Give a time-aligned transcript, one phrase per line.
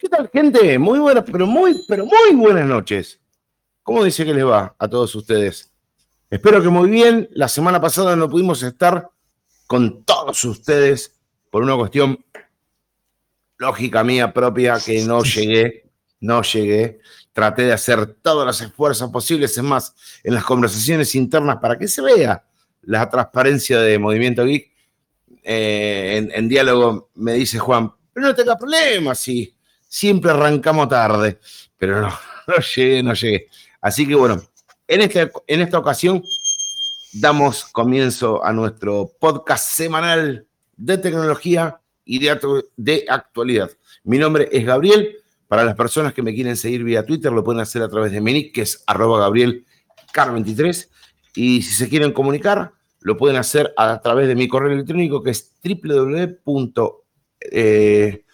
[0.00, 0.78] ¿Qué tal, gente?
[0.78, 3.20] Muy buenas, pero muy, pero muy buenas noches.
[3.82, 5.70] ¿Cómo dice que les va a todos ustedes?
[6.30, 7.28] Espero que muy bien.
[7.32, 9.10] La semana pasada no pudimos estar
[9.66, 11.20] con todos ustedes
[11.50, 12.24] por una cuestión
[13.58, 15.90] lógica mía propia que no llegué,
[16.20, 17.00] no llegué.
[17.34, 19.94] Traté de hacer todos los esfuerzos posibles, es más,
[20.24, 22.42] en las conversaciones internas para que se vea
[22.80, 24.72] la transparencia de Movimiento Geek.
[25.42, 29.54] Eh, en, diálogo me dice Juan, pero no tenga problemas si
[29.90, 31.40] siempre arrancamos tarde,
[31.76, 32.02] pero
[32.46, 33.48] no, llegué, no llegué.
[33.82, 34.40] Así que bueno,
[34.86, 35.10] en,
[35.46, 36.22] en esta ocasión
[37.12, 43.70] damos comienzo a nuestro podcast semanal de tecnología y de, actualidad.
[44.04, 45.16] Mi nombre es Gabriel.
[45.48, 48.20] Para las personas que me quieren seguir vía Twitter, lo pueden hacer a través de
[48.20, 50.88] mi nick, que es arroba gabrielcar23.
[51.34, 55.30] Y si se quieren comunicar, lo pueden hacer a través de mi correo electrónico, que
[55.30, 57.04] es www.
[57.40, 58.24] Eh,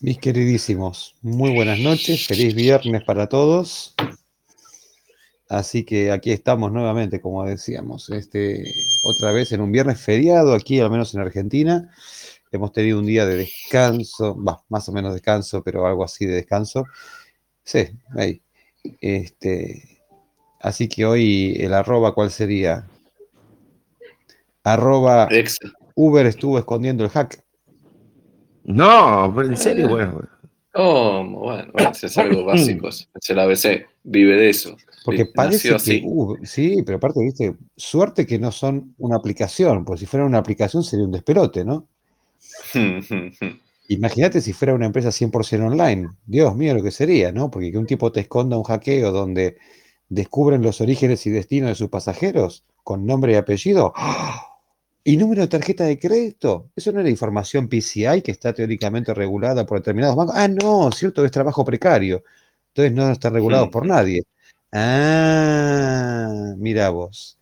[0.00, 3.94] Mis queridísimos, muy buenas noches, feliz viernes para todos.
[5.52, 8.64] Así que aquí estamos nuevamente, como decíamos, este,
[9.04, 11.90] otra vez en un viernes feriado, aquí al menos en Argentina.
[12.50, 16.86] Hemos tenido un día de descanso, más o menos descanso, pero algo así de descanso.
[17.64, 17.86] Sí,
[18.16, 18.40] ahí.
[19.02, 20.00] Este,
[20.58, 22.86] así que hoy el arroba, ¿cuál sería?
[24.64, 25.28] Arroba
[25.94, 27.44] Uber estuvo escondiendo el hack.
[28.64, 30.26] No, pero en serio, bueno.
[30.72, 32.88] Oh, bueno, bueno, es algo básico.
[32.88, 34.78] Es el ABC, vive de eso.
[35.04, 40.00] Porque parece que, uh, sí, pero aparte, viste, suerte que no son una aplicación, porque
[40.00, 41.86] si fuera una aplicación sería un desperote, ¿no?
[43.88, 46.10] Imagínate si fuera una empresa 100% online.
[46.26, 47.50] Dios mío, lo que sería, ¿no?
[47.50, 49.56] Porque que un tipo te esconda un hackeo donde
[50.08, 53.92] descubren los orígenes y destinos de sus pasajeros con nombre y apellido.
[53.96, 54.48] ¡Ah!
[55.04, 56.70] ¿Y número de tarjeta de crédito?
[56.76, 60.36] Eso no era información PCI que está teóricamente regulada por determinados bancos.
[60.38, 62.22] Ah, no, cierto, es trabajo precario.
[62.68, 64.22] Entonces no está regulado por nadie.
[64.72, 67.38] Ah, mira vos.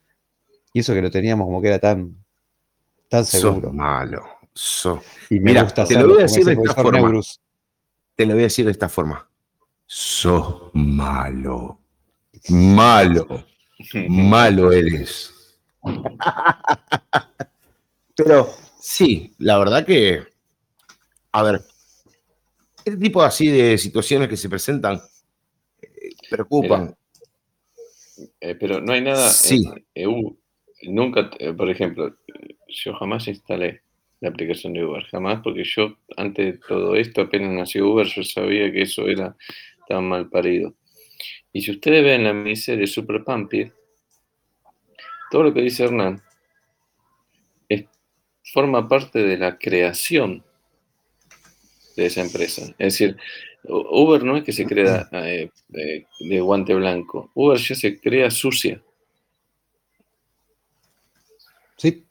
[0.73, 2.17] Y eso que lo teníamos como que era tan,
[3.09, 3.73] tan seguro.
[3.73, 4.25] malo.
[5.31, 7.23] Y mira, te lo voy a decir de esta forma.
[8.17, 9.29] Te lo voy a decir de esta forma.
[9.87, 11.79] Sos malo.
[12.49, 13.45] Malo.
[14.09, 15.35] malo eres.
[18.17, 20.23] Pero sí, la verdad que,
[21.33, 21.63] a ver,
[22.85, 25.01] este tipo así de situaciones que se presentan
[25.83, 26.97] eh, preocupan.
[28.41, 29.29] Eh, pero no hay nada.
[29.29, 29.63] Sí.
[30.83, 32.17] nunca, eh, por ejemplo,
[32.69, 33.83] yo jamás instalé
[34.21, 38.23] la aplicación de Uber, jamás, porque yo, antes de todo esto, apenas nació Uber, yo
[38.23, 39.37] sabía que eso era
[39.89, 40.75] tan mal parido.
[41.53, 43.71] Y si ustedes ven la miniserie Super Pumpy,
[45.31, 46.23] todo lo que dice Hernán
[48.53, 50.45] forma parte de la creación
[51.97, 52.63] de esa empresa.
[52.79, 53.17] Es decir,
[53.65, 58.81] Uber no es que se crea eh, de guante blanco, Uber ya se crea sucia.
[61.77, 62.05] Sí.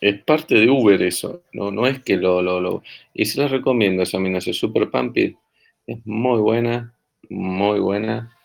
[0.00, 2.82] Es, parte de Uber eso, no, no es que lo, lo, lo...
[3.12, 5.36] Y se les recomiendo esa amenaza Super Pumpy,
[5.86, 6.94] es muy buena,
[7.28, 8.36] muy buena.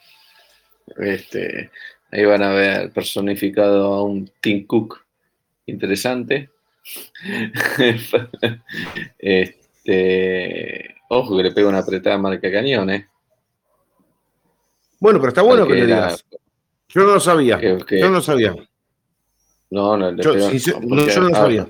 [0.97, 1.69] Este,
[2.11, 5.03] ahí van a ver personificado a un Tim Cook
[5.65, 6.49] interesante.
[9.19, 13.07] este, ojo que le pega una apretada marca cañón, ¿eh?
[14.99, 16.25] Bueno, pero está bueno que le digas.
[16.89, 17.59] Yo no lo sabía.
[17.61, 18.55] yo no lo sabía.
[19.69, 20.79] No, no, yo, no, yo
[21.21, 21.67] no lo sabía.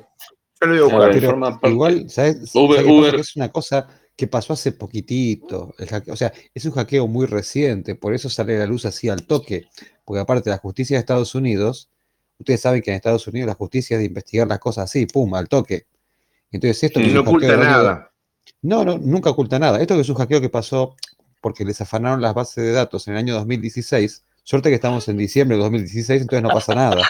[0.61, 0.99] Yo lo buscar.
[1.01, 2.55] ver, Pero forma parte- igual, ¿sabes?
[2.55, 2.85] Uber-.
[2.85, 5.73] Uber- es una cosa que pasó hace poquitito.
[5.77, 8.85] el hackeo- o sea, es un hackeo muy reciente, por eso sale a la luz
[8.85, 9.67] así al toque.
[10.05, 11.89] Porque aparte, la justicia de Estados Unidos,
[12.37, 15.33] ustedes saben que en Estados Unidos la justicia es de investigar las cosas así, pum,
[15.35, 15.85] al toque.
[16.51, 18.08] Entonces, esto Y no oculta nada.
[18.61, 19.79] No, no, nunca oculta nada.
[19.81, 20.95] Esto que es un hackeo que pasó
[21.41, 24.23] porque les afanaron las bases de datos en el año 2016.
[24.43, 27.01] Suerte que estamos en diciembre de 2016, entonces no pasa nada.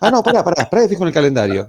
[0.00, 1.68] Ah, no, pará, pará, pará, que fijo en el calendario.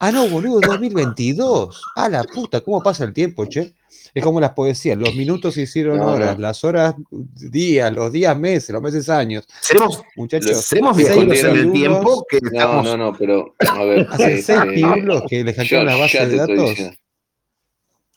[0.00, 1.82] Ah, no, boludo, 2022.
[1.96, 3.74] Ah, la puta, ¿cómo pasa el tiempo, che?
[4.14, 6.42] Es como las poesías, los minutos se hicieron No, horas, no.
[6.42, 9.46] las horas días, los días meses, los meses años.
[9.60, 12.84] Seremos, Muchachos, seremos seis viajeros en el tiempo que No, estamos.
[12.84, 14.06] no, no, pero a ver.
[14.10, 16.78] Hace seis este, pirulos que le yo hackearon las bases de datos.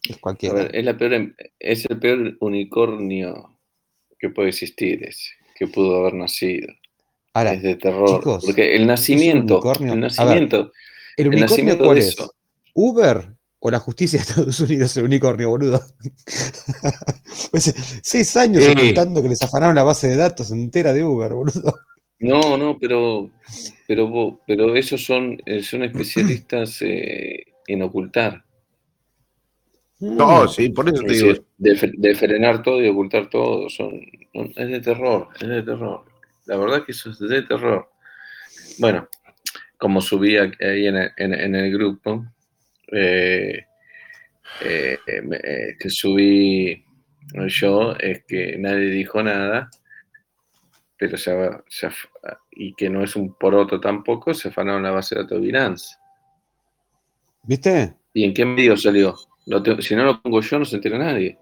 [0.10, 0.56] Es A cualquiera.
[0.56, 3.58] ver, es, la peor, em- es el peor unicornio
[4.20, 6.68] que puede existir ese, que pudo haber nacido.
[7.34, 8.20] Ahora, es de terror.
[8.20, 9.94] chicos, porque el nacimiento, unicornio.
[9.94, 10.72] el ver, nacimiento,
[11.18, 12.16] ¿el el unicornio nacimiento cuál de es?
[12.74, 13.28] ¿Uber
[13.60, 15.82] o la justicia de Estados Unidos el unicornio, boludo?
[17.52, 18.72] Pues, seis años Sí.
[18.72, 21.76] ocultando que les afanaron la base de datos entera de Uber, boludo.
[22.20, 23.32] No, no, pero,
[23.88, 28.44] pero, pero esos son, eh, son especialistas eh, en ocultar.
[30.02, 31.28] No, sí, por eso Es te digo.
[31.28, 33.70] decir, de, fre- de frenar todo y ocultar todo.
[33.70, 33.92] Son,
[34.34, 36.06] son- es de terror, es de terror.
[36.46, 37.90] La verdad que eso es de terror.
[38.80, 39.08] Bueno,
[39.78, 42.26] como subí ahí en el, en- en el grupo,
[42.92, 43.66] eh,
[44.64, 46.84] eh, eh, me- eh, que subí
[47.48, 49.70] yo, es que nadie dijo nada,
[50.98, 52.10] pero af-
[52.52, 55.96] y que no es un poroto tampoco, se afanaron la base de datos de Binance.
[57.44, 57.96] ¿Viste?
[58.14, 59.16] ¿Y en qué medio salió?
[59.46, 61.38] Lo tengo- si no lo pongo yo, no se entera nadie.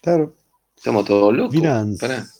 [0.00, 0.34] Claro.
[0.76, 1.54] Estamos todos locos.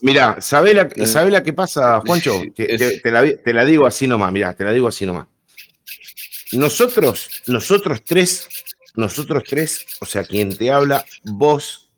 [0.00, 2.40] Mirá, ¿sabés la, Eh, sabés la que pasa, Juancho?
[2.40, 4.86] sí, Te, es- te- te la, te la digo así nomás, mirá, te la digo
[4.88, 5.26] así nomás.
[6.52, 8.48] Nosotros, nosotros tres,
[8.94, 11.90] nosotros tres, o sea, quien te habla, vos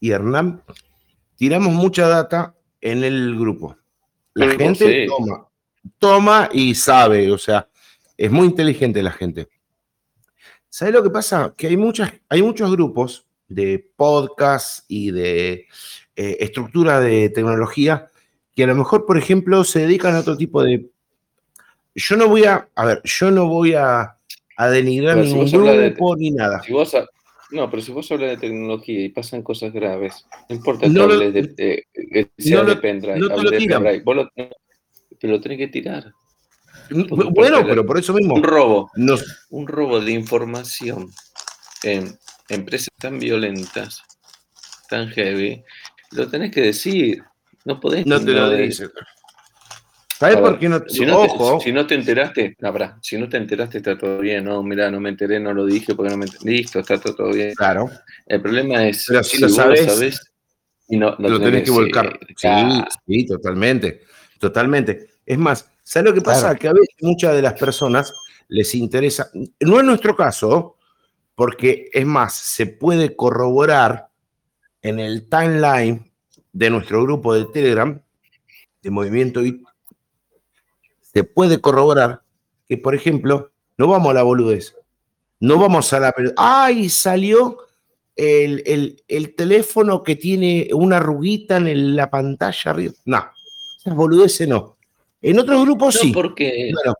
[0.00, 0.62] y Hernán,
[1.36, 3.76] tiramos mucha data en el grupo.
[4.34, 5.06] La gente sí.
[5.08, 5.48] toma,
[5.98, 7.68] toma y sabe, o sea,
[8.16, 9.48] es muy inteligente la gente.
[10.68, 11.54] ¿Sabes lo que pasa?
[11.56, 15.66] Que hay, muchas, hay muchos grupos de podcast y de
[16.16, 18.10] eh, estructura de tecnología
[18.54, 20.86] que a lo mejor, por ejemplo, se dedican a otro tipo de...
[21.94, 24.16] Yo no voy a, a ver, yo no voy a,
[24.56, 26.62] a denigrar Pero ningún hablas de- grupo ni nada.
[26.62, 26.94] Si vos
[27.50, 31.04] no, pero si vos hablas de tecnología y pasan cosas graves, no importa que lo-
[31.04, 33.82] hables de, de- que sea no lo- de pendrive, no te hables lo de tiran.
[33.82, 34.30] pendrive, vos lo,
[35.18, 36.12] pero lo tenés que tirar.
[36.90, 41.10] Bueno, pero por eso mismo, Un robo, nos- un robo de información
[41.82, 42.18] en
[42.48, 44.02] empresas tan violentas,
[44.88, 45.62] tan heavy,
[46.12, 47.22] lo tenés que decir.
[47.64, 48.90] No podés no te lo no dicen.
[50.18, 50.82] ¿Sabes por qué no?
[50.88, 53.96] Si no, Ojo, te, si no te enteraste, no, pará, si no te enteraste está
[53.96, 56.80] todo bien, no, mira, no me enteré, no lo dije porque no me enteré, listo,
[56.80, 57.54] está todo, todo bien.
[57.54, 57.88] claro,
[58.26, 60.20] El problema es Pero si lo sabés, sabés
[60.88, 61.94] y no, no lo tenés que decir.
[61.94, 62.18] volcar.
[62.36, 64.02] Sí, sí, totalmente,
[64.40, 65.10] totalmente.
[65.24, 66.40] Es más, ¿sabes lo que pasa?
[66.54, 66.58] Claro.
[66.58, 68.12] Que a veces muchas de las personas
[68.48, 69.30] les interesa,
[69.60, 70.76] no es nuestro caso,
[71.34, 74.08] porque es más, se puede corroborar
[74.82, 76.10] en el timeline
[76.52, 78.00] de nuestro grupo de Telegram,
[78.82, 79.62] de Movimiento IT,
[81.00, 82.22] se puede corroborar
[82.68, 84.74] que, por ejemplo, no vamos a la boludez,
[85.40, 86.14] no vamos a la...
[86.36, 87.58] ¡Ay, salió
[88.16, 92.94] el, el- el teléfono que tiene una arruguita en el- la pantalla arriba!
[93.04, 93.24] No,
[93.78, 94.77] esas boludeces no.
[95.22, 96.12] En otros grupos No sí.
[96.12, 96.94] porque, Bueno,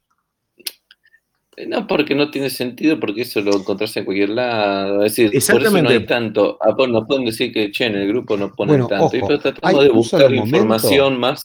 [1.66, 5.04] no porque no tiene sentido, porque eso lo encontrás en cualquier lado.
[5.04, 5.92] Es decir, por eso no Exactamente.
[5.94, 6.58] hay tanto.
[6.60, 9.16] Ah, pues nos pueden decir que che, en el grupo no ponen Bueno, tanto.
[9.16, 11.42] y ojo, pero tratamos de buscar información más.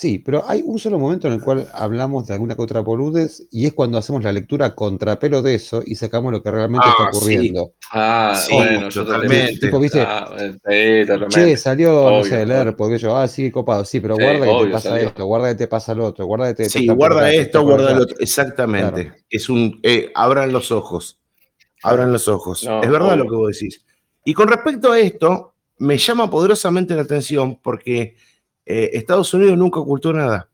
[0.00, 3.42] Sí, pero hay un solo momento en el cual hablamos de alguna que otra boludez
[3.50, 6.92] y es cuando hacemos la lectura contrapelo de eso y sacamos lo que realmente Ah,
[6.96, 7.16] está sí.
[7.18, 7.72] ocurriendo.
[7.90, 9.58] Ah, Sí, bueno, yo totalmente.
[9.58, 10.00] Tipo, ¿viste?
[10.02, 10.30] Ah,
[10.70, 11.34] eh, totalmente.
[11.34, 12.52] Che, salió, no sé, el.
[12.52, 15.06] AirPod, porque yo, ah, sí, copado, sí, pero Sí, guarda que te pasa salió.
[15.08, 17.94] esto, guarda que te pasa lo otro, guarda que te sí, guarda esto, guarda el
[17.96, 18.02] allá.
[18.04, 18.16] otro.
[18.20, 19.02] Exactamente.
[19.06, 19.16] Claro.
[19.28, 19.80] Es un.
[19.82, 21.18] eh, abran los ojos.
[21.82, 22.62] Abran los ojos.
[22.62, 23.24] No, es verdad obvio.
[23.24, 23.84] lo que vos decís.
[24.24, 28.14] Y con respecto a esto, me llama poderosamente la atención porque
[28.68, 30.50] eh, Estados Unidos nunca ocultó nada.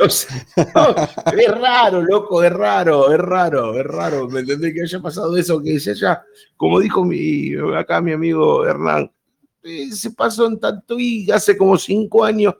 [0.00, 0.94] O sea, no,
[1.38, 4.28] es raro, loco, es raro, es raro, es raro.
[4.28, 4.72] ¿Me entendés?
[4.72, 6.22] Que haya pasado eso, que se haya,
[6.56, 9.10] como dijo mi, acá mi amigo Hernán,
[9.62, 12.54] eh, se pasó en tanto y hace como cinco años.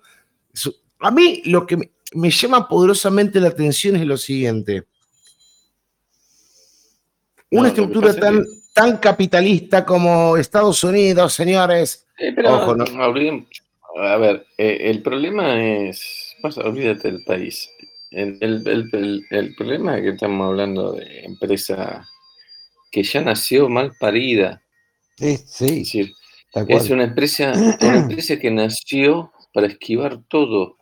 [0.99, 4.85] A mí lo que me, me llama poderosamente la atención es lo siguiente.
[7.51, 8.21] Una estructura es
[8.79, 12.85] tan, capitalista como Estados Unidos, señores, Eh, pero Ojo, no.
[14.03, 16.63] a ver, eh, el problema es, pasa?
[16.63, 17.69] Olvídate del país.
[18.11, 22.05] El, el- el- el problema es que estamos hablando de empresa
[22.91, 24.63] que ya nació mal parida.
[25.17, 26.13] Sí, sí, Es decir,
[26.69, 30.78] es una empresa, una empresa que nació para esquivar todo.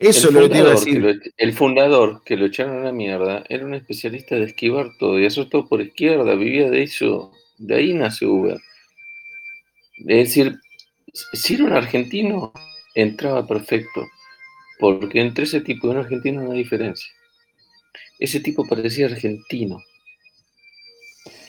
[0.00, 0.98] Eso es lo que te iba a decir.
[0.98, 5.20] lo, el fundador que lo echaron a la mierda era un especialista de esquivar todo
[5.20, 8.58] y hacer todo por izquierda, vivía de eso, de ahí nació Uber.
[9.98, 10.58] Es decir,
[11.34, 12.52] si era un argentino,
[12.94, 14.06] entraba perfecto,
[14.78, 17.10] porque entre ese tipo y un argentino no hay diferencia.
[18.18, 19.82] Ese tipo parecía argentino,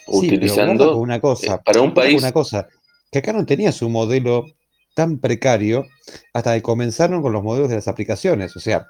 [0.08, 2.67] Sí, utilizando una cosa, eh, para un país una cosa,
[3.10, 4.46] que acá no tenía su modelo
[4.93, 5.86] tan precario
[6.33, 8.55] hasta que comenzaron con los modelos de las aplicaciones.
[8.55, 8.88] O sea,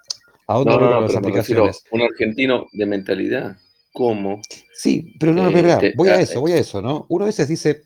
[0.47, 1.83] ¿a dónde No, no, las aplicaciones?
[1.91, 3.57] un argentino de mentalidad.
[3.93, 4.41] ¿Cómo?
[4.73, 7.05] Sí, pero no, Eh, espera, te- voy a ah, eso, voy a eso, ¿no?
[7.09, 7.81] Uno a veces dice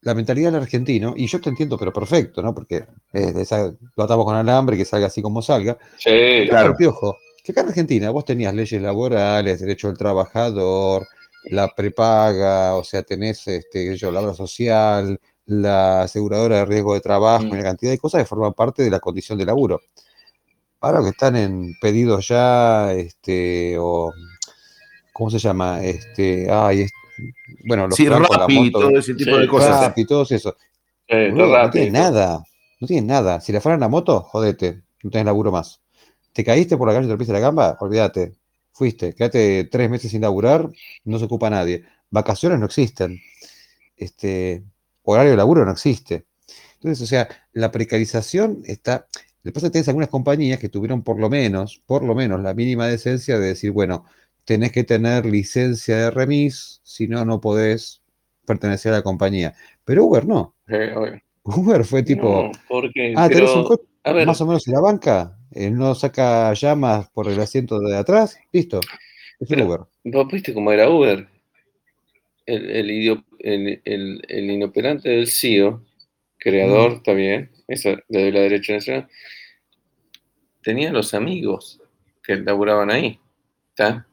[0.00, 2.54] la mentalidad del argentino, y yo te entiendo, pero perfecto, ¿no?
[2.54, 5.76] Porque eh, esa- lo atamos con alambre, que salga así como salga.
[5.98, 6.68] Sí, Claro.
[6.70, 11.06] Aparte, ojo, que acá en Argentina vos tenías leyes laborales, derecho del trabajador,
[11.50, 17.00] la prepaga, o sea, tenés este, yo, la obra social, la aseguradora de riesgo de
[17.00, 17.52] trabajo, y Mm.
[17.52, 19.80] una cantidad de cosas que forman parte de la condición de laburo.
[20.80, 24.12] Ahora que están en pedidos ya, este, o
[25.12, 25.82] ¿cómo se llama?
[25.82, 26.92] Este, ay, es-
[27.64, 29.92] bueno, los Sí, que con la moto, todo ese tipo Sí, de cosas.
[29.96, 30.04] Y
[31.08, 32.44] eh, Boludo, no tienen nada,
[32.80, 33.40] no tienen nada.
[33.40, 35.80] Si le fueran la moto, jodete, no tenés laburo más.
[36.32, 37.76] ¿Te caíste por la calle y te rompiste la gamba?
[37.80, 38.34] Olvídate,
[38.72, 40.70] fuiste, quédate tres meses sin laburar,
[41.04, 41.84] no se ocupa nadie.
[42.08, 43.20] Vacaciones no existen.
[43.96, 44.62] Este,
[45.02, 46.26] horario de laburo no existe.
[46.74, 49.06] Entonces, o sea, la precarización está.
[49.42, 53.38] Que tenés algunas compañías que tuvieron por lo menos, por lo menos, la mínima decencia
[53.38, 54.04] de decir, bueno,
[54.44, 58.02] tenés que tener licencia de remis, si no, no podés
[58.44, 59.54] pertenecer a la compañía.
[59.84, 60.56] Pero Uber no.
[60.68, 60.92] Eh,
[61.42, 63.84] Uber fue tipo, no, porque, ah, tenés un coche
[64.26, 68.36] más o menos en la banca, eh, no saca llamas por el asiento de atrás,
[68.52, 68.80] listo,
[69.38, 69.80] es un Pero- Uber.
[70.04, 71.26] ¿vos viste cómo era Uber?
[72.54, 75.84] El, el, el- el- inoperante del CEO,
[76.38, 77.16] creador, Mm.
[77.16, 79.08] bien, eso de la derecha nacional,
[80.62, 81.80] tenía los amigos
[82.22, 83.18] que laburaban ahí,
[83.70, 84.06] ¿está?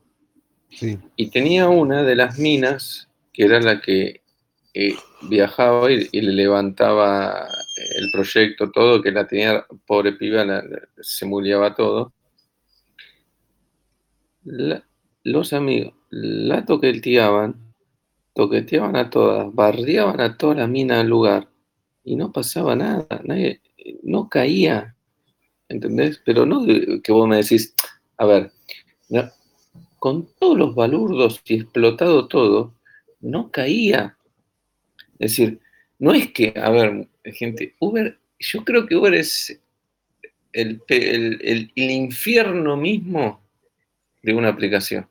[0.70, 4.22] Sí, Y tenía una de las minas que era la que
[4.74, 4.96] eh,
[5.30, 7.48] viajaba y, y le levantaba
[7.96, 12.14] el proyecto, todo, que la tenía, pobre piba, la- la- se muleaba todo.
[14.44, 14.84] La-
[15.24, 17.67] los amigos la toqueteaban,
[18.38, 21.50] toqueteaban a todas, bardeaban a toda la mina del lugar
[22.04, 23.62] y no pasaba nada, nadie,
[24.04, 24.96] no caía,
[25.68, 26.22] ¿entendés?
[26.24, 26.64] Pero no
[27.02, 27.74] que vos me decís,
[28.18, 28.52] a ver,
[29.10, 29.28] no,
[29.98, 32.76] con todos los balurdos y explotado todo,
[33.22, 34.16] no caía.
[35.18, 35.60] Es decir,
[35.98, 39.60] no es que, a ver, gente, Uber, yo creo que Uber es
[40.54, 43.42] el, el- el- el infierno mismo
[44.22, 45.08] de una aplicación.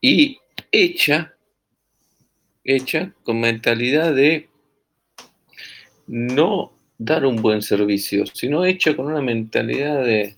[0.00, 0.38] Y
[0.84, 1.34] hecha,
[2.64, 4.48] hecha con mentalidad de
[6.06, 10.36] no dar un buen servicio, sino hecha con una mentalidad de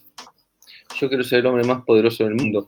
[0.98, 2.66] yo quiero ser el hombre más poderoso del mundo.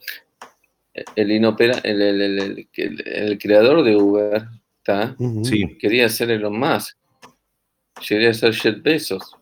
[1.16, 4.44] El, inopera, el, el- el- el- el- el creador de Uber
[4.82, 5.16] ¿tá?
[5.44, 5.76] Sí.
[5.78, 6.96] quería ser Elon Musk,
[8.06, 9.36] quería ser Jet Bezos.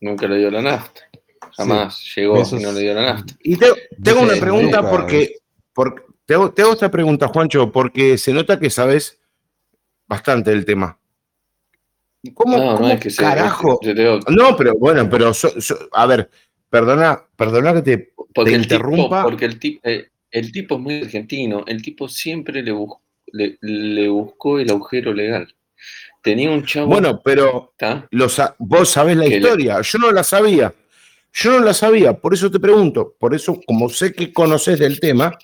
[0.00, 1.00] Nunca le dio la nafta.
[1.56, 3.34] Jamás llegó Bezos- y no le dio la nafta.
[3.42, 3.66] Y te,
[4.02, 5.36] te hago una pregunta porque,
[5.72, 9.18] porque te, hago, te hago esta pregunta, Juancho, porque se nota que sabes
[10.06, 10.98] bastante del tema.
[12.32, 13.30] ¿Cómo, No, no es que sea.
[13.30, 13.78] carajo?
[13.82, 16.30] yo digo, No, pero bueno, pero so- so- a ver,
[16.70, 18.12] perdona, perdona que te.
[18.34, 19.22] Porque te el tipo, interrumpa.
[19.22, 21.64] porque el tipo, eh, el tipo es muy argentino.
[21.66, 25.54] El tipo siempre le, bus- le, le buscó el agujero legal.
[26.22, 26.86] Tenía un chavo.
[26.86, 28.08] Bueno, pero ¿tá?
[28.10, 29.80] lo sa- vos sabés la le- historia.
[29.82, 30.72] Yo no la sabía.
[31.34, 33.14] Yo no la sabía, por eso te pregunto.
[33.18, 35.36] Por eso, como sé que conoces del tema,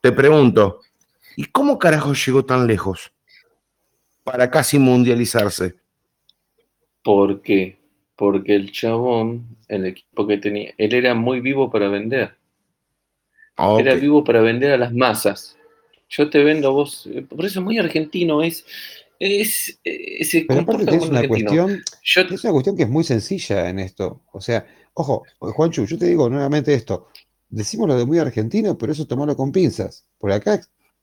[0.00, 0.80] te pregunto.
[1.36, 3.12] ¿Y cómo carajo llegó tan lejos?
[4.22, 5.74] Para casi mundializarse.
[7.02, 7.76] ¿Por qué?
[8.14, 12.36] Porque el chabón, el equipo que tenía, él era muy vivo para vender.
[13.56, 13.78] Ah.
[13.80, 15.56] Era vivo para vender a las masas.
[16.08, 17.06] Yo te vendo a vos.
[17.12, 18.66] eh, Por eso muy argentino es.
[19.18, 21.28] es, eh, se Pero aparte un una argentino.
[21.28, 24.22] cuestión, Yo, es una cuestión que es muy sencilla en esto.
[24.32, 27.08] O sea, ojo, Juanchu, yo te digo nuevamente esto.
[27.50, 30.04] Decimos lo de muy argentino, pero eso tomarlo con pinzas.
[30.18, 30.60] Por acá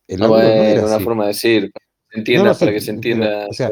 [0.08, 1.04] el no, laburo no bueno, era una así.
[1.04, 1.72] forma de decir.
[2.12, 3.48] entienda, No, no para que se pero, entienda.
[3.50, 3.70] o sea,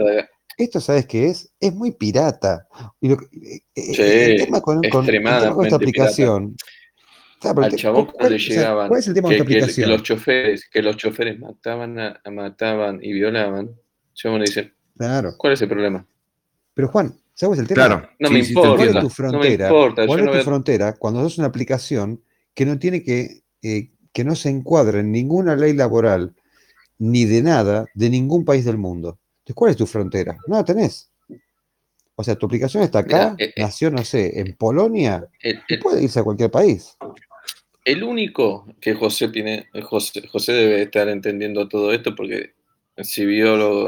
[0.57, 1.51] Esto, ¿sabes qué es?
[1.59, 2.67] Es muy pirata.
[3.01, 6.55] Y lo que- eh, eh, Sí, el tema con, con- el tema con esta aplicación.
[7.39, 9.41] Claro, pero al te- chabón ¿cuál- cuando o sea, ¿Cuál es el tema que, con
[9.41, 9.89] esta que- que aplicación?
[9.89, 13.71] los choferes que los choferes mataban a- mataban y violaban
[14.13, 15.33] chabón le dice Claro.
[15.37, 16.05] ¿cuál es el problema?
[16.73, 17.87] Pero Juan, ¿Sabes el tema?
[17.87, 18.09] Claro.
[18.19, 18.75] No sí, me importa.
[18.75, 19.69] ¿Cuál es tu frontera?
[19.69, 23.03] No me importa, ¿Cuál es no tu frontera cuando sos una aplicación que no tiene
[23.03, 26.33] que, eh, que no se encuadra en ninguna ley laboral
[26.99, 29.19] ni de nada de ningún país del mundo?
[29.39, 30.37] Entonces, ¿cuál es tu frontera?
[30.47, 31.09] No la tenés.
[32.15, 33.61] O sea, tu aplicación está acá, eh, eh.
[33.61, 36.95] nació, no sé, en Polonia, El, y el- puede irse a cualquier país.
[37.85, 42.53] el único que José tiene, José, José debe estar entendiendo todo esto porque
[42.97, 43.87] si vio lo,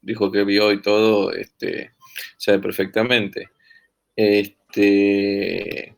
[0.00, 1.92] dijo que vio y todo, este,
[2.38, 3.50] sabe perfectamente.
[4.16, 5.94] Este,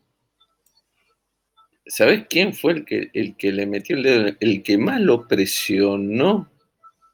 [1.87, 4.37] ¿Sabes quién fue el que, el que le metió el dedo?
[4.41, 6.51] El que más lo presionó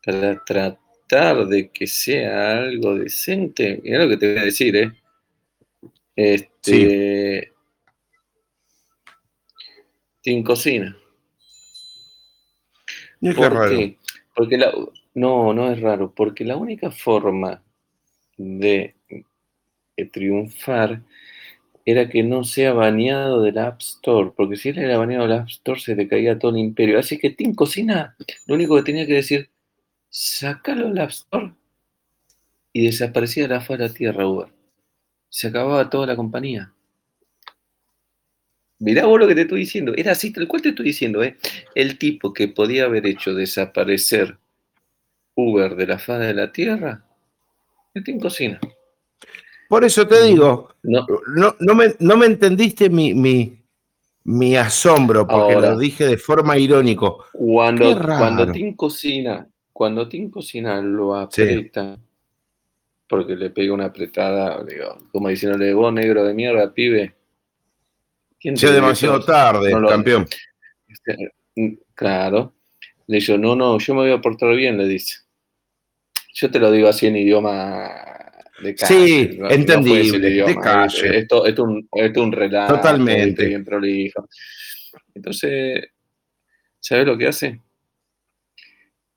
[0.05, 3.81] para tratar de que sea algo decente.
[3.83, 4.93] Mira lo que te voy a decir, ¿eh?
[6.17, 7.53] Este.
[10.23, 10.97] Team Cocina.
[13.21, 13.71] ¿Por raro.
[13.71, 13.99] qué?
[14.35, 14.73] Porque la,
[15.15, 17.63] no, no es raro, porque la única forma
[18.37, 18.95] de,
[19.97, 21.03] de triunfar
[21.85, 25.49] era que no sea baneado del App Store, porque si él era baneado del App
[25.49, 26.99] Store se le caía todo el imperio.
[26.99, 29.51] Así que Team Cocina lo único que tenía que decir,
[30.09, 31.53] sácalo del App Store
[32.73, 34.49] y desaparecía de la faz de la tierra, Uber.
[35.29, 36.73] Se acababa toda la compañía.
[38.79, 39.93] Mirá vos lo que te estoy diciendo.
[39.97, 41.37] Era así, tal cual te estoy diciendo, ¿eh?
[41.75, 44.39] El tipo que podía haber hecho desaparecer
[45.35, 47.05] Uber de la faz de la tierra,
[48.05, 48.61] Team Cocina.
[49.73, 53.59] Por eso te digo, No, no, no, me, no me entendiste mi, mi,
[54.25, 55.71] mi asombro, porque Ahora.
[55.71, 57.25] lo dije de forma irónico.
[57.33, 61.99] Cuando, cuando Tim Cocina, cuando Tim Cocina lo aprieta,
[63.09, 67.15] porque le pega una apretada, digo, como diciéndole, vos negro de mierda, pibe.
[68.39, 69.25] ¿quién Ya demasiado eso?".
[69.25, 70.29] tarde, No campeón.
[71.95, 72.53] Claro.
[73.07, 75.21] Le dijo, no, no, yo me voy a portar bien, le dice.
[76.35, 78.12] Yo te lo digo así en idioma
[78.63, 78.77] de.
[78.77, 81.19] Sí, no- entendible, de calle.
[81.19, 83.47] Esto, es un, esto es un relato, Totalmente.
[83.47, 84.29] bien prolijo.
[85.15, 85.85] Entonces,
[86.81, 87.61] ¿sabes lo que hace?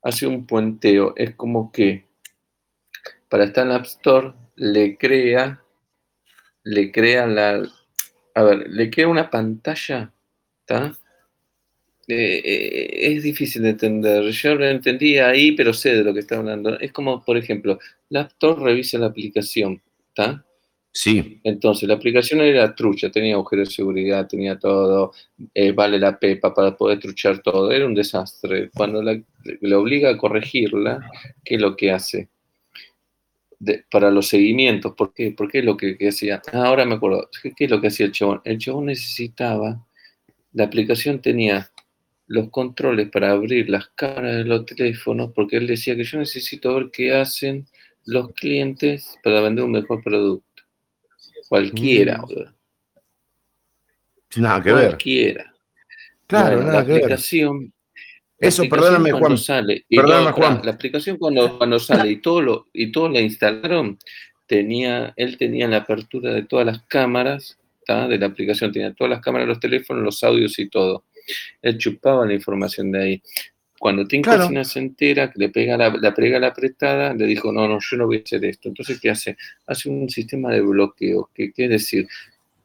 [0.02, 1.14] Hace un puenteo.
[1.16, 2.04] Es como que
[3.28, 5.62] para estar en App Store le crea,
[6.62, 7.62] le crea la,
[8.34, 10.12] a ver, le crea una pantalla,
[10.60, 10.92] ¿está?
[12.08, 14.22] Eh, eh, es difícil de entender.
[14.30, 16.78] Yo lo entendí ahí, pero sé de lo que está hablando.
[16.78, 17.78] Es como, por ejemplo,
[18.10, 20.44] la Store revisa la aplicación, ¿está?
[20.92, 25.12] Sí, Entonces, la aplicación era trucha, tenía agujeros de seguridad, tenía todo,
[25.52, 28.70] eh, vale la pepa para poder truchar todo, era un desastre.
[28.74, 29.20] Cuando la-
[29.60, 31.00] le obliga a corregirla,
[31.44, 32.28] ¿qué es lo que hace?
[33.58, 35.30] De- para los seguimientos, ¿por qué?
[35.32, 36.42] ¿Por qué es lo que, que hacía?
[36.52, 38.42] Ah, ahora me acuerdo, ¿qué, qué es lo que hacía el chabón?
[38.44, 39.82] El chabón necesitaba,
[40.52, 41.70] la aplicación tenía
[42.28, 46.74] los controles para abrir las cámaras de los teléfonos, porque él decía que yo necesito
[46.74, 47.66] ver qué hacen
[48.04, 50.44] los clientes para vender un mejor producto.
[51.48, 52.20] Cualquiera, Mm.
[52.22, 52.52] boludo.
[54.36, 54.86] nada que ver.
[54.88, 55.54] Cualquiera.
[56.26, 57.02] Claro, Bueno, nada la que ver.
[57.04, 57.72] aplicación.
[58.38, 59.38] la Eso, perdóname, Juan.
[59.38, 60.60] Sale, Perdóname, todo- Juan.
[60.64, 63.98] La aplicación cuando, cuando sale y todo lo, y todo la instalaron,
[64.46, 68.06] tenía, él tenía la apertura de todas las cámaras, ¿tá?
[68.08, 71.04] de la aplicación, tenía todas las cámaras, los teléfonos, los audios y todo.
[71.62, 73.22] Él chupaba la información de ahí.
[73.78, 74.42] Cuando Tim Claro.
[74.42, 77.78] Cocina se entera, que le pega la, la pega la apretada, le dijo, no, no,
[77.80, 78.68] yo no voy a hacer esto.
[78.68, 79.36] Entonces, ¿qué hace?
[79.66, 82.08] Hace un sistema de bloqueo, que quiere decir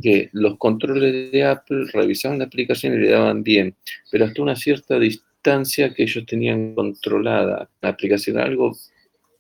[0.02, 3.76] que los controles de Apple revisaban la aplicación y le daban bien,
[4.10, 8.76] pero hasta una cierta distancia que ellos tenían controlada la aplicación, algo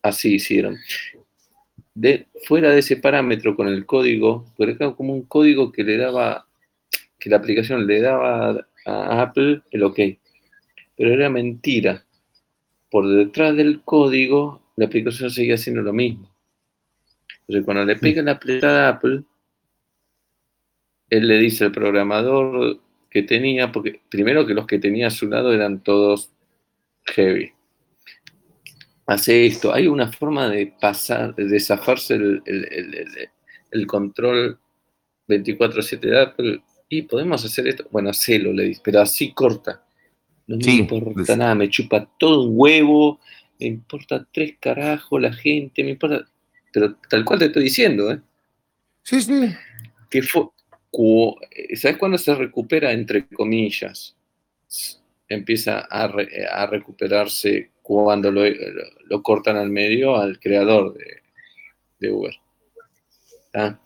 [0.01, 0.77] así hicieron.
[1.93, 5.97] De, fuera de ese parámetro con el código, porque era como un código que le
[5.97, 6.47] daba,
[7.19, 9.99] que la aplicación le daba a Apple el ok,
[10.97, 12.05] pero era mentira.
[12.89, 16.29] Por detrás del código, la aplicación seguía haciendo lo mismo.
[17.41, 19.23] Entonces, cuando le pega la apretada a Apple,
[21.09, 25.27] él le dice al programador que tenía, porque primero que los que tenía a su
[25.27, 26.31] lado eran todos
[27.05, 27.51] heavy.
[29.07, 29.73] Hace esto.
[29.73, 32.41] Hay una forma de pasar, de zafarse el-
[33.71, 34.57] el control
[35.27, 36.63] 24-7 de Apple.
[36.93, 37.87] Y podemos hacer esto.
[37.89, 39.81] Bueno, hacelo, le dice, pero así corta.
[40.45, 43.21] No me Sí, importa pues- nada, me chupa todo un huevo,
[43.59, 46.27] me importa tres carajos la gente, me importa.
[46.73, 48.19] Pero tal cual te estoy diciendo, ¿eh?
[49.03, 49.55] Sí, sí.
[50.09, 50.43] que fue,
[51.75, 52.91] ¿sabes cuándo se recupera?
[52.91, 54.15] Entre comillas.
[55.29, 58.41] Empieza a, re- a recuperarse cuando lo,
[59.05, 61.21] lo cortan al medio al creador de,
[61.99, 62.35] de Uber.
[63.53, 63.79] ¿tá?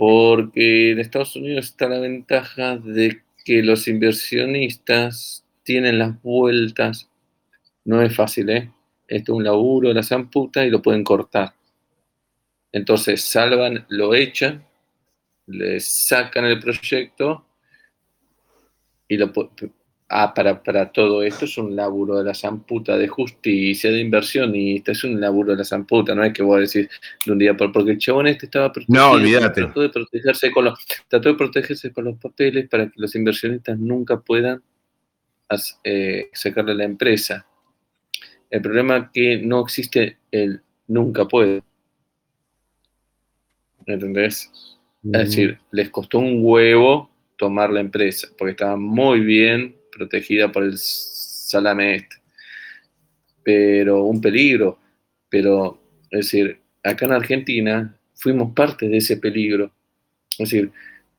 [0.00, 7.10] Porque en Estados Unidos está la ventaja de que los inversionistas tienen las vueltas.
[7.84, 8.72] No es fácil, ¿eh?
[9.06, 11.52] Esto es un laburo, la zamputa y lo pueden cortar.
[12.72, 14.64] Entonces salvan, lo echan,
[15.46, 17.44] le sacan el proyecto
[19.06, 19.50] y lo po-
[20.10, 24.54] ah, para, para todo esto es un laburo de la zamputa de justicia, de inversión,
[24.54, 26.90] y esto es un laburo de la zamputa, no es que voy a decir
[27.24, 29.62] de un día por porque el chabón este estaba No, olvídate.
[29.62, 33.78] trató de protegerse con los, trató de protegerse con los papeles para que los inversionistas
[33.78, 34.62] nunca puedan
[35.84, 37.46] eh, sacarle la empresa.
[38.50, 41.62] El problema es que no existe el nunca puede.
[43.86, 44.50] ¿Entendés?
[45.02, 50.50] Mm, Es decir, les costó un huevo tomar la empresa, porque estaba muy bien protegida
[50.50, 52.16] por el salame este.
[53.42, 54.78] Pero un peligro.
[55.28, 59.72] Pero, es decir, acá en Argentina fuimos parte de ese peligro.
[60.32, 60.70] Es decir,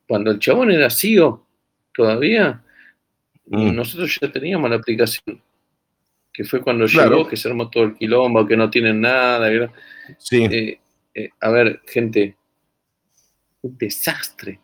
[0.07, 1.45] cuando el chabón era CEO,
[1.93, 2.63] todavía,
[3.45, 3.75] Mm.
[3.75, 5.41] nosotros ya teníamos la aplicación.
[6.31, 7.17] Que fue cuando Claro.
[7.17, 9.49] llegó, que se armó todo el quilombo, que no tienen nada.
[10.17, 10.45] Sí.
[10.45, 10.79] eh,
[11.13, 12.37] eh, a ver, gente,
[13.61, 14.59] un desastre.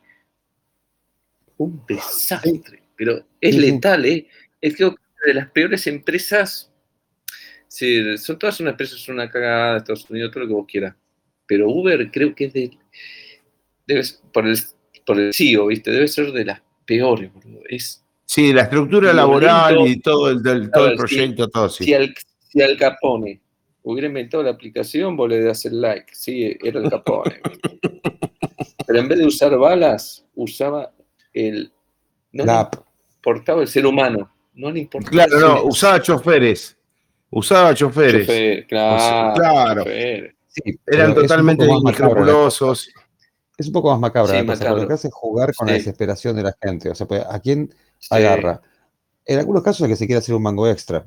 [1.57, 2.83] Un desastre.
[2.97, 4.27] Pero es letal, ¿eh?
[4.59, 6.71] Es que de las peores empresas.
[7.67, 10.95] Sí, son todas unas empresas, son una cagada, Estados Unidos, todo lo que vos quieras.
[11.45, 12.71] Pero Uber creo que es de.
[13.85, 14.01] Debe
[14.33, 14.57] por, el,
[15.05, 15.91] por el CEO, ¿viste?
[15.91, 17.61] Debe ser de las peores, boludo.
[17.69, 18.03] Es.
[18.25, 21.85] Sí, la estructura laboral y todo el, del- todo el proyecto, todo sí.
[21.85, 22.13] Si, al,
[22.51, 23.39] si Al Capone
[23.83, 26.13] hubiera inventado la aplicación, vos le das el like.
[26.13, 27.39] Sí, era el Capone.
[28.87, 30.93] Pero en vez de usar balas, usaba
[31.33, 31.71] el.
[32.33, 32.75] No La app.
[33.17, 34.29] Importaba el ser humano.
[34.53, 35.11] No le importaba.
[35.11, 36.75] Claro, no, usaba choferes.
[37.29, 38.25] Usaba choferes.
[38.25, 39.33] chofer, claro.
[39.35, 39.83] claro.
[39.83, 40.35] chofer.
[40.47, 42.89] Sí, Eran totalmente inescrupulosos.
[43.57, 44.81] Es un poco más macabra Sí, la cosa, porque macabro.
[44.83, 46.89] lo que hace es jugar con la desesperación de la gente.
[46.89, 48.07] O sea, pues, ¿a quién Sí.
[48.11, 48.61] agarra?
[49.25, 51.05] En algunos casos es que se quiere hacer un mango extra,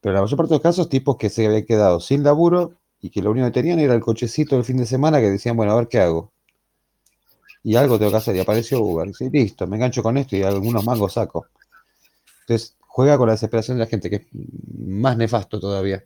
[0.00, 2.72] pero en la mayor parte de los casos, tipos que se habían quedado sin laburo
[3.00, 5.56] y que lo único que tenían era el cochecito del fin de semana que decían,
[5.56, 6.31] bueno, a ver qué hago.
[7.64, 9.06] Y algo tengo que hacer, y apareció Uber.
[9.06, 11.46] Y dice, listo, me engancho con esto y algunos mangos saco.
[12.40, 14.26] Entonces, juega con la desesperación de la gente, que es
[14.78, 16.02] más nefasto todavía.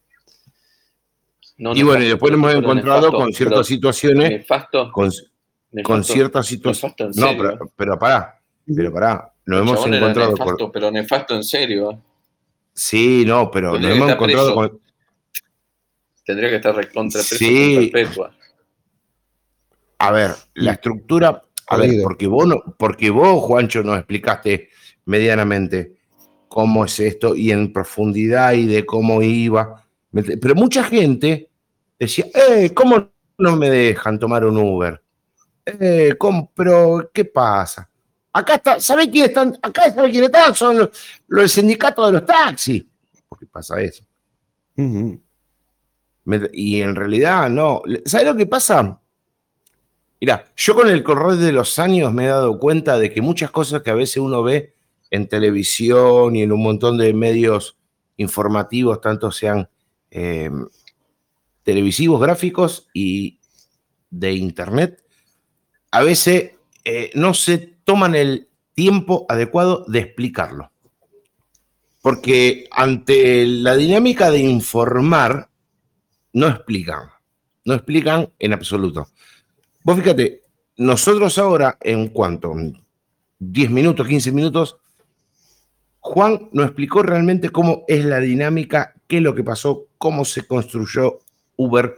[1.58, 5.06] No, Y bueno, y después nos hemos encontrado nefasto, con ciertas pero situaciones, Nefasto, con,
[5.08, 6.82] nefasto, con ciertas situaciones.
[6.98, 7.56] nefasto en No, serio.
[7.58, 9.32] pero, pero pará, pero pará.
[9.46, 10.72] Nos El hemos encontrado nefasto, con.
[10.72, 12.02] pero nefasto en serio.
[12.74, 14.54] Sí, no, pero Tendría nos hemos encontrado preso.
[14.70, 14.80] con.
[16.26, 17.88] Tendría que estar recontra preso Sí.
[17.90, 18.34] perpetua.
[19.98, 21.42] A ver, la estructura.
[21.68, 24.68] A ver, porque vos, no, porque vos, Juancho, nos explicaste
[25.04, 25.96] medianamente
[26.48, 29.84] cómo es esto y en profundidad y de cómo iba.
[30.12, 31.50] ¿Me ent- Pero mucha gente
[31.98, 35.02] decía, eh, ¿cómo no me dejan tomar un Uber?
[35.66, 36.52] Eh, ¿cómo?
[36.54, 37.90] Pero, ¿qué pasa?
[38.32, 39.58] Acá está, ¿sabe quién están?
[39.62, 40.90] Acá sabe quién están, son los,
[41.26, 42.84] los del sindicato de los taxis.
[43.28, 44.04] ¿Por qué pasa eso?
[46.52, 47.82] Y en realidad no.
[48.04, 49.00] ¿Sabes lo que pasa?
[50.20, 53.50] Mira, yo con el correr de los años me he dado cuenta de que muchas
[53.50, 54.74] cosas que a veces uno ve
[55.10, 57.76] en televisión y en un montón de medios
[58.16, 59.68] informativos, tanto sean
[60.10, 60.50] eh,
[61.62, 63.40] televisivos, gráficos y
[64.10, 65.04] de internet,
[65.90, 66.52] a veces
[66.84, 70.70] eh, no se toman el tiempo adecuado de explicarlo.
[72.00, 75.50] Porque ante la dinámica de informar,
[76.32, 77.10] no explican,
[77.64, 79.08] no explican en absoluto.
[79.86, 80.42] Vos fíjate,
[80.78, 82.52] nosotros ahora, en cuanto
[83.38, 84.76] 10 minutos, 15 minutos,
[86.00, 90.44] Juan nos explicó realmente cómo es la dinámica, qué es lo que pasó, cómo se
[90.44, 91.20] construyó
[91.54, 91.94] Uber,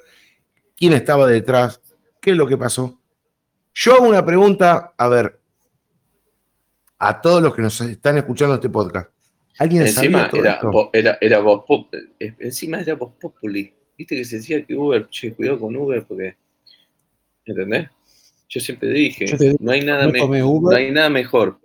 [0.76, 1.80] quién estaba detrás,
[2.20, 3.00] qué es lo que pasó.
[3.72, 5.40] Yo hago una pregunta, a ver,
[6.98, 9.10] a todos los que nos están escuchando este podcast.
[9.58, 10.70] ¿Alguien Encima sabía todo era, esto?
[10.70, 13.72] vo- era, era pop- eh, encima era voz populi.
[13.96, 16.36] Viste que se decía que Uber, che, cuidado con Uber porque.
[17.48, 17.88] ¿Entendés?
[18.48, 20.78] Yo siempre dije, Yo te digo, no hay nada no me- tomé no Uber.
[20.78, 21.58] hay nada mejor.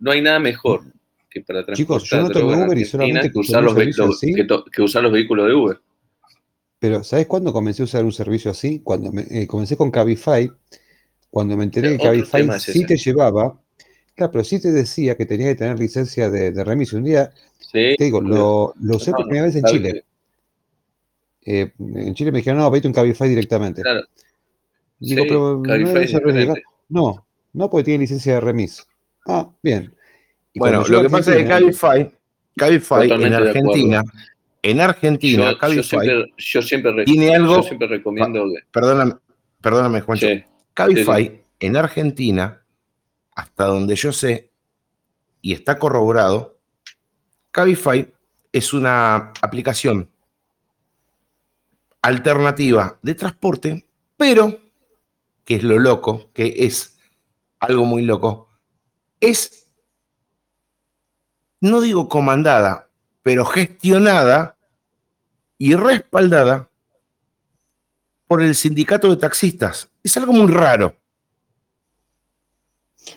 [0.00, 0.82] No hay nada mejor
[1.28, 4.34] que para Chicos, transportar yo no tomé Uber y solamente que usar, los así.
[4.34, 5.80] que, usar los vehículos de Uber.
[6.78, 8.80] Pero ¿sabes cuándo comencé a usar un servicio así?
[8.80, 10.50] Cuando me- eh, comencé con Cabify,
[11.30, 13.60] cuando me enteré que Cabify es sí te llevaba,
[14.14, 16.92] claro, pero sí te decía que tenía que tener licencia de, de remis.
[16.92, 20.04] Un día, Sí, te digo, lo, lo usé por primera vez en Chile.
[21.44, 23.82] Eh, en Chile me dijeron, no, pedite un Cabify directamente.
[23.82, 24.02] Claro.
[25.00, 26.54] Digo, Sí, pero no.
[26.88, 28.86] No, no porque tiene licencia de remis.
[29.26, 29.94] Ah, bien.
[30.52, 32.12] Y Bueno, lo que pasa es que Cabify,
[32.56, 34.04] Cabify en Argentina,
[34.62, 38.66] en Argentina, Yo, yo siempre, yo, siempre re- tiene algo, yo siempre recomiendo que.
[38.70, 39.14] perdóname,
[39.60, 42.62] perdóname, Juancho, Che, Cabify sí, en Argentina,
[43.34, 44.50] hasta donde yo sé,
[45.40, 46.58] y está corroborado,
[47.52, 48.12] Cabify
[48.52, 50.10] es una aplicación
[52.02, 53.86] alternativa de transporte,
[54.16, 54.58] pero
[55.50, 56.96] que es lo loco, que es
[57.58, 58.48] algo muy loco,
[59.18, 59.66] es,
[61.60, 62.88] no digo comandada,
[63.24, 64.56] pero gestionada
[65.58, 66.70] y respaldada
[68.28, 69.90] por el sindicato de taxistas.
[70.04, 70.94] Es algo muy raro.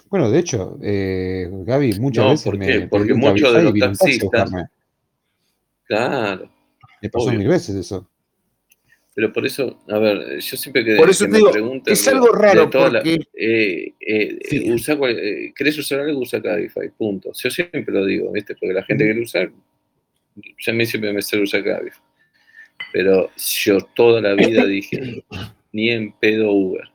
[0.10, 2.88] Bueno, de hecho, eh, Gaby, muchas No, veces ¿por me?
[2.88, 4.70] Porque muchos de los taxistas-.
[5.84, 6.50] Claro.
[7.00, 7.38] Me pasó obvio.
[7.38, 8.10] mil veces eso.
[9.16, 12.08] Pero por eso, a ver, yo siempre que, Por eso que te digo, preguntan es
[12.08, 14.72] algo raro toda la- porque- eh, eh, Sí.
[14.72, 16.20] usa eh, ¿Querés usar algo?
[16.22, 17.32] Usa Cabify, punto.
[17.34, 18.56] Yo siempre lo digo, ¿viste?
[18.56, 19.52] Porque la gente quiere usar,
[20.66, 22.00] ya a mí siempre me sale usar Cabify.
[22.92, 25.24] Pero yo toda la vida dije,
[25.72, 26.90] ni en pedo Uber.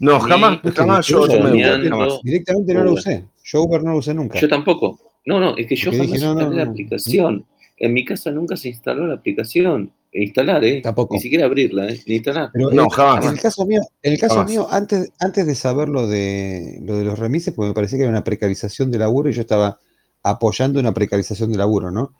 [0.00, 2.20] No, Ni jamás, jamás yo tomé Uber, jamás.
[2.22, 3.24] Directamente no lo usé.
[3.44, 4.38] Yo Uber no lo usé nunca.
[4.40, 4.98] Yo tampoco.
[5.24, 6.70] No, no, es que yo Porque jamás dije, no, no, instalé la no.
[6.72, 7.46] aplicación.
[7.76, 9.92] En mi casa nunca se instaló la aplicación.
[10.12, 10.80] Instalar, ¿eh?
[10.80, 11.14] Tampoco.
[11.14, 12.00] Ni siquiera abrirla, ¿eh?
[12.06, 12.50] Ni instalar.
[12.52, 13.24] Pero No, jamás.
[13.24, 14.50] En el caso mío, en el caso Jamás.
[14.50, 18.04] mío antes, antes de saber lo de, lo de los remises, porque me parecía que
[18.04, 19.78] era una precarización de laburo y yo estaba
[20.22, 22.14] apoyando una precarización de laburo, ¿no?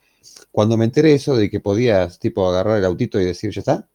[0.52, 3.88] Cuando me enteré eso de que podías, tipo, agarrar el autito y decir, ya está,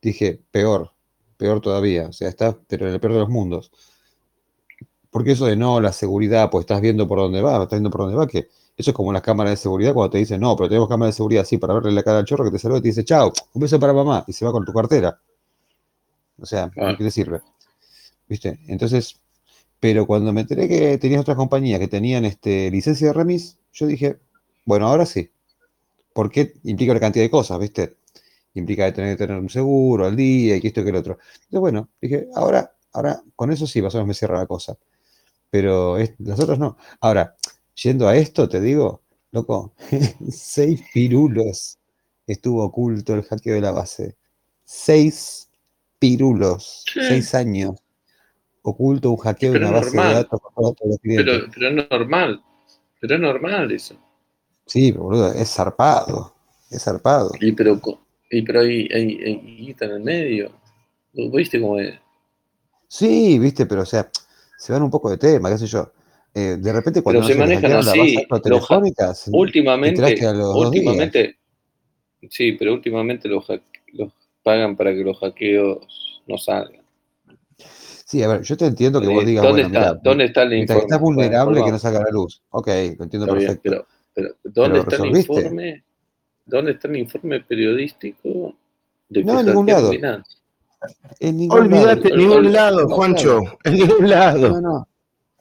[0.00, 0.92] dije, peor,
[1.36, 3.70] peor todavía, o sea, está, pero en el peor de los mundos.
[5.10, 8.02] Porque eso de no, la seguridad, pues estás viendo por dónde va, estás viendo por
[8.02, 10.68] dónde va, que eso es como las cámaras de seguridad cuando te dicen, no, pero
[10.68, 12.82] tenemos cámaras de seguridad así para verle la cara al chorro que te saluda y
[12.82, 15.18] te dice, chao, un beso para mamá, y se va con tu cartera.
[16.38, 16.70] O sea.
[16.92, 17.40] ¿de qué le sirve?
[18.28, 18.60] ¿Viste?
[18.68, 19.20] Entonces,
[19.80, 23.86] pero cuando me enteré que tenías otras compañías que tenían este, licencia de remis, yo
[23.86, 24.18] dije,
[24.64, 25.30] bueno, ahora sí.
[26.14, 27.96] Porque implica una cantidad de cosas, ¿viste?
[28.54, 30.96] Implica de tener que tener un seguro al día y que esto y que el
[30.96, 31.18] otro.
[31.34, 34.76] Entonces, bueno, dije, ahora, ahora, con eso sí, más o menos me cierra la cosa.
[35.50, 36.76] Pero es- las otras no.
[37.00, 37.36] Ahora,
[37.82, 39.74] yendo a esto, te digo, loco,
[40.30, 41.78] seis pirulos
[42.26, 44.16] estuvo oculto el hackeo de la base.
[44.64, 45.50] Seis
[45.98, 47.00] pirulos, Sí.
[47.06, 47.78] seis años.
[48.62, 50.08] Oculto un hackeo de una base normal.
[50.08, 51.26] de datos con todos los clientes.
[51.26, 52.42] Pero, pero es normal.
[53.00, 53.96] Pero es normal eso.
[54.66, 56.34] Sí, pero boludo, es zarpado.
[56.70, 57.32] Es zarpado.
[57.40, 57.80] Y pero,
[58.30, 60.52] y pero hay, hay, hay guita en el medio.
[61.12, 61.98] ¿Vos ¿Viste cómo es?
[62.88, 64.08] Sí, viste, pero o sea,
[64.56, 65.92] se van un poco de tema, qué sé yo.
[66.34, 70.02] Eh, de repente cuando Pero se manejan así, ha- telefónicas, Últimamente,
[70.54, 71.38] últimamente,
[72.30, 73.46] sí, pero últimamente los,
[73.92, 76.82] los pagan para que los hackeos no salgan.
[78.06, 79.94] Sí, a ver, yo te entiendo que vos digas, ¿Dónde bueno, está?
[80.02, 80.82] ¿Dónde está el informe?
[80.82, 82.42] estás vulnerable Bueno, que no salga a la luz.
[82.50, 82.72] Ok, lo
[83.04, 83.62] entiendo Está bien, perfecto.
[83.62, 85.84] pero, pero ¿dónde Pero está el informe?
[86.44, 88.54] ¿Dónde está el informe periodístico
[89.08, 89.92] de No, en ningún lado.
[91.20, 94.38] En ningún Olvídate, en Ol- ningún lado, Juancho, en ningún lado.
[94.48, 94.60] lado.
[94.60, 94.88] No, no.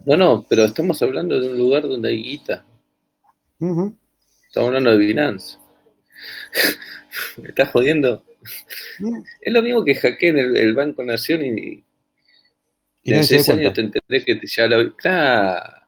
[0.06, 2.66] No, no, pero estamos hablando de un lugar donde hay guita.
[4.48, 5.58] Estamos hablando de Binance.
[7.38, 8.24] ¿Me estás jodiendo?
[9.42, 11.84] Es lo mismo que hackeen el, el Banco Nación y,
[13.04, 14.96] Y en seis años te enteré que te- ya lo...
[14.96, 15.82] Claro.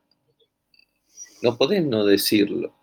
[1.41, 2.73] No podés no decirlo.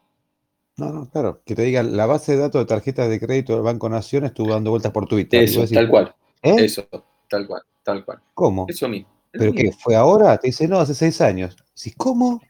[0.77, 1.43] No, no, claro.
[1.45, 4.53] Que te digan, la base de datos de tarjetas de crédito del Banco Nación estuvo
[4.53, 5.43] dando vueltas por Twitter.
[5.45, 6.15] Eso, decís, tal cual.
[6.43, 6.57] ¿eh?
[6.59, 6.87] Eso,
[7.29, 8.19] tal cual, tal cual.
[8.35, 8.67] ¿Cómo?
[8.69, 9.09] Eso mismo.
[9.33, 9.73] ¿Pero qué?
[9.73, 10.37] ¿Fue ahora?
[10.39, 11.57] Te dice, no, hace seis años.
[11.75, 12.41] Sí, ¿cómo?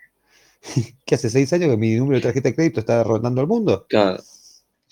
[1.06, 3.86] ¿Que hace seis años que mi número de tarjeta de crédito está rondando el mundo?
[3.88, 4.22] Claro.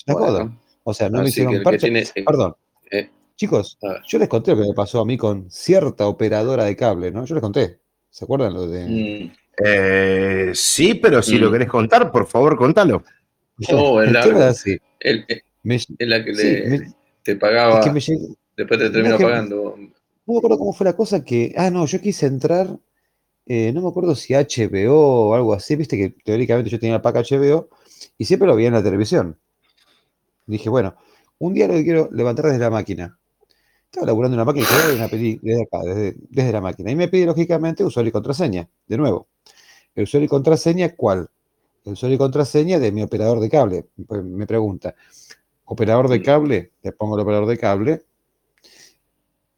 [0.07, 0.59] Bueno.
[0.85, 2.55] O sea, no me hicieron tiene- eh, Perdón.
[2.91, 6.75] eh, Chicos, yo les conté lo que me pasó a mí con cierta operadora de
[6.75, 7.25] cable, ¿no?
[7.27, 7.79] Yo les conté.
[8.11, 8.87] ¿Se acuerdan lo de...?
[8.89, 9.33] Mm.
[9.65, 11.41] Eh, sí, pero si Mm.
[11.43, 13.05] lo querés contar, por favor, contalo.
[13.73, 14.79] Oh, así.
[15.01, 18.29] El- el- Me- es la que sí, le, me- te pagaba, es que me llegó,
[18.57, 19.77] después te terminó que- pagando.
[20.29, 21.53] No me acuerdo cómo fue la cosa que.
[21.57, 22.79] Ah, no, yo quise entrar.
[23.47, 25.77] eh, no me acuerdo si HBO o algo así.
[25.77, 27.71] Viste que teóricamente yo tenía el pack HBO
[28.19, 29.39] y siempre lo veía en la televisión.
[30.47, 30.95] Dije, bueno,
[31.39, 33.19] un día lo que quiero levantar desde la máquina.
[33.87, 36.17] Estaba laburando en la máquina y dije, "Voy a ver una peli desde acá, desde,
[36.31, 36.91] desde la máquina.
[36.93, 38.69] Y me pide, lógicamente, usuario y contraseña.
[38.89, 39.29] De nuevo.
[39.95, 41.31] ¿El usuario y contraseña cuál?
[41.85, 43.87] El usuario y contraseña de mi operador de cable.
[44.09, 44.95] Pues me pregunta,
[45.67, 46.73] ¿operador de cable?
[46.83, 48.03] Le pongo el operador de cable.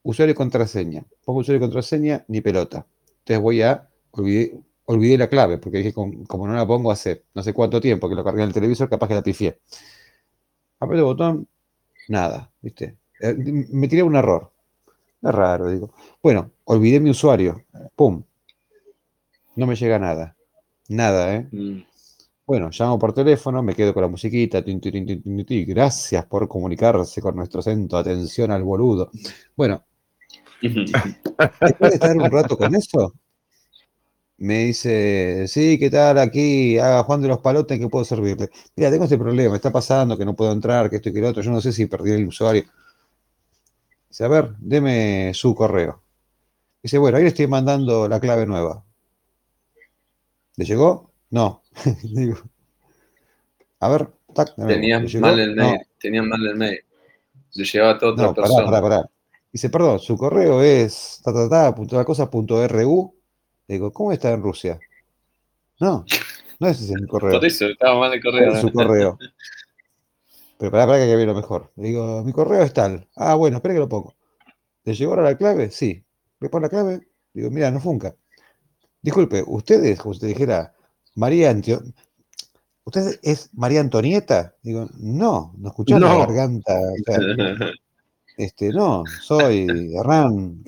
[0.03, 1.05] Usuario y contraseña.
[1.25, 2.87] Pongo usuario y contraseña, ni pelota.
[3.21, 3.89] Entonces voy a.
[4.13, 7.81] Olvidé, olvidé la clave, porque dije, com- como, no la pongo hace no sé cuánto
[7.81, 9.59] tiempo que lo cargué en el televisor, capaz que la pifié.
[10.81, 11.49] Aprieto el botón,
[12.09, 12.99] nada, ¿viste?
[13.21, 13.35] Eh,
[13.73, 14.53] Me tiré un error.
[15.23, 15.95] Es raro, digo.
[16.23, 17.65] Bueno, olvidé mi usuario.
[17.97, 18.23] Pum.
[19.57, 20.37] No me llega nada.
[20.89, 21.49] Nada, ¿eh?
[21.53, 21.83] Mm.
[22.47, 24.63] Bueno, llamo por teléfono, me quedo con la musiquita.
[24.65, 24.81] tin,
[25.67, 27.99] Gracias por comunicarse con nuestro centro.
[27.99, 29.11] Atención al boludo.
[29.57, 29.85] Bueno,
[31.61, 33.14] después de estar un rato con eso,
[34.38, 36.18] me dice, sí, ¿qué tal?
[36.18, 38.49] Aquí, haga Juan de los Palotes, ¿en qué puedo servirle?
[38.77, 41.29] Mira, tengo este problema, está pasando que no puedo entrar, que esto y que lo
[41.29, 42.64] otro, yo no sé si perdí el usuario.
[44.09, 46.03] Dice, a ver, deme su correo.
[46.83, 48.83] Dice, bueno, ahí le estoy mandando la clave nueva.
[50.57, 51.12] ¿Le llegó?
[51.31, 51.62] No.
[52.03, 52.38] Digo,
[53.81, 55.70] a ver, tac, Tenían mal el No.
[55.70, 55.81] mail.
[55.99, 56.81] Tenían mal el mail.
[57.55, 58.64] Le llevaba a toda otra No, pará, persona.
[58.66, 59.11] pará, pará.
[59.53, 63.15] Dice, perdón, su correo es ta, ta, ta, punto, la cosa, punto RU.
[63.67, 64.79] Le digo, ¿cómo está en Rusia?
[65.81, 66.05] No,
[66.59, 67.33] no ese es mi correo.
[67.39, 68.53] Por eso, estaba mal el ¿Cuál correo.
[68.53, 69.19] es su correo?
[70.59, 71.73] Pero pará, pará que ver lo mejor.
[71.77, 73.09] Le digo, mi correo es tal.
[73.17, 74.15] Ah, bueno, espera que lo pongo.
[74.85, 75.71] ¿Le llegó ahora la clave?
[75.71, 76.05] Sí.
[76.39, 77.09] ¿Le pone la clave?
[77.33, 78.15] Digo, mira, no funca.
[79.03, 80.75] Disculpe, ustedes, como te dijera,
[81.17, 81.83] María Antio...
[82.85, 84.55] ¿Usted es María Antonieta?
[84.63, 86.19] Digo, no, no escuchás la No.
[86.21, 86.73] garganta.
[86.75, 87.19] o sea,
[88.44, 90.64] este, no, soy Hernán.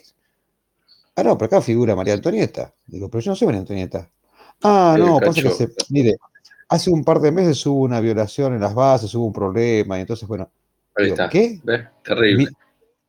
[1.15, 2.73] Ah, no, pero acá figura María Antonieta.
[2.87, 4.09] Digo, pero yo no soy María Antonieta.
[4.63, 5.69] Ah, no, pasa que se.
[5.91, 6.17] Mire,
[6.69, 10.03] hace un par de meses hubo una violación en las bases, hubo un problema, y
[10.03, 10.51] entonces, bueno.
[10.97, 11.29] Ahí digo, está.
[11.29, 11.61] ¿Qué?
[11.63, 11.87] ¿Ves?
[12.05, 12.45] Terrible.
[12.45, 12.49] Mi-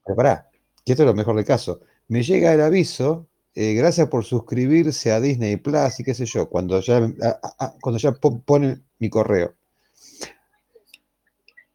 [0.05, 0.49] pero pará,
[0.83, 1.81] que esto es lo mejor del caso.
[2.09, 6.49] Me llega el aviso, eh, gracias por suscribirse a Disney Plus y qué sé yo,
[6.49, 9.53] cuando ya, a- a- a- cuando ya po- pone mi correo.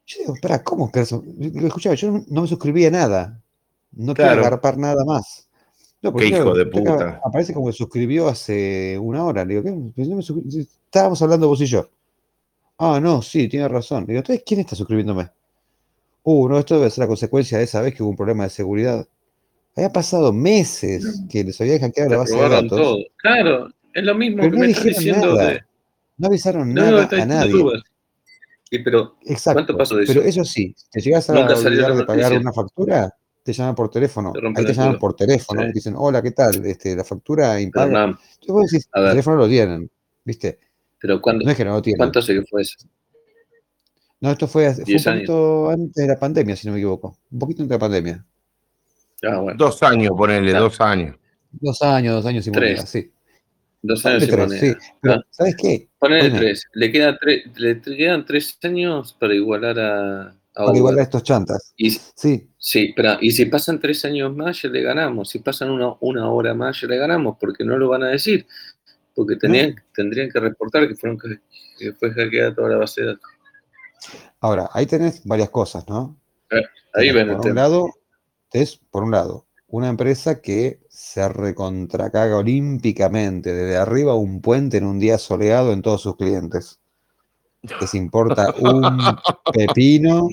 [0.09, 1.23] Yo digo, pará, ¿cómo que eso?
[1.25, 3.39] Digo, Escuchá, yo no, no me suscribí a nada.
[3.91, 4.41] No quiero Claro.
[4.47, 5.47] agarpar nada más.
[6.01, 7.21] No, porque Qué hijo de puta.
[7.23, 9.45] Aparece como que suscribió hace una hora.
[9.45, 9.91] Le digo, ¿qué?
[9.95, 10.23] Pues no me
[10.61, 11.89] Estábamos hablando vos y yo.
[12.79, 14.01] Ah, no, sí, tiene razón.
[14.07, 15.29] Le digo, entonces, ¿quién está suscribiéndome?
[16.23, 18.49] Uh, no, esto debe ser la consecuencia de esa vez que hubo un problema de
[18.49, 19.05] seguridad.
[19.75, 22.69] Había pasado meses que les había hackeado la base de datos.
[22.69, 22.97] todo.
[23.17, 25.49] Claro, es lo mismo Pero que no me estás dijeron diciendo nada.
[25.51, 25.59] de.
[26.17, 27.63] No avisaron No, nada a nadie.
[28.71, 29.55] Y pero, Exacto.
[29.57, 30.41] ¿Cuánto pasó de Pero eso?
[30.41, 34.31] eso sí, te llegas a olvidar de pagar una factura, te llaman por teléfono.
[34.31, 34.99] Te Ahí te llaman culo.
[34.99, 35.67] por teléfono Sí.
[35.67, 36.63] y te dicen, hola, ¿qué tal?
[36.65, 37.91] Este, la factura impaga.
[37.91, 39.89] no, Entonces vos decís, el teléfono lo tienen,
[40.23, 40.59] ¿viste?
[41.01, 41.97] pero ¿cuándo, No es que no lo tienen.
[41.97, 42.75] ¿cuánto hace que fue eso?
[44.21, 45.03] No, esto fue, un años.
[45.05, 47.17] poquito antes de la pandemia, si no me equivoco.
[47.31, 48.25] Un poquito antes de la pandemia.
[49.23, 49.57] Ah, bueno.
[49.57, 50.65] Dos años, ponele, Claro.
[50.65, 51.15] dos años.
[51.51, 52.81] Dos años, dos años y Tres.
[52.89, 53.11] sí.
[53.81, 54.59] Dos años tres, moneda.
[54.59, 54.73] sí.
[55.01, 55.21] Pero, Ah.
[55.29, 55.89] ¿sabes qué?
[55.99, 56.63] Ponele tres.
[56.73, 57.43] Le, queda tres.
[57.55, 60.77] le quedan tres años para igualar a, a Para Uber.
[60.77, 61.73] igualar a estos chantas.
[61.77, 65.29] Y, Sí, sí, pero, y si pasan tres años más, ya le ganamos.
[65.29, 68.45] Si pasan una, una hora más, ya le ganamos, porque no lo van a decir.
[69.15, 71.39] Porque tenían, tendrían que reportar que, fueron, que,
[71.77, 73.29] que fue hackeada toda la base de datos.
[74.41, 76.17] ahora, ahí tenés varias cosas, ¿no?
[76.51, 76.61] Ahí
[77.09, 77.61] Tenés, ven el por un tema.
[77.61, 77.89] lado,
[78.51, 84.85] es por un lado, una empresa que se recontracaga olímpicamente desde arriba un puente en
[84.85, 86.79] un día soleado en todos sus clientes.
[87.81, 88.97] Les importa un
[89.53, 90.27] pepino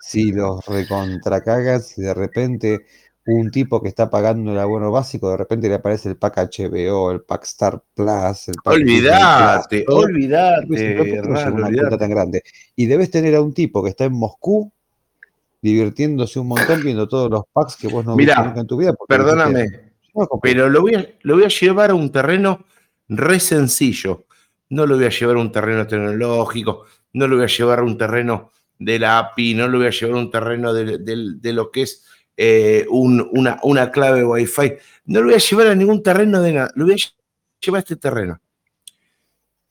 [0.00, 2.80] si los recontracagan, si de repente
[3.26, 7.12] un tipo que está pagando el abono básico, de repente le aparece el pack HBO,
[7.12, 9.98] el pack Star Plus, el pack Disney Olvídate, Plus, todo.
[10.06, 12.42] olvídate, Pues, ¿pero por qué no Hernán, llegó una tan grande?
[12.74, 14.72] Y debes tener a un tipo que está en Moscú
[15.62, 18.76] divirtiéndose un montón viendo todos los packs que vos no Mirá, viste nunca en tu
[18.76, 18.94] vida.
[19.08, 19.92] Perdóname,
[20.42, 22.64] pero lo voy, a, lo voy a llevar a un terreno
[23.08, 24.24] re sencillo.
[24.70, 27.82] No lo voy a llevar a un terreno tecnológico, no lo voy a llevar a
[27.82, 31.34] un terreno de la API, no lo voy a llevar a un terreno de, de-
[31.36, 34.72] de lo que es eh, un- una, una clave Wi-Fi.
[35.06, 36.70] No lo voy a llevar a ningún terreno de nada.
[36.76, 36.96] Lo voy a
[37.60, 38.40] llevar a este terreno.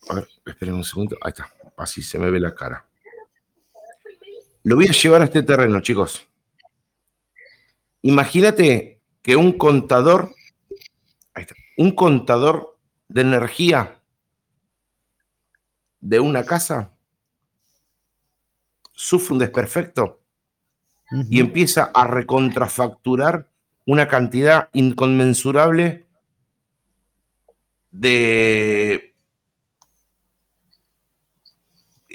[0.10, 1.18] A ver, esperen un segundo.
[1.22, 1.50] Ahí está.
[1.78, 2.86] Así se me ve la cara.
[4.70, 6.28] Lo voy a llevar a este terreno, chicos.
[8.04, 10.36] Imagínate que un contador,
[11.34, 12.78] ahí está, un contador
[13.08, 14.00] de energía
[16.02, 16.92] de una casa
[18.94, 20.22] sufre un desperfecto
[21.32, 23.50] y empieza a recontrafacturar
[23.88, 26.06] una cantidad inconmensurable
[27.90, 29.09] de...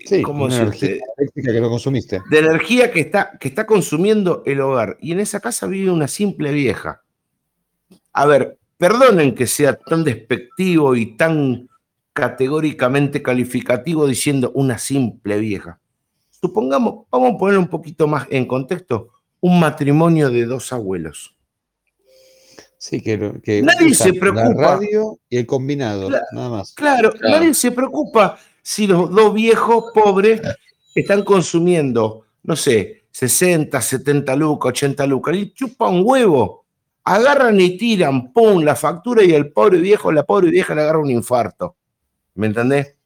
[0.07, 0.87] Sí, ¿cómo una decirte?
[0.87, 2.21] energía eléctrica que no consumiste.
[2.31, 4.97] de energía que está, que está consumiendo el hogar.
[5.01, 7.03] Y en esa casa vive una simple vieja.
[8.12, 11.69] A ver, perdonen que sea tan despectivo y tan
[12.12, 15.81] categóricamente calificativo diciendo una simple vieja.
[16.31, 19.09] Supongamos, vamos a poner un poquito más en contexto,
[19.40, 21.35] un matrimonio de dos abuelos.
[22.79, 24.48] Sí, que, que Nadie se preocupa.
[24.50, 26.25] La radio y el combinado, Claro.
[26.33, 26.73] nada más.
[26.75, 27.38] Claro, Claro.
[27.40, 30.40] nadie se preocupa si los dos viejos pobres
[30.94, 36.65] están consumiendo, no sé, 60, 70 lucas, 80 lucas, y chupa un huevo.
[37.04, 40.98] Agarran y tiran, pum, la factura y el pobre viejo, la pobre vieja le agarra
[40.98, 41.77] un infarto.
[42.37, 42.96] ¿Me entendés?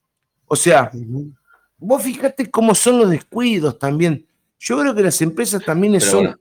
[0.47, 0.93] O sea,
[1.77, 4.25] vos fíjate cómo son los descuidos también.
[4.61, 6.39] Yo creo que las empresas también Pero son, bueno.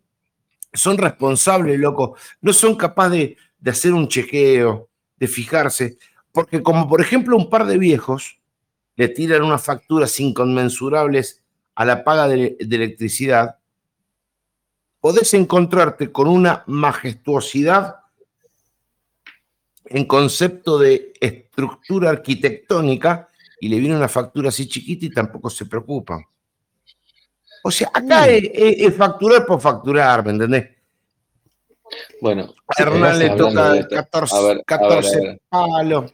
[0.73, 2.15] son responsables, loco.
[2.39, 4.87] No son capaces de, de hacer un chequeo,
[5.17, 5.97] de fijarse.
[6.31, 8.37] Porque como por ejemplo un par de viejos
[8.97, 11.41] le tiran unas facturas inconmensurables
[11.75, 13.57] a la paga de, de electricidad,
[14.99, 17.97] podés encontrarte con una majestuosidad
[19.85, 23.29] en concepto de estructura arquitectónica
[23.61, 26.25] y le viene una factura así chiquita y tampoco se preocupan.
[27.63, 28.29] O sea, acá Mm.
[28.29, 30.69] es, es- es facturar por facturar, ¿me entendés?
[32.21, 33.95] Bueno, A Hernán le toca de esto.
[33.95, 35.41] 14, A ver, a ver, a 14 ver.
[35.49, 36.13] palos.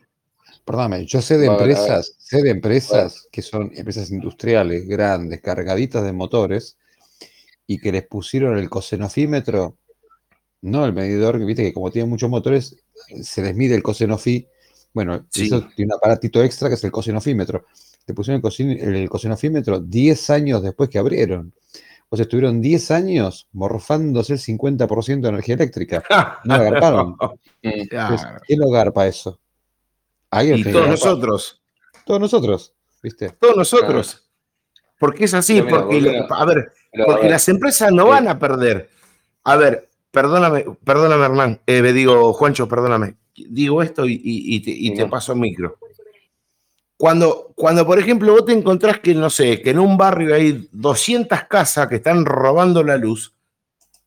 [0.66, 6.14] Perdóname, yo sé de empresas, sé de empresas que son empresas industriales grandes, cargaditas de
[6.14, 6.78] motores,
[7.68, 9.78] y que les pusieron el cosenofímetro,
[10.62, 12.78] no el medidor, que viste que como tienen muchos motores,
[13.22, 14.48] se les mide el cosenofí.
[14.94, 15.48] Bueno, Sí.
[15.48, 17.66] eso tiene un aparatito extra que es el cosenofímetro.
[18.06, 21.54] Le pusieron el, cosenofímetro 10 años después que abrieron.
[22.10, 26.04] O sea, estuvieron 10 años morfándose el 50% de energía eléctrica.
[26.46, 27.10] No la garparon.
[27.12, 28.14] Mm, Claro.
[28.16, 29.40] Entonces, ¿Quién lo garpa eso?
[30.42, 31.62] Y todos nosotros,
[32.06, 33.30] Todos nosotros, ¿viste?
[33.40, 34.20] todos nosotros.
[35.00, 38.10] Porque es así, mira, porque, a ver, pero, a porque ver, las empresas no Sí.
[38.10, 38.90] van a perder.
[39.44, 43.16] A ver, perdóname, perdóname Hernán, eh, me digo, Juancho, perdóname.
[43.36, 45.10] Digo esto y, y- y te, y Sí, te no.
[45.10, 45.78] paso el micro.
[46.98, 50.70] Cuando, cuando, por ejemplo, vos te encontrás que, no sé, que en un barrio hay
[50.72, 53.34] 200 casas que están robando la luz,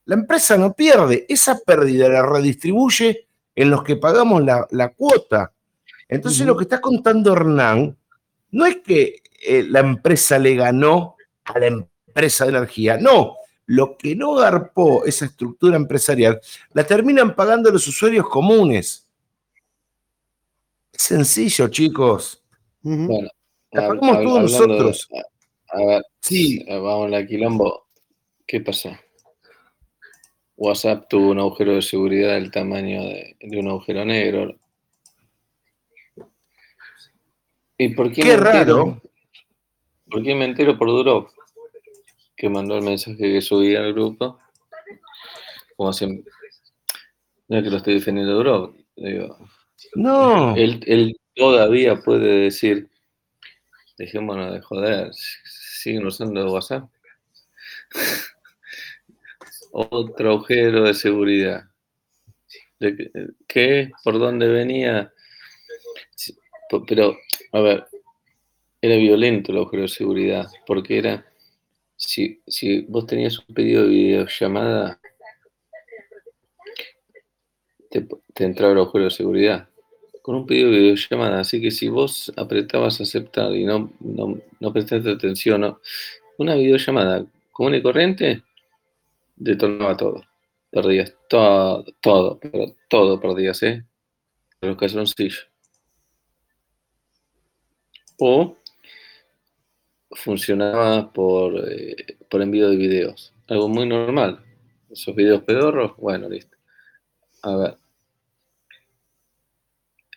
[0.07, 1.27] la empresa no pierde.
[1.29, 5.53] Esa pérdida la redistribuye en los que pagamos la, la cuota.
[6.09, 7.97] Entonces, lo que está contando Hernán
[8.53, 13.37] no es que eh, la empresa le ganó a la empresa de energía, no.
[13.67, 16.41] Lo que no garpó esa estructura empresarial
[16.73, 19.07] la terminan pagando los usuarios comunes.
[20.93, 22.43] Es sencillo, chicos.
[22.85, 23.07] Ujú.
[23.07, 23.29] bueno,
[23.73, 25.09] La pagamos todos de- nosotros.
[25.73, 27.87] a, a ver, Sí, eh, vamos a quilombo.
[28.47, 28.91] ¿Qué pasó?
[30.57, 34.57] WhatsApp tuvo un agujero de seguridad del tamaño de, de un agujero negro.
[37.79, 38.53] ¿Y por qué, qué me entero?
[38.55, 39.03] raro.
[40.11, 41.29] ¿Por qué me entero por Durov?
[42.37, 44.39] Que mandó el mensaje que subí al grupo.
[45.77, 46.31] Como siempre.
[47.49, 48.75] No es que lo estoy defendiendo a Durov.
[48.97, 49.39] Digo,
[49.95, 50.55] No.
[50.57, 52.89] él, él todavía puede decir,
[53.99, 56.89] dejémonos de joder, siguen usando WhatsApp.
[59.73, 61.65] Otro agujero de seguridad.
[62.79, 63.11] ¿De
[63.47, 63.91] qué-.
[64.03, 65.13] ¿Por dónde venía?
[66.89, 67.17] Pero,
[67.53, 67.87] a ver,
[68.81, 71.27] era violento el agujero de seguridad, porque era,
[71.97, 75.01] si, si vos tenías un pedido de videollamada,
[77.91, 79.69] te, entraba el agujero de seguridad
[80.23, 81.41] con un pedido de videollamada.
[81.41, 85.81] Así que si vos apretabas aceptar y no, no, no prestaste atención, no,
[86.39, 88.43] una videollamada común y corriente,
[89.37, 90.25] detonaba todo.
[90.71, 93.85] Perdías todo, todo, pero todo perdías, ¿eh?
[94.61, 95.49] Los calzoncillos.
[98.19, 98.57] O
[100.13, 103.33] funcionaba por, eh, por envío de videos.
[103.49, 104.41] Algo muy normal.
[104.91, 106.57] Esos videos pedorros, bueno, listo.
[107.43, 107.79] A ver.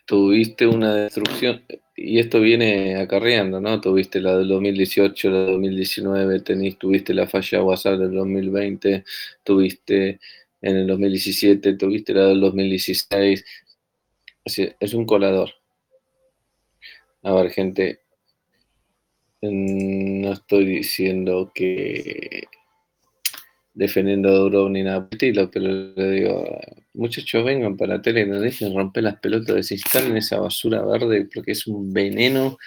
[0.06, 1.62] Tuviste una destrucción,
[2.02, 3.80] y esto viene acarreando, ¿no?
[3.80, 9.04] Tuviste la del 2018, la del 2019, tenés, tuviste la falla WhatsApp del 2020,
[9.44, 10.18] tuviste
[10.62, 13.44] en el 2017, tuviste la del 2016.
[14.44, 15.50] Es, un colador.
[17.22, 18.00] A ver, gente,
[19.42, 22.44] no estoy diciendo que
[23.72, 25.66] defendiendo a Durov ni nada estilo, pero
[25.96, 26.44] le digo,
[26.94, 31.28] muchachos, vengan para la tele y no dejen romper las pelotas, desinstalen esa basura verde
[31.32, 32.58] porque es un veneno,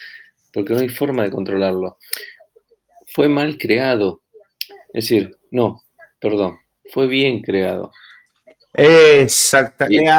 [0.51, 1.97] porque no hay forma de controlarlo.
[3.07, 4.21] Fue mal creado.
[4.93, 5.83] Es decir, no,
[6.19, 6.57] perdón,
[6.91, 7.91] fue bien creado.
[8.73, 9.87] Exacta.
[9.89, 10.09] Y- eh,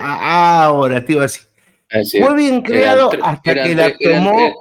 [0.00, 1.47] ahora te iba a decir.
[1.90, 4.54] Decir, Fue bien creado tre- hasta eran que la eran tomó.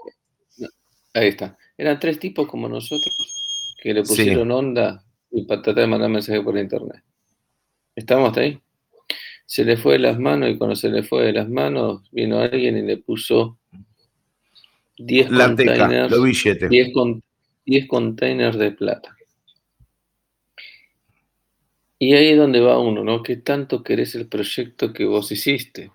[0.58, 0.68] no,
[1.14, 1.58] ahí está.
[1.78, 3.14] Eran tres tipos como nosotros
[3.82, 4.10] que le Sí.
[4.10, 7.04] pusieron onda y para tratar de mandar mensajes por internet.
[7.96, 8.60] ¿Estamos hasta ahí?
[9.46, 12.40] Se le fue de las manos y cuando se le fue de las manos vino
[12.40, 13.60] alguien y le puso
[14.98, 16.70] 10 La teca, containers, billetes.
[16.70, 17.22] 10 con-
[17.66, 19.16] 10 containers de plata.
[22.00, 23.24] Y ahí es donde va uno, ¿no?
[23.24, 25.92] ¿Qué tanto querés el proyecto que vos hiciste?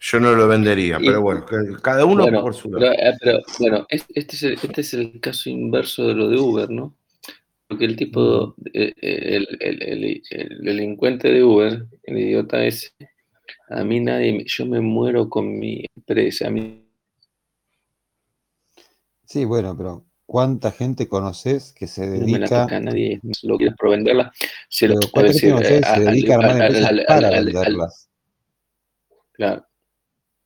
[0.00, 2.92] Yo no lo vendería, Y- pero bueno, que- cada uno Bueno, por su lado.
[2.92, 6.38] eh, pero, bueno, es- este es, el, este es el caso inverso de lo de
[6.38, 6.94] Uber, ¿no?
[7.66, 12.90] Porque el tipo, eh, eh, el, el- el- el delincuente de Uber, el idiota ese,
[13.70, 16.84] a mí nadie, me- yo me muero con mi empresa, a mí
[19.24, 23.20] Sí, bueno, pero ¿cuánta gente conoces que se no me la dedica, toca a nadie,
[23.42, 24.32] lo quieres por venderla,
[24.70, 28.08] se lo puede decir eh, se dedica a armar empresas para venderlas?
[29.32, 29.67] Claro.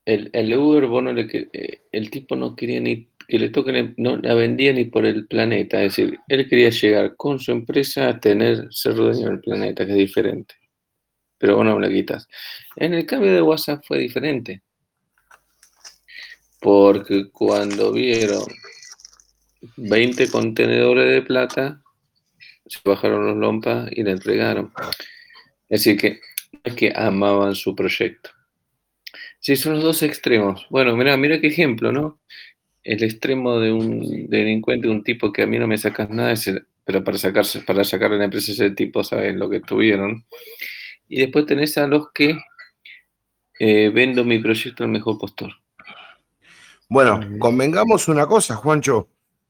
[0.04, 3.72] El, el Uber, bueno, le que- eh, el tipo no quería ni y le toca,
[3.96, 5.82] no la vendía ni por el planeta.
[5.82, 9.92] Es decir, él quería llegar con su empresa a tener, ser dueño del planeta, que
[9.92, 10.54] es diferente.
[11.38, 12.26] Pero bueno, me la quitas.
[12.76, 14.62] En el cambio de WhatsApp fue diferente.
[16.60, 18.44] Porque cuando vieron
[19.76, 21.82] 20 contenedores de plata,
[22.66, 24.72] se bajaron los lompas y le entregaron.
[25.68, 26.20] Decir, que
[26.64, 28.30] es que amaban su proyecto.
[29.42, 30.68] Sí, son los dos extremos.
[30.70, 32.20] Bueno, mira, mira qué ejemplo, ¿no?
[32.84, 36.32] El extremo de un delincuente, un tipo que a mí no me sacas nada,
[36.84, 40.24] pero para sacarse, para sacar a la empresa ese tipo, saben lo que tuvieron.
[41.08, 42.38] Y después tenés a los que
[43.58, 45.50] eh, vendo mi proyecto al mejor postor.
[46.88, 49.08] Bueno, convengamos una cosa, Juancho.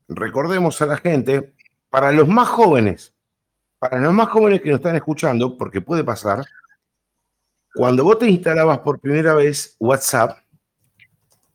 [0.09, 1.53] Recordemos a la gente,
[1.91, 3.13] para los más jóvenes,
[3.79, 6.47] para los más jóvenes que nos están escuchando, porque puede pasar,
[7.75, 10.39] cuando vos te instalabas por primera vez WhatsApp,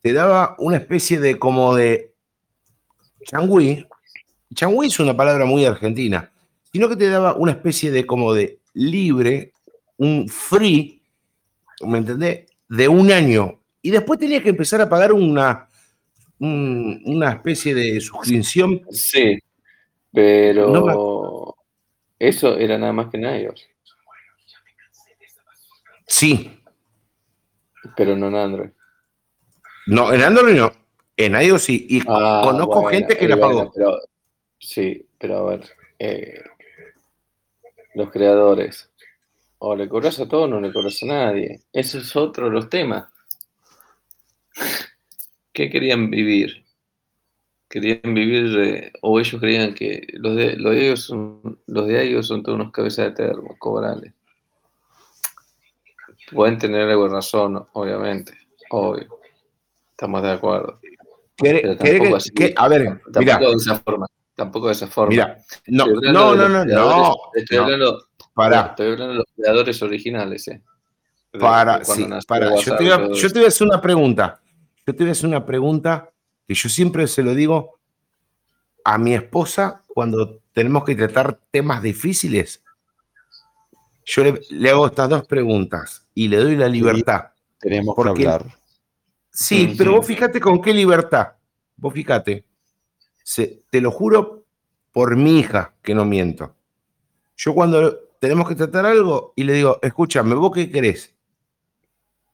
[0.00, 2.12] te daba una especie de como de
[3.24, 3.86] changüí.
[4.54, 6.30] Changüí es una palabra muy argentina,
[6.72, 9.52] sino que te daba una especie de como de libre,
[9.96, 11.02] un free,
[11.82, 12.46] ¿me entendés?
[12.68, 13.60] De un año.
[13.82, 15.68] Y después tenías que empezar a pagar una,
[16.38, 18.82] una especie de suscripción.
[18.90, 19.38] Sí,
[20.12, 21.54] pero
[22.18, 23.68] eso era nada más que iOS.
[26.08, 26.50] Sí.
[27.96, 28.70] Pero no en Android.
[29.86, 30.72] No, en Android no.
[31.16, 31.86] En iOS sí.
[31.88, 33.70] Y ah, conozco gente que la pagó.
[34.58, 35.68] sí, pero a ver.
[35.98, 36.42] Eh,
[37.94, 38.90] los creadores.
[39.58, 41.60] O le cobras a todos o no le cobras a nadie.
[41.72, 43.08] Eso es otro de los temas.
[45.52, 46.64] ¿Qué querían vivir?
[47.68, 52.02] Querían vivir, eh, o ellos creían que los de, los de ellos son, los de
[52.02, 54.14] ellos son todos unos cabezas de termo, cobrales.
[56.32, 58.32] Pueden tener algo de razón, obviamente,
[58.70, 59.18] obvio.
[59.90, 60.80] Estamos de acuerdo.
[61.36, 64.06] que, a ver, tampoco de esa forma.
[64.34, 65.10] Tampoco de esa forma.
[65.10, 68.60] Mira, no, no, no, no, no, Estoy hablando, para.
[68.66, 70.62] Estoy hablando de los creadores originales, eh.
[71.40, 72.54] para, sí, para.
[72.60, 74.40] Yo te, a, yo te voy a hacer una pregunta.
[74.86, 76.12] Yo te voy a hacer una pregunta
[76.46, 77.80] que yo siempre se lo digo
[78.84, 82.62] a mi esposa cuando tenemos que tratar temas difíciles.
[84.10, 87.26] Yo le, hago estas dos preguntas y le doy la libertad.
[87.58, 88.46] tenemos que hablar.
[89.30, 91.34] Sí, pero vos fíjate con qué libertad.
[91.76, 92.46] Vos fíjate.
[93.70, 94.46] te lo juro
[94.92, 96.56] por mi hija que no miento.
[97.36, 101.14] Yo cuando tenemos que tratar algo y le digo, escúchame, ¿vos qué querés?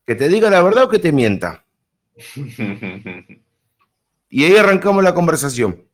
[0.07, 1.65] ¿Que te diga la verdad o que te mienta?
[4.31, 5.85] y ahí arrancamos la conversación.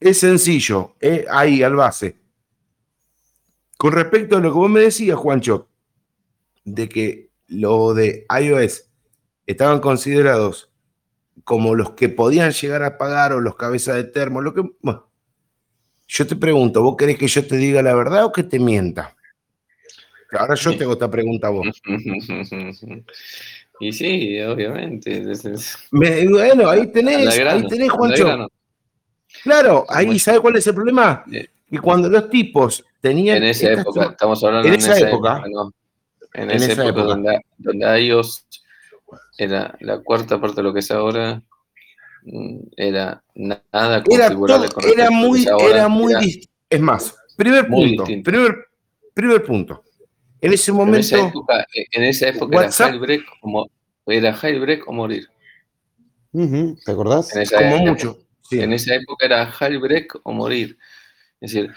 [0.00, 2.25] Es sencillo, eh, ahí al base.
[3.76, 5.68] Con respecto a lo que vos me decías, Juancho,
[6.64, 8.88] de que lo de iOS
[9.46, 10.70] estaban considerados
[11.44, 14.62] como los que podían llegar a pagar o los cabezas de termo, lo que.
[14.80, 15.08] Bueno,
[16.08, 19.14] yo te pregunto, ¿vos querés que yo te diga la verdad o que te mienta?
[20.32, 21.82] Ahora yo te hago esta pregunta a vos.
[23.78, 25.22] Y sí, obviamente.
[25.90, 28.48] bueno, ahí tenés, ahí tenés, Juancho.
[29.42, 31.22] Claro, ahí, ¿sabes cuál es el problema?
[31.70, 33.38] Que cuando los tipos tenían.
[33.38, 35.42] En esa época, estamos hablando en esa, época.
[36.34, 38.46] en, esa, época, Donde, donde iOS
[39.38, 41.42] era la cuarta parte de lo que es ahora,
[42.22, 44.68] mm, era nada configurable.
[44.82, 48.66] Era, era muy, era muy Es más, primer punto, primer,
[49.12, 49.82] primer punto.
[50.40, 51.32] En ese momento.
[51.92, 53.66] En esa época, era jailbreak, o,
[54.06, 55.28] era jailbreak o morir.
[56.32, 57.34] ¿Te acordás?
[57.34, 58.18] En esa Como época, mucho.
[58.50, 60.76] En esa época era jailbreak o morir.
[61.40, 61.72] Es decir,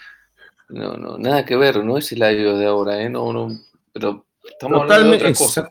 [0.68, 3.08] no, no, nada que ver, no es el año de ahora, ¿eh?
[3.08, 3.48] No, no,
[3.92, 5.68] pero estamos hablando de otra cosa.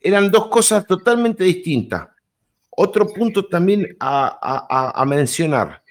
[0.00, 2.08] Eran dos cosas totalmente distintas.
[2.70, 5.82] Otro punto también a, mencionar.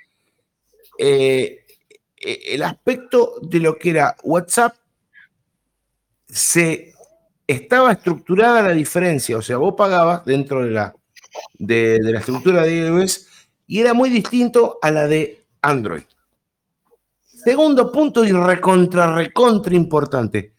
[0.97, 1.65] Eh,
[2.17, 4.75] eh, el aspecto de lo que era WhatsApp
[6.28, 6.93] se
[7.45, 10.95] estaba estructurada la diferencia, o sea, vos pagabas dentro de la,
[11.53, 13.28] de, la estructura de iOS
[13.67, 16.03] y era muy distinto a la de Android.
[17.47, 20.51] Segundo punto y recontra, recontra importante,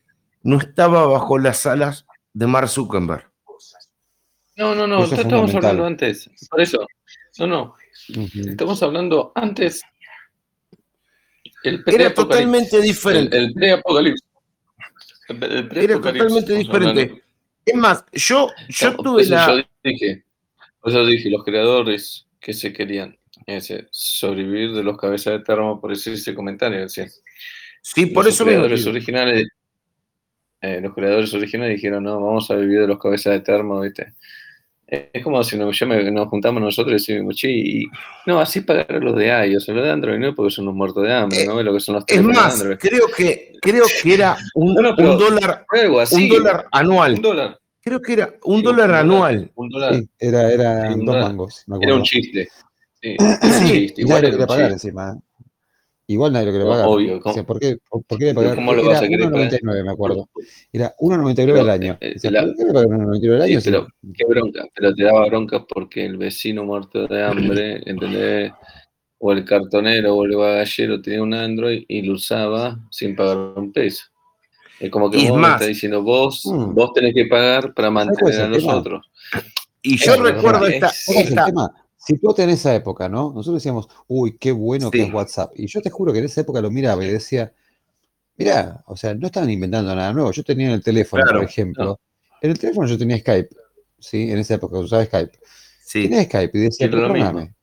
[0.45, 3.31] no estaba bajo las alas de Mark Zuckerberg.
[4.57, 6.87] No, no, no, estamos hablando antes, por eso,
[7.41, 7.75] no, no,
[8.09, 9.83] estamos hablando antes.
[11.63, 13.37] El Era totalmente diferente.
[13.37, 14.25] El, el pre-apocalipsis.
[15.73, 17.23] Era totalmente diferente.
[17.67, 19.59] Es más, yo, yo tuve la.
[19.59, 20.25] Yo dije,
[20.87, 23.18] eso dije, los creadores que se querían
[23.57, 26.87] ese, sobrevivir de los cabezas de termo, por decir ese comentario.
[26.89, 29.49] Sí, por los eso creadores originales
[30.61, 34.15] eh, Los creadores originales dijeron, no, vamos a vivir de los cabezas de termo, ¿viste?
[34.87, 37.85] Es como si nos, yo me- nos juntamos nosotros y decimos, che, y,
[38.27, 41.13] no, así pagar los de iOS, los de Android no, porque son unos muertos de
[41.15, 41.63] hambre, ¿no?
[41.63, 44.97] Lo que son los Es de más, creo que, creo que era un, No, no,
[44.97, 45.65] pero- un dólar,
[46.01, 46.17] así.
[46.17, 47.15] un dólar anual.
[47.15, 47.59] Un dólar.
[47.83, 49.51] Creo que era un Sí, dólar anual.
[49.55, 49.95] Un dólar.
[49.95, 52.49] Sí, era, eran Sí, dos era- mangos, me Era un chiste.
[53.01, 53.17] Sí,
[53.97, 55.13] Igual nadie lo un pagar encima.
[55.17, 55.43] ¿eh?
[56.11, 56.87] Igual nadie lo No, pagar.
[56.87, 57.35] obvio, O ¿cómo?
[57.35, 58.55] sea, ¿por qué, por qué le pagar?
[58.55, 59.51] ¿Cómo lo Era vas a querer pagar?
[59.53, 60.29] 1,99 me acuerdo.
[60.73, 61.99] Era 1,99 al año.
[62.01, 63.61] eh, la- ¿Por qué le pagan 1,99 al año?
[63.65, 63.87] pero
[64.17, 64.65] qué bronca.
[64.75, 68.53] Pero te daba bronca porque el vecino muerto de hambre, ¿entendés?
[69.21, 73.73] O el cartonero o el bagallero tenía un Android y lo usaba sin pagar un
[73.73, 74.05] peso.
[74.81, 76.73] Es como que Y es vos me más- estás diciendo, vos, Mm.
[76.73, 79.11] vos tenés que pagar para mantener a nosotros.
[79.83, 81.45] Y yo Eso, recuerdo es- esta, es ¿Cuál es el esta-
[81.99, 83.33] Si tú en esa época, ¿no?
[83.35, 85.53] Nosotros decíamos, uy, qué bueno que es WhatsApp.
[85.57, 87.53] Y yo te juro que en esa época lo miraba y decía,
[88.37, 90.31] mira, o sea, no estaban inventando nada nuevo.
[90.31, 92.01] Yo tenía en el teléfono, Claro, por ejemplo,
[92.41, 93.51] en el teléfono yo tenía Skype,
[93.99, 94.31] ¿sí?
[94.31, 95.33] En esa época usaba Skype.
[95.85, 97.55] sí, Tenía Skype y decía, perdóname.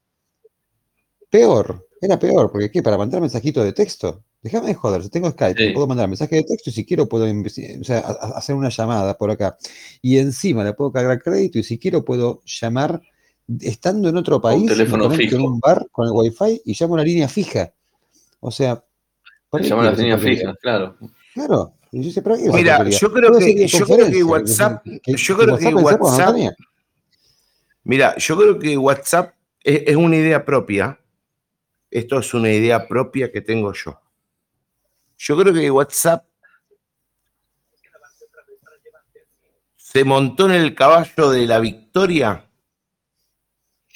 [1.30, 2.84] Peor, era peor, porque ¿qué?
[2.84, 4.24] Para mandar mensajitos de texto.
[4.42, 5.72] Déjame de joder, tengo Skype, Sí.
[5.74, 8.00] puedo mandar mensaje de texto y si quiero puedo o sea,
[8.36, 9.58] hacer una llamada por acá.
[10.04, 13.02] Y encima le puedo cargar crédito y si quiero puedo llamar
[13.62, 17.04] estando en otro país, teléfono en un bar con el wifi y llamo a una
[17.04, 17.72] línea fija.
[18.40, 18.84] O sea,
[19.50, 20.40] ¿para qué Se llaman las quiero esa líneas porquería?
[20.40, 20.98] fijas, claro.
[21.34, 21.74] Claro.
[21.92, 24.84] Y yo decía, ¿para qué quiero esa Mira, yo creo que- yo creo que WhatsApp-
[25.04, 26.36] que- yo creo que WhatsApp.
[27.84, 29.34] Mira, yo creo que WhatsApp
[29.64, 31.00] es, es una idea propia.
[31.92, 34.00] Esto es una idea propia que tengo yo.
[35.18, 36.26] Yo creo que WhatsApp
[39.78, 42.45] se montó en el caballo de la victoria.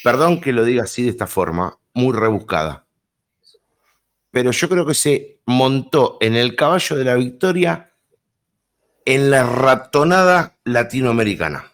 [0.03, 2.85] Perdón que lo diga así de esta forma, muy rebuscada.
[4.31, 7.93] Pero yo creo que se montó en el caballo de la victoria
[9.05, 11.71] en la ratonada latinoamericana.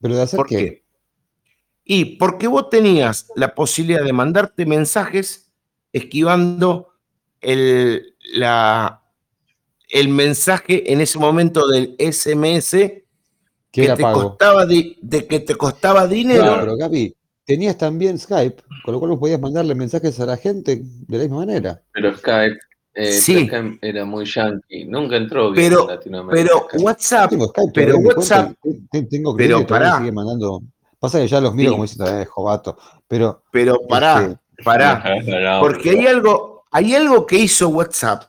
[0.00, 0.56] Pero de hacer ¿Por qué?
[0.56, 0.84] qué?
[1.84, 5.50] Y porque vos tenías la posibilidad de mandarte mensajes
[5.92, 6.94] esquivando
[7.40, 9.02] el, la,
[9.88, 12.76] el mensaje en ese momento del SMS
[13.72, 14.22] Que que era te pago.
[14.30, 16.42] costaba di- de que te costaba dinero.
[16.42, 17.14] Claro, pero Gaby,
[17.44, 21.22] tenías también Skype, con lo cual vos podías mandarle mensajes a la gente de la
[21.24, 21.80] misma manera.
[21.92, 22.58] Pero Skype,
[22.94, 23.46] eh, Sí.
[23.46, 24.84] Skype era muy yankee.
[24.86, 26.42] Nunca entró bien Pero- en Latinoamérica.
[26.52, 26.82] Pero Skype.
[26.84, 29.98] WhatsApp, tengo Skype, pero WhatsApp- cuenta tengo pero crédito, todavía pará.
[29.98, 30.62] sigue mandando.
[30.98, 31.72] Pasa que ya los miro Sí.
[31.74, 32.76] como diciendo, eh, jovato.
[33.06, 35.02] Pero pero pará, Este, pará.
[35.60, 38.24] Porque hay algo, hay algo que hizo WhatsApp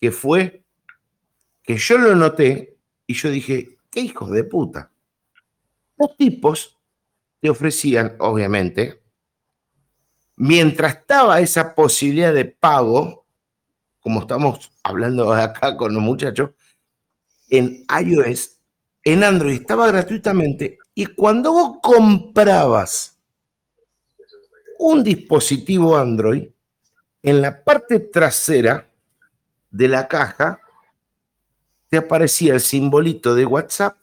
[0.00, 0.62] que fue
[1.62, 2.76] que yo lo noté
[3.06, 4.90] y yo dije, qué hijos de puta.
[5.96, 6.76] Los tipos
[7.40, 9.00] te ofrecían, obviamente,
[10.36, 13.24] mientras estaba esa posibilidad de pago,
[14.00, 16.50] como estamos hablando acá con los muchachos,
[17.48, 18.58] en iOS,
[19.04, 23.16] en Android estaba gratuitamente y cuando vos comprabas
[24.78, 26.48] un dispositivo Android,
[27.22, 28.90] en la parte trasera
[29.70, 30.63] de la caja
[31.94, 33.96] te aparecía el simbolito de WhatsApp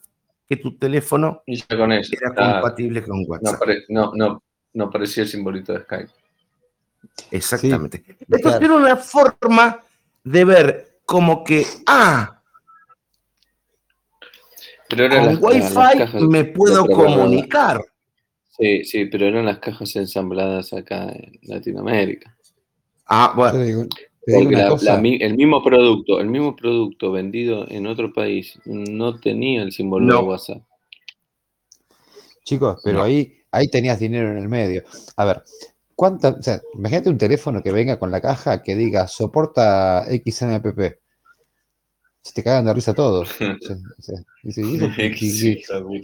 [0.48, 2.14] que tu teléfono Y ya con eso.
[2.16, 3.60] era ah, compatible con no, WhatsApp.
[3.90, 6.10] no, no, no aparecía el simbolito de Skype.
[7.32, 7.98] Exactamente.
[8.08, 8.66] Sí, Entonces claro.
[8.66, 9.84] era una forma
[10.24, 12.42] de ver como que, ah,
[14.88, 17.84] Pero eran con las, las Wi-Fi cajas me puedo comunicar.
[18.58, 22.38] Sí, sí, pero eran las cajas ensambladas acá en Latinoamérica.
[23.06, 23.90] Ah, bueno,
[24.26, 29.64] Porque la- la el mismo producto, el mismo producto vendido en otro país no tenía
[29.64, 30.18] el símbolo No.
[30.20, 30.62] de WhatsApp.
[32.44, 33.04] Chicos, pero No.
[33.04, 34.84] ahí, ahí tenías dinero en el medio.
[35.16, 35.44] A ver,
[35.96, 41.00] ¿cuánta, o sea, imagínate un teléfono que venga con la caja que diga soporta XMPP.
[42.24, 43.30] Se te cagan de risa todos.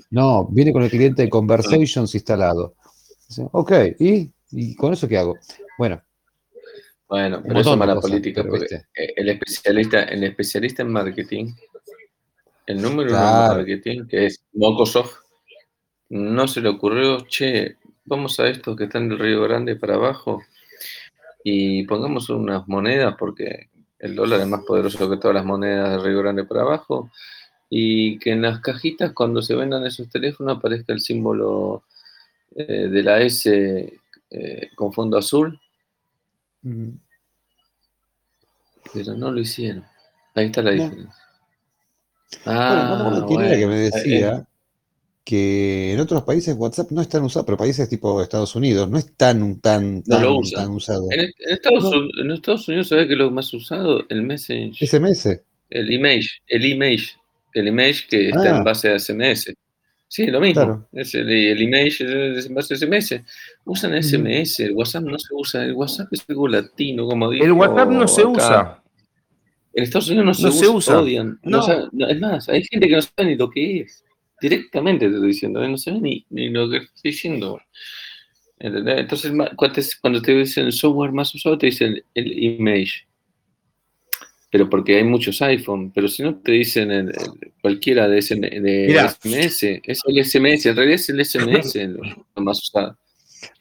[0.10, 1.30] No, viene con el cliente de
[1.86, 2.74] Conversations instalado.
[3.52, 4.32] Ok, ¿y?
[4.52, 5.36] ¿y con eso qué hago?
[5.78, 6.02] Bueno,
[7.10, 8.86] Bueno, pero eso es mala cosas, política, porque ¿viste?
[8.96, 11.54] eh, el especialista, el especialista en marketing,
[12.66, 13.52] el número uno Claro.
[13.54, 15.20] en marketing, que es Microsoft,
[16.10, 19.96] no se le ocurrió, che, vamos a esto que está en el Río Grande para
[19.96, 20.42] abajo
[21.44, 26.04] y pongamos unas monedas, porque el dólar es más poderoso que todas las monedas del
[26.04, 27.10] Río Grande para abajo,
[27.70, 31.84] y que en las cajitas cuando se vendan esos teléfonos aparezca el símbolo
[32.56, 34.00] eh, de la S
[34.30, 35.60] eh, con fondo azul,
[38.94, 39.84] pero no lo hicieron.
[40.36, 40.84] Ahí está la No.
[40.84, 41.14] diferencia.
[42.46, 43.96] Bueno, Ah, no acuerdo quién era que me bueno.
[43.96, 44.48] decía
[45.24, 48.98] que en otros países WhatsApp no es tan usado, pero países tipo Estados Unidos no
[48.98, 51.08] es tan, tan, No tan, tan usado.
[51.12, 51.90] En, en Estados, No.
[51.90, 54.06] Unidos, en Estados Unidos, ¿sabes qué es lo más usado?
[54.10, 54.88] El Messenger.
[54.88, 55.42] SMS.
[55.70, 56.30] El image.
[56.48, 57.16] El image.
[57.54, 58.58] El image que está Ah.
[58.58, 59.54] en base a SMS.
[60.10, 60.64] Sí, lo mismo.
[60.64, 60.88] Claro.
[60.94, 63.22] Es el, el email SMS.
[63.66, 65.66] Usan SMS, el WhatsApp no se usa.
[65.66, 67.44] El WhatsApp es algo latino, como digo.
[67.46, 68.82] El WhatsApp no se usa.
[69.74, 71.00] En Estados Unidos no se, No se usa, usa.
[71.02, 71.40] odian.
[71.44, 71.64] No No.
[71.64, 74.04] sabe- no, es más, hay gente que no sabe ni lo que es.
[74.42, 75.68] Directamente te estoy diciendo, ¿eh?
[75.68, 77.60] no sabe ni, ni lo que estoy diciendo.
[78.60, 79.00] ¿Entendés?
[79.00, 83.07] Entonces, cuando te, cuando te dicen el software más usado, te dicen el image.
[84.50, 85.92] Pero porque hay muchos iPhone.
[85.94, 88.96] Pero si no te dicen el- el- cualquiera de, SM de.
[89.22, 90.70] SMS, es el SMS.
[90.70, 92.02] En realidad es el SMS lo,
[92.36, 92.98] lo más usado.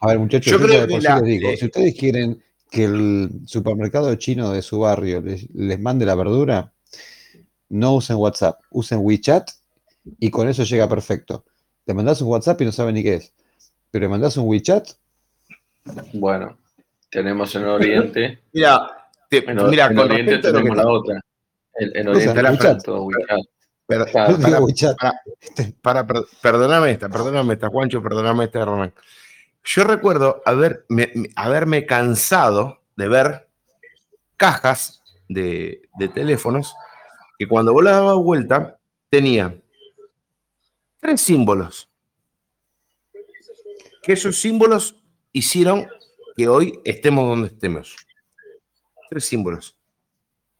[0.01, 2.85] A ver, muchachos, Yo yo, creo que la- les digo, eh, si ustedes quieren que
[2.85, 6.73] el supermercado chino de su barrio les, les mande la verdura,
[7.69, 9.51] no usen WhatsApp, usen WeChat
[10.21, 11.45] y con eso llega perfecto.
[11.85, 13.33] Le mandás un WhatsApp y no saben ni qué es.
[13.91, 14.89] Pero le mandás un WeChat,
[16.13, 16.59] Bueno,
[17.11, 18.41] tenemos en Oriente.
[18.53, 18.96] Mira,
[19.29, 21.21] te- mira, en con Oriente que tenemos la otra.
[21.79, 22.51] En, Oriente la
[26.07, 26.07] para-
[26.43, 28.93] perdóname esta, perdóname esta, Juancho, perdóname esta, Hernán.
[29.65, 33.49] Yo recuerdo haber, me- me- haberme cansado de ver
[34.37, 36.75] cajas de, de teléfonos
[37.39, 39.63] que cuando vos la dabas vuelta tenían
[41.01, 41.89] tres símbolos.
[44.03, 44.97] Que esos símbolos
[45.33, 45.89] hicieron
[46.37, 47.97] que hoy estemos donde estemos.
[49.09, 49.77] Tres símbolos.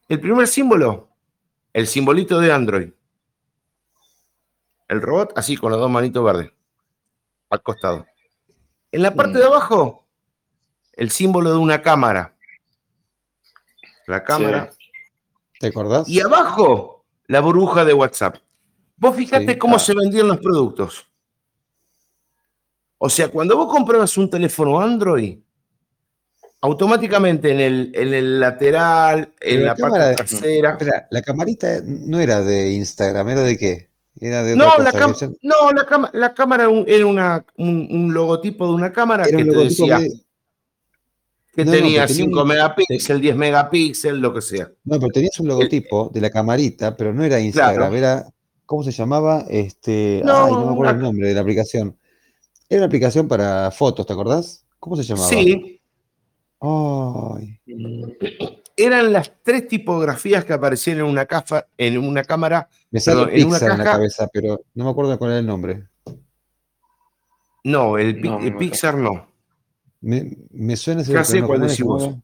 [0.09, 1.09] El primer símbolo,
[1.73, 2.91] el simbolito de Android.
[4.89, 6.53] El robot así con los dos manitos verdes
[7.51, 8.07] al costado.
[8.93, 9.41] En la parte Mm.
[9.41, 10.07] de abajo,
[10.93, 12.35] el símbolo de una cámara.
[14.07, 14.71] La cámara.
[15.59, 16.09] ¿te acordás?
[16.09, 18.37] Y abajo, la burbuja de WhatsApp.
[18.97, 19.85] Vos fijate Sí, cómo claro.
[19.87, 21.09] se vendían los productos.
[22.99, 25.39] O sea, cuando vos comprabas un teléfono Android,
[26.67, 30.71] automáticamente en el, en el lateral, en la la parte trasera.
[30.73, 33.89] Espera, la camarita no era de Instagram, ¿era de qué?
[34.21, 38.67] Era de No, la, no, la, la cámara era un- era una- un, un logotipo
[38.67, 40.11] de una cámara era que un te decía de-
[41.55, 44.71] que No, no, tenía tenía 5 un- megapíxeles, 10 megapíxeles, lo que sea.
[44.85, 47.97] No, pero tenías un logotipo de la camarita, pero no era Instagram, Claro.
[47.97, 48.27] era,
[48.67, 49.45] ¿cómo se llamaba?
[49.49, 51.97] Este, No, ay, no me acuerdo el nombre de la aplicación.
[52.69, 54.65] Era una aplicación para fotos, ¿te acordás?
[54.81, 55.29] ¿Cómo se llamaba?
[55.29, 55.76] Sí,
[56.69, 57.61] Ay,
[58.77, 62.69] eran las tres tipografías que aparecían en una, caja, en una cámara.
[62.91, 65.31] me sale Perdón, en una Pixar en la caja- cabeza, pero no me acuerdo cuál
[65.31, 65.87] era el nombre.
[67.65, 68.59] No, el, No, el no.
[68.59, 69.29] Pixar no.
[70.01, 72.15] Me, me suena ese Ya sé cuál ¿cómo decís vos.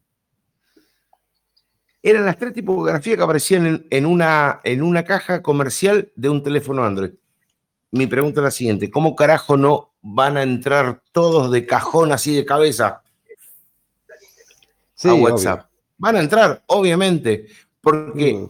[2.01, 6.43] Eran las tres tipografías que aparecían en, en una, en una caja comercial de un
[6.43, 7.11] teléfono Android.
[7.91, 12.35] Mi pregunta es la siguiente: ¿cómo carajo no van a entrar todos de cajón así
[12.35, 13.02] de cabeza
[15.03, 15.23] Sí, a obvio.
[15.25, 15.69] WhatsApp?
[15.97, 17.47] Van a entrar, obviamente,
[17.81, 18.47] porque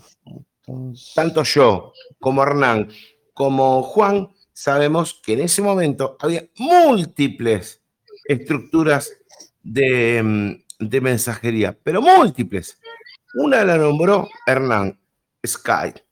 [0.65, 2.89] entonces- tanto yo como Hernán
[3.33, 7.81] como Juan sabemos que en ese momento había múltiples
[8.25, 9.11] estructuras
[9.61, 12.77] de, mm, de mensajería, pero múltiples.
[13.35, 14.97] Una la nombró Hernán,
[15.45, 16.03] Skype.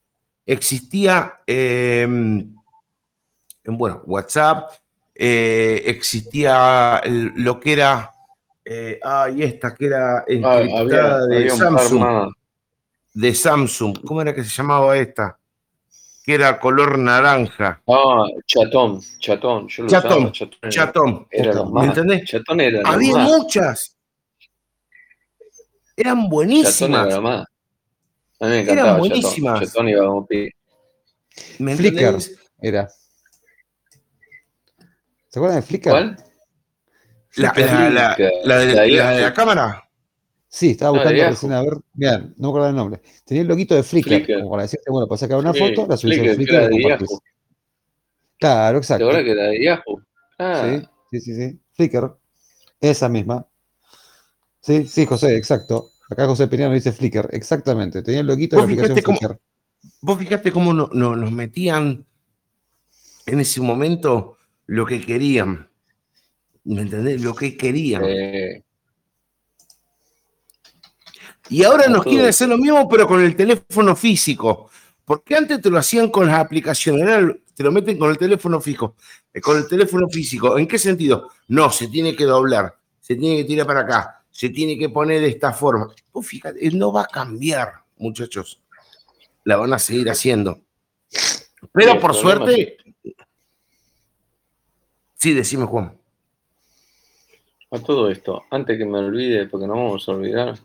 [0.44, 2.54] Existía, eh, en,
[3.64, 4.72] bueno, WhatsApp,
[5.14, 8.11] eh, existía lo que era,
[8.64, 12.32] eh, ay, esta que era Ah, encriptada había, de había Samsung
[13.14, 13.98] de Samsung.
[14.04, 15.38] ¿Cómo era que se llamaba esta?
[16.24, 17.82] Que era color naranja.
[17.88, 19.66] Ah, chatón, chatón.
[19.68, 20.58] Yo lo Chatón, usaba, chatón.
[20.62, 21.26] era- Chatón.
[21.30, 22.24] Era lo ¿Me entendés?
[22.24, 23.28] Chatón era Había más.
[23.28, 23.96] muchas.
[25.96, 27.14] Eran Chatón era buenísimas.
[27.14, 27.46] lo más.
[28.40, 29.54] A mí me Eran buenísimas.
[29.54, 29.66] Chatón.
[29.68, 30.50] Chatón iba como pi-
[31.58, 32.18] ¿Me Flickr.
[32.60, 32.88] Era.
[35.28, 35.90] ¿Se acuerdan de Flickr?
[35.90, 36.16] ¿Cuál?
[37.36, 39.88] La, la- la- la de, La la de la cámara.
[40.48, 41.30] Sí, estaba buscando Yahoo.
[41.30, 41.78] recién a ver.
[41.94, 43.00] Mirá, no me acuerdo el nombre.
[43.24, 44.34] Tenía el loguito de Flickr, Flickr.
[44.40, 46.68] como para decirte, bueno, para sacar una Sí, foto, la subís a Flickr, y la
[46.68, 47.08] de compartís.
[47.08, 47.22] Yahoo.
[48.38, 49.10] Claro, ¿Te exacto.
[49.10, 50.02] que era de Yahoo?
[50.38, 50.62] Ah,
[51.10, 51.60] Sí, sí, sí, sí.
[51.74, 52.18] Flickr.
[52.80, 53.46] Esa misma.
[54.60, 55.90] Sí, sí, José, exacto.
[56.10, 58.02] Acá José Piriano dice Flickr, exactamente.
[58.02, 59.38] Tenía el loguito de la aplicación cómo- Flickr.
[60.02, 62.04] Vos fijate cómo no- no- nos metían
[63.24, 65.70] en ese momento lo que querían.
[66.64, 67.20] ¿Me entendés?
[67.22, 68.02] Lo que querían.
[68.04, 68.62] eh,
[71.48, 74.70] Y ahora nos quieren hacer lo mismo, pero con el teléfono físico.
[75.04, 78.60] Porque antes te lo hacían con las aplicaciones, ahora te lo meten con el teléfono
[78.60, 78.94] fijo,
[79.34, 80.56] eh, con el teléfono físico.
[80.56, 81.28] ¿En qué sentido?
[81.48, 85.20] No, se tiene que doblar, se tiene que tirar para acá, se tiene que poner
[85.20, 85.92] de esta forma.
[86.12, 88.62] Vos fíjate, no va a cambiar, muchachos.
[89.44, 90.60] La van a seguir haciendo.
[91.72, 92.76] Pero por suerte.
[95.16, 95.98] Sí, decime, Juan.
[97.72, 100.58] A todo esto, antes que me olvide, porque no vamos a olvidar,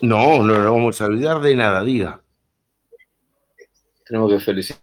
[0.00, 2.20] No, no nos vamos a olvidar de nada, diga.
[4.06, 4.78] tenemos que felicitar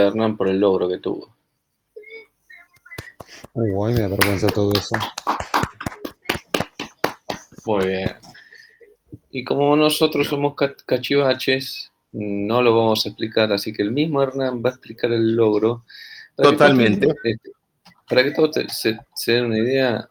[0.00, 1.34] a Hernán por el logro que tuvo.
[3.54, 4.94] Mí me da vergüenza todo eso.
[7.66, 8.10] Muy bien.
[9.30, 14.22] Y como nosotros somos ca- cachivaches, no lo vamos a explicar, así que el mismo
[14.22, 15.84] Hernán va a explicar el logro.
[16.36, 17.06] Que Totalmente.
[18.08, 20.08] para que todos se den una idea,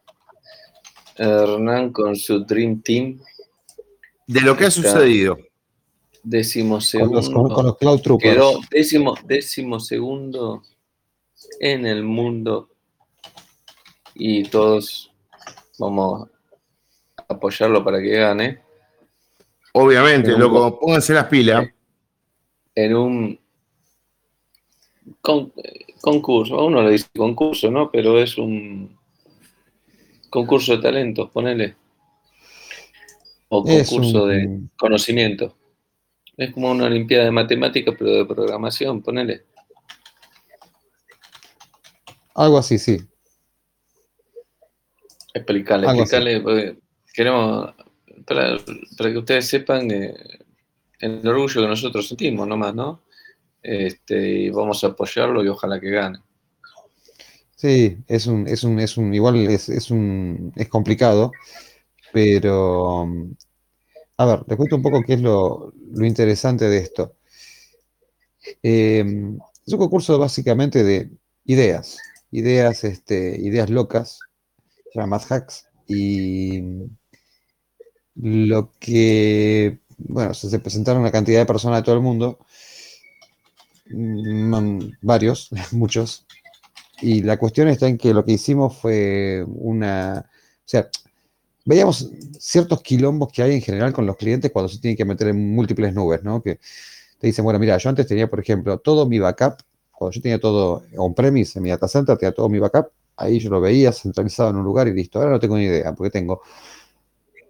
[1.17, 3.19] Hernán con su Dream Team,
[4.27, 5.37] De lo que ha sucedido.
[6.23, 8.33] décimo Con segundo, los, con, con los Cloud Troopers.
[8.33, 10.61] quedó décimo, décimo segundo
[11.59, 12.69] en el mundo
[14.13, 15.11] y todos
[15.79, 16.27] vamos
[17.17, 18.59] a apoyarlo para que gane.
[19.73, 21.67] Obviamente, Pero- loco, pónganse las pilas.
[22.75, 23.39] en un
[25.21, 25.53] con-
[26.01, 27.89] concurso, a uno le dice concurso, ¿no?
[27.91, 28.97] Pero es un
[30.29, 31.75] concurso de talentos, ponele.
[33.49, 35.55] O concurso un- de conocimiento.
[36.35, 39.45] Es como una olimpiada de matemáticas, pero de programación, ponele.
[42.35, 42.99] Algo así, sí.
[45.33, 46.77] Explicarle, explicarle, porque
[47.13, 47.73] queremos,
[48.25, 48.57] para,
[48.97, 50.13] para que ustedes sepan eh,
[50.99, 53.03] el orgullo que nosotros sentimos nomás, ¿no?
[53.61, 56.19] Este, y vamos a apoyarlo y ojalá que gane.
[57.57, 61.31] Sí, es un, es un, es un, igual es, es un, es complicado,
[62.13, 63.35] pero um,
[64.17, 67.15] a ver, les cuento un poco qué es lo, lo interesante de esto.
[68.63, 69.03] Eh,
[69.65, 71.09] es un concurso básicamente de
[71.45, 71.97] ideas,
[72.31, 74.19] ideas, este, ideas locas,
[74.93, 76.61] se llama Hacks, y
[78.15, 82.39] lo que, bueno, se, se presentaron una cantidad de personas de todo el mundo,
[83.89, 86.25] mm, varios, muchos,
[87.01, 90.89] y la cuestión está en que lo que hicimos fue una, o sea,
[91.65, 95.27] veíamos ciertos quilombos que hay en general con los clientes cuando se tienen que meter
[95.27, 96.41] en múltiples nubes, ¿no?
[96.41, 96.59] Que
[97.19, 99.57] te dicen, bueno, mira, yo antes tenía, por ejemplo, todo mi backup,
[99.91, 102.87] cuando yo tenía todo on-premise en mi data center, tenía todo mi backup,
[103.17, 105.19] ahí yo lo veía centralizado en un lugar y listo.
[105.19, 106.41] Ahora no tengo ni idea, porque tengo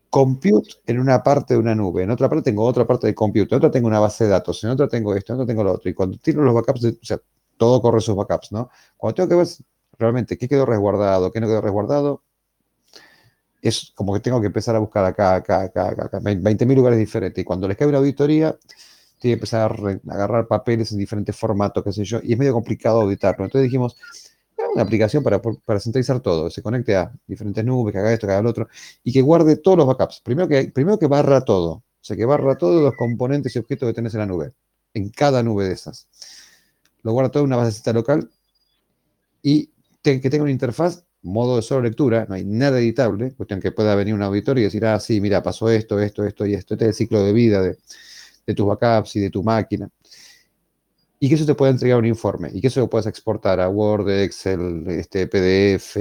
[0.09, 3.53] compute en una parte de una nube, en otra parte tengo otra parte de compute,
[3.53, 5.73] en otra tengo una base de datos, en otra tengo esto, en otra tengo lo
[5.73, 5.89] otro.
[5.89, 7.19] Y cuando tiro los backups, o sea,
[7.57, 8.69] todo corre sus backups, ¿no?
[8.97, 9.47] Cuando tengo que ver
[9.97, 12.23] realmente qué quedó resguardado, qué no quedó resguardado,
[13.61, 16.99] es como que tengo que empezar a buscar acá, acá, acá, acá, acá 20.000 lugares
[16.99, 17.41] diferentes.
[17.41, 18.57] Y cuando les cae una auditoría,
[19.19, 22.53] tiene que empezar a, agarrar papeles en diferentes formatos, qué sé yo, y es medio
[22.53, 23.45] complicado auditarlo.
[23.45, 23.97] Entonces dijimos,
[24.57, 28.27] "Hagamos una aplicación para, para centralizar todo, se conecte a diferentes nubes, que haga esto,
[28.27, 28.67] que haga lo otro,
[29.03, 30.21] y que guarde todos los backups.
[30.21, 33.87] Primero que, primero que barra todo, o sea, que barra todos los componentes y objetos
[33.89, 34.53] que tenés en la nube,
[34.93, 36.07] en cada nube de esas.
[37.07, 38.29] Lo guarda todo en una basecita local
[39.41, 43.71] y que tenga una interfaz, modo de solo lectura, no hay nada editable, cuestión que
[43.71, 46.73] pueda venir un auditor y decir, ah, sí, mira, pasó esto, esto, esto y esto,
[46.73, 49.89] este es el ciclo de vida de, tus backups y de tu máquina.
[51.17, 53.69] Y que eso te pueda entregar un informe y que eso lo puedas exportar a
[53.69, 55.95] Word, Excel, este, PDF,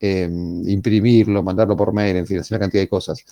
[0.00, 0.28] eh,
[0.66, 3.24] imprimirlo, mandarlo por mail, en fin, hacer una cantidad de cosas.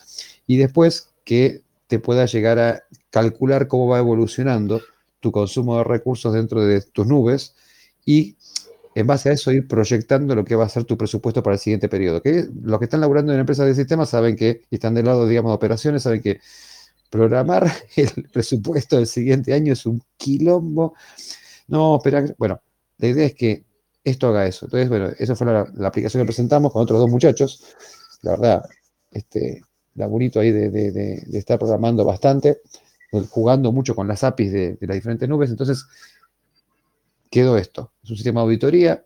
[0.46, 4.80] Y después que te pueda llegar a calcular cómo va evolucionando
[5.22, 7.54] tu consumo de recursos dentro de tus nubes
[8.04, 8.36] y
[8.94, 11.60] en base a eso ir proyectando lo que va a ser tu presupuesto para el
[11.60, 12.20] siguiente periodo.
[12.20, 15.52] Que los que están laburando en empresas de sistemas saben que, están del lado, digamos,
[15.52, 16.40] de operaciones, saben que
[17.08, 20.94] programar el presupuesto del siguiente año es un quilombo.
[21.68, 22.60] No, espera, bueno,
[22.98, 23.64] la idea es que
[24.02, 24.66] esto haga eso.
[24.66, 27.64] Entonces, bueno, esa fue la, aplicación que presentamos con otros dos muchachos.
[28.22, 28.64] La verdad,
[29.12, 29.62] este,
[29.94, 32.58] laburito ahí de estar programando bastante,
[33.30, 35.50] jugando mucho con las APIs de, las diferentes nubes.
[35.50, 35.86] Entonces,
[37.30, 37.92] quedó esto.
[38.02, 39.04] Es un sistema de auditoría.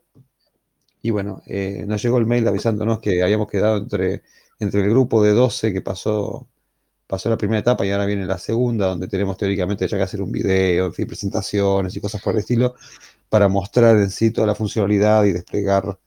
[1.02, 4.22] Y bueno, eh, nos llegó el mail avisándonos que habíamos quedado entre,
[4.58, 6.48] entre el grupo de 12 que pasó,
[7.06, 10.22] pasó la primera etapa y ahora viene la segunda, donde tenemos teóricamente ya que hacer
[10.22, 12.74] un video, en fin, presentaciones y cosas por el estilo,
[13.28, 15.98] para mostrar en sí toda la funcionalidad y desplegar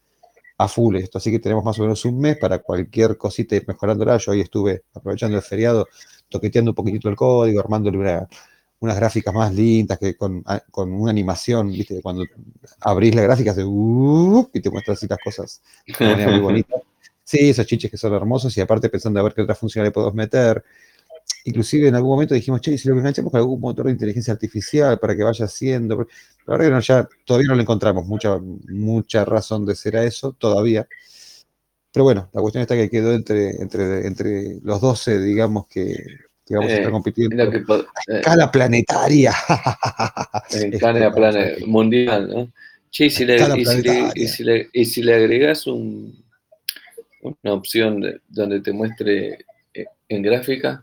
[0.59, 1.17] a full esto.
[1.17, 4.17] Así que tenemos más o menos un mes para cualquier cosita ir mejorándola.
[4.17, 5.87] Yo hoy estuve aprovechando el feriado,
[6.29, 8.27] toqueteando un poquitito el código, armándole una-
[8.81, 12.01] unas gráficas más lindas, que con, con una animación, ¿viste?
[12.01, 12.25] Cuando
[12.81, 15.61] abrís la gráfica, hace "Uh", y te muestra así las cosas
[16.01, 16.75] de manera muy bonita.
[17.29, 19.91] Sí, esos chiches que son hermosos y aparte pensando a ver qué otra función le
[19.91, 20.63] podemos meter.
[21.45, 24.33] Inclusive en algún momento dijimos, che, ¿y si lo enganchamos con algún motor de inteligencia
[24.33, 25.97] artificial para que vaya haciendo.
[26.45, 30.03] La verdad que no, ya, todavía no le encontramos mucha, mucha razón de ser a
[30.03, 30.87] eso, todavía.
[31.91, 35.95] Pero bueno, la cuestión está que quedó entre, entre, entre los 12, digamos, que,
[36.45, 37.63] que vamos a estar Eh, compitiendo que eh,
[38.05, 39.33] escala planetaria.
[40.51, 42.51] en Cana vamos a ver plane- qué- mundial, ¿no?
[42.91, 45.67] Che, y si le, Escala y si le, y si le, y si le agregas
[45.67, 46.13] un,
[47.21, 50.81] una opción de- donde te muestre eh, en gráfica,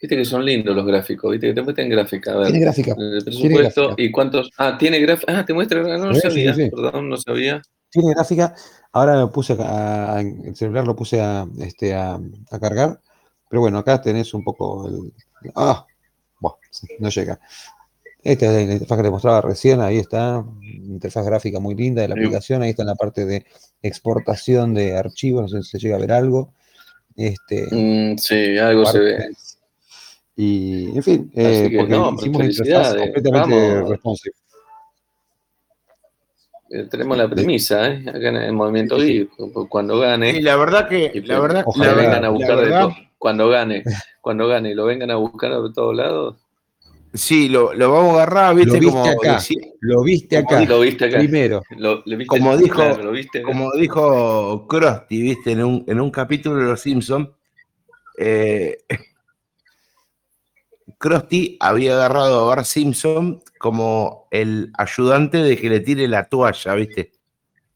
[0.00, 2.94] viste que son lindos los gráficos, viste que te muestran gráfica, a ver, Tiene gráfica.
[2.98, 4.02] el presupuesto gráfica.
[4.02, 6.70] y cuántos, ah, tiene gráfica, ah, te muestra, no lo Sí, sí, sabía, sí.
[6.70, 7.62] perdón, no sabía.
[7.90, 8.54] Tiene gráfica.
[8.92, 12.14] Ahora me puse a, a- el celular lo puse a, este, a,
[12.50, 13.00] a cargar.
[13.48, 15.12] Pero bueno, acá tenés un poco el.
[15.56, 15.84] ¡Ah!
[16.38, 16.54] Buah,
[17.00, 17.40] no llega.
[18.22, 22.08] Esta es la interfaz que le mostraba recién, ahí está, interfaz gráfica muy linda de
[22.08, 22.20] la Sí.
[22.20, 23.46] aplicación, ahí está en la parte de
[23.80, 26.52] exportación de archivos, no sé si se llega a ver algo.
[27.16, 29.30] Este, Mm, sí, algo se ve.
[30.36, 33.88] y, en fin, eh, que porque no, hicimos una interfaz completamente vamos.
[33.90, 34.34] responsive.
[36.70, 38.04] Eh, Tenemos la premisa, ¿eh?
[38.08, 39.44] Acá en el Movimiento Sí, sí.
[39.68, 40.30] Cuando gane.
[40.30, 42.88] Y la verdad que, y la verdad, Ojalá la lo vengan a buscar de verdad,
[42.88, 43.82] to- cuando gane,
[44.20, 46.36] cuando gane y lo vengan a buscar de todos lados.
[47.12, 49.34] sí, lo, lo vamos a agarrar, viste, viste como, acá.
[49.34, 51.18] decía- Lo viste acá, Lo viste acá.
[51.18, 51.62] primero.
[51.76, 53.48] Lo, lo viste Como dijo- claro, lo viste acá.
[53.48, 57.28] como dijo Krusty, viste, en un, en un capítulo de Los Simpsons,
[58.16, 58.78] eh,
[61.00, 66.74] Krusty había agarrado a Bart Simpson como el ayudante de que le tire la toalla,
[66.74, 67.12] viste.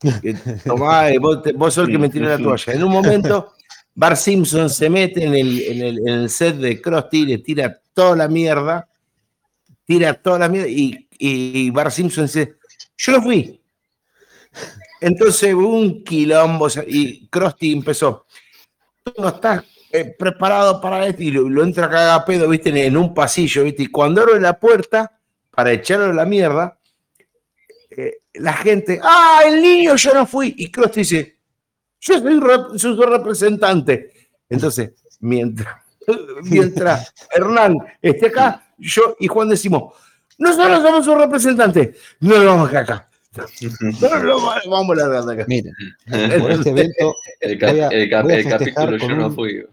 [0.66, 2.74] Tomá, eh, vos, sos el que me tire la toalla.
[2.74, 3.54] En un momento,
[3.94, 7.80] Bart Simpson se mete en el, en el, en el set de Krusty, le tira
[7.94, 8.86] toda la mierda,
[9.86, 12.56] tira toda la mierda, y, y Bart Simpson dice,
[12.98, 13.58] yo no fui.
[15.00, 18.26] Entonces hubo un quilombo y Krusty empezó.
[19.02, 19.64] Tú no estás
[19.94, 23.64] eh, preparado para esto y lo, lo entra a pedo, viste, en, en un pasillo,
[23.64, 25.18] viste, y cuando abre la puerta
[25.50, 26.78] para echarlo a la mierda,
[27.90, 30.54] eh, la gente, ah, el niño yo no fui.
[30.58, 31.38] Y Krusty dice,
[32.00, 34.10] yo soy, rep- soy representante.
[34.48, 35.76] Entonces, mientras,
[36.42, 39.94] mientras Hernán esté acá, yo y Juan decimos,
[40.38, 43.08] nosotros somos un representante, no lo vamos a acá.
[44.00, 44.40] No lo
[44.70, 45.44] vamos a de acá.
[45.48, 45.70] Mira,
[46.40, 48.26] por este evento El, cap- voy a- el cap-
[48.58, 49.64] capítulo yo no fui.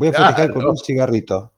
[0.00, 0.54] Voy a festejar Claro.
[0.54, 1.52] con un cigarrito.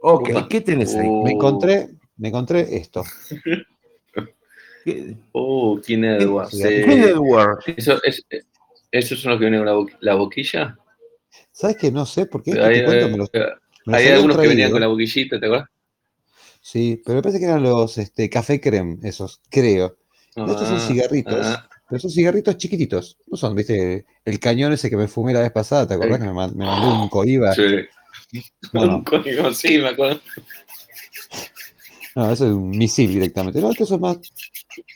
[0.00, 0.30] Ok.
[0.48, 1.08] ¿qué tenés ahí?
[1.08, 3.02] Uh, Me encontré, me encontré esto.
[4.84, 6.50] ¿Qué- Oh, King Edward.
[6.50, 6.62] Sí, sí.
[6.84, 7.58] ¿Quién es Word?
[7.76, 8.24] Eso, es,
[8.90, 10.76] ¿Esos son los que vienen con la, la boquilla?
[11.50, 12.52] ¿Sabes que No sé por qué.
[12.60, 13.40] Hay, te cuento, me los- hay
[13.86, 14.70] me hay algunos que venían traído.
[14.72, 15.68] con la boquillita, ¿te acuerdas?
[16.60, 19.96] Sí, pero me parece que eran los este, café creme, esos, creo.
[20.36, 23.18] Estos son Ah, cigarritos, ah, pero son cigarritos chiquititos.
[23.26, 26.22] No son, viste, el cañón ese que me fumé la vez pasada, ¿te acordás Sí.
[26.22, 27.54] que me, man- me mandó un coiba?
[27.54, 27.62] sí.
[28.72, 30.18] Bueno, Un código, sí, me acuerdo.
[32.16, 33.60] no, eso es un misil directamente.
[33.60, 34.18] No, estos son más,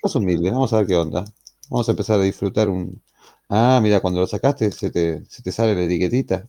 [0.02, 0.52] más humildes.
[0.52, 1.24] Vamos a ver qué onda.
[1.68, 3.02] Vamos a empezar a disfrutar un.
[3.50, 6.48] Ah, mira, cuando lo sacaste se te, se te sale la etiquetita.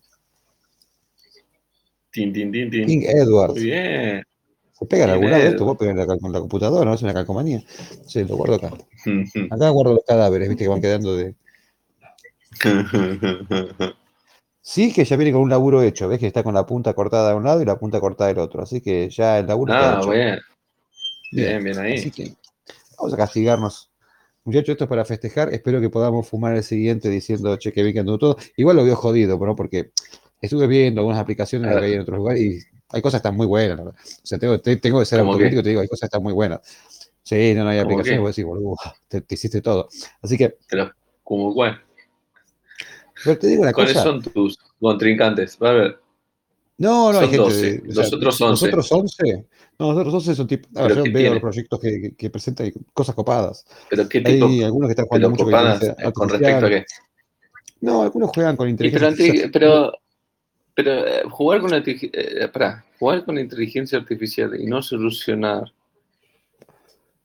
[2.10, 2.86] Tin, tin, tin, tin.
[2.86, 3.50] King Edward.
[3.52, 4.24] Muy bien.
[4.78, 5.64] ¿Se pega en algún lado esto?
[5.64, 7.62] Vos la, con la computadora, no es una calcomanía.
[8.06, 8.70] Sí, lo guardo acá.
[9.50, 11.34] Acá guardo los cadáveres, viste, que van quedando de.
[14.60, 17.30] Sí, que ya viene con un laburo hecho, ves que está con la punta cortada
[17.30, 19.98] de un lado y la punta cortada del otro, así que ya el laburo está
[19.98, 20.38] ah, bien.
[21.32, 21.94] Bien, Bien, bien ahí.
[21.94, 22.34] Así que
[22.98, 23.90] vamos a castigarnos.
[24.44, 25.52] Muchachos, esto es para festejar.
[25.52, 28.36] Espero que podamos fumar el siguiente diciendo, che, que bien que todo.
[28.56, 29.56] Igual lo veo jodido, ¿no?
[29.56, 29.90] Porque
[30.40, 33.46] estuve viendo algunas aplicaciones que hay en otros lugares y hay cosas que están muy
[33.46, 33.80] buenas.
[33.80, 36.22] O sea, tengo, te- tengo que ser ¿Cómo autocrítico, te digo, hay cosas que están
[36.22, 36.60] muy buenas.
[37.22, 38.76] Sí, no, no hay ¿Cómo aplicaciones, vos decís, boludo,
[39.08, 39.88] te, te hiciste todo.
[40.22, 40.90] Así que, Pero,
[41.22, 41.82] ¿cómo cuál?
[43.24, 44.04] pero te digo una ¿Cuáles cosa.
[44.04, 45.58] son tus contrincantes?
[45.60, 46.00] A ver.
[46.78, 47.36] No, no, hay Son gente.
[47.38, 48.50] 12, de- o los otros 11.
[48.50, 49.46] Los otros 11.
[49.78, 50.68] No, los otros 11 son tipo.
[50.76, 51.30] ah, ¿Pero yo veo tiene?
[51.30, 53.66] los proyectos que, que, que presentan cosas copadas.
[53.90, 54.46] ¿Pero qué tipo?
[54.46, 56.84] Hay algunos que están jugando mucho copadas eh, con respecto a qué?
[57.80, 59.92] No, algunos juegan con inteligencia pero, pero,
[60.78, 64.80] pero eh, jugar con la intelig- eh, pará, jugar con la inteligencia artificial y no
[64.80, 65.64] solucionar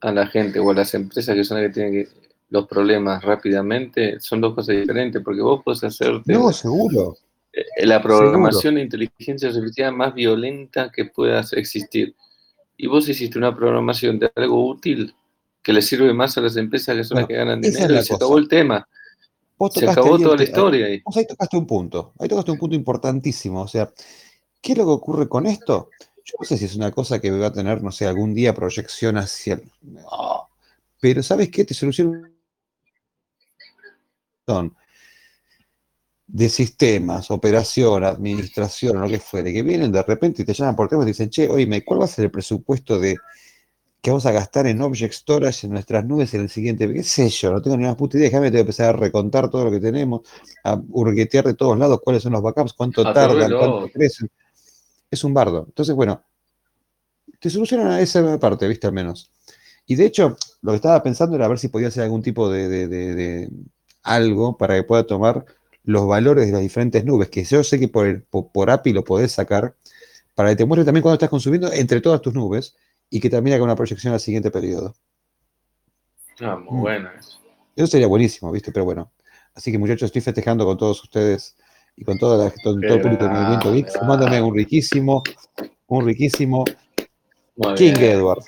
[0.01, 2.09] a la gente o a las empresas que son las que tienen que-
[2.49, 7.15] los problemas rápidamente son dos cosas diferentes, porque vos podés hacerte No, seguro.
[7.53, 12.15] eh, la programación de inteligencia artificial más violenta que puedas existir.
[12.75, 15.13] Y vos hiciste una programación de algo útil
[15.61, 18.15] que le sirve más a las empresas que son las que ganan dinero y se
[18.15, 18.87] acabó el tema.
[19.57, 21.01] Vos Se acabó toda la historia ahí.
[21.03, 22.13] Vos ahí tocaste un punto.
[22.19, 23.61] Ahí tocaste un punto importantísimo.
[23.61, 23.91] O sea,
[24.61, 25.89] ¿qué es lo que ocurre con esto?
[26.25, 28.53] Yo no sé si es una cosa que va a tener, no sé, algún día
[28.53, 29.71] proyección hacia el.
[29.81, 30.49] No.
[30.99, 31.65] Pero ¿sabes qué?
[31.65, 32.31] Te soluciona
[36.27, 40.87] de sistemas, operación, administración, lo que fuere, que vienen de repente y te llaman por
[40.87, 43.17] teléfono y te dicen, che, oye, ¿cuál va a ser el presupuesto de
[44.03, 46.91] que vamos a gastar en Object Storage en nuestras nubes en el siguiente?
[46.93, 47.51] ¿Qué sé yo?
[47.53, 48.27] No tengo ni una puta idea.
[48.29, 50.21] Déjame tengo que empezar a recontar todo lo que tenemos,
[50.65, 54.29] a hurguetear de todos lados cuáles son los backups, cuánto Ah, tardan, cuánto crecen.
[55.11, 55.65] Es un bardo.
[55.67, 56.23] Entonces, bueno,
[57.39, 58.87] te solucionan esa parte, ¿viste?
[58.87, 59.29] Al menos.
[59.87, 62.69] Y de hecho, lo que estaba pensando era ver si podía hacer algún tipo de,
[62.69, 63.49] de- de- de
[64.03, 65.45] algo para que pueda tomar
[65.83, 68.93] los valores de las diferentes nubes, que yo sé que por, el- por, por API
[68.93, 69.75] lo podés sacar,
[70.35, 72.75] para que te muestre también cuando estás consumiendo entre todas tus nubes
[73.09, 74.95] y que también haga una proyección al siguiente periodo.
[76.41, 76.81] Ah, muy Mm.
[76.81, 77.39] bueno eso.
[77.75, 78.71] Eso sería buenísimo, ¿viste?
[78.71, 79.11] Pero bueno.
[79.55, 81.55] Así que muchachos, estoy festejando con todos ustedes
[81.95, 84.01] y con toda la, todo, todo el público del movimiento VIX.
[84.07, 85.21] Mándame un riquísimo,
[85.87, 86.63] un riquísimo
[87.55, 88.11] Muy King bien.
[88.17, 88.43] Edward.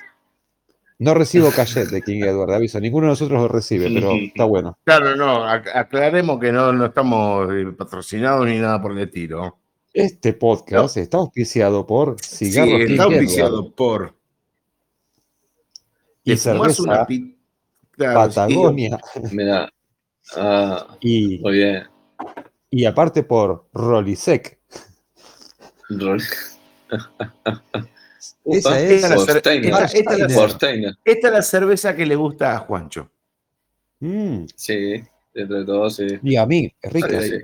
[0.98, 2.80] No recibo cachet de King Edward, aviso.
[2.80, 4.78] Ninguno de nosotros lo recibe, pero está bueno.
[4.84, 9.58] Claro, no, ac- aclaremos que no, no estamos eh, patrocinados ni nada por el estilo.
[9.92, 14.15] Este podcast está auspiciado por Sí, Cigarros King está Edward auspiciado por.
[16.32, 17.36] Y cerveza una pi-
[17.92, 18.36] Claro, sí.
[18.36, 18.98] Patagonia
[19.32, 19.72] Mira.
[20.36, 21.84] Ah, y, muy bien.
[22.70, 24.58] y aparte por Rolisec.
[25.88, 26.22] Rol-
[28.44, 30.96] Esa es- esta- esta es la-.
[31.04, 33.10] Esta es la cerveza que le gusta a Juancho.
[34.00, 35.02] Mm, Sí,
[35.34, 36.06] entre todos, sí.
[36.22, 37.36] y a mí, es rica, Sí, sí.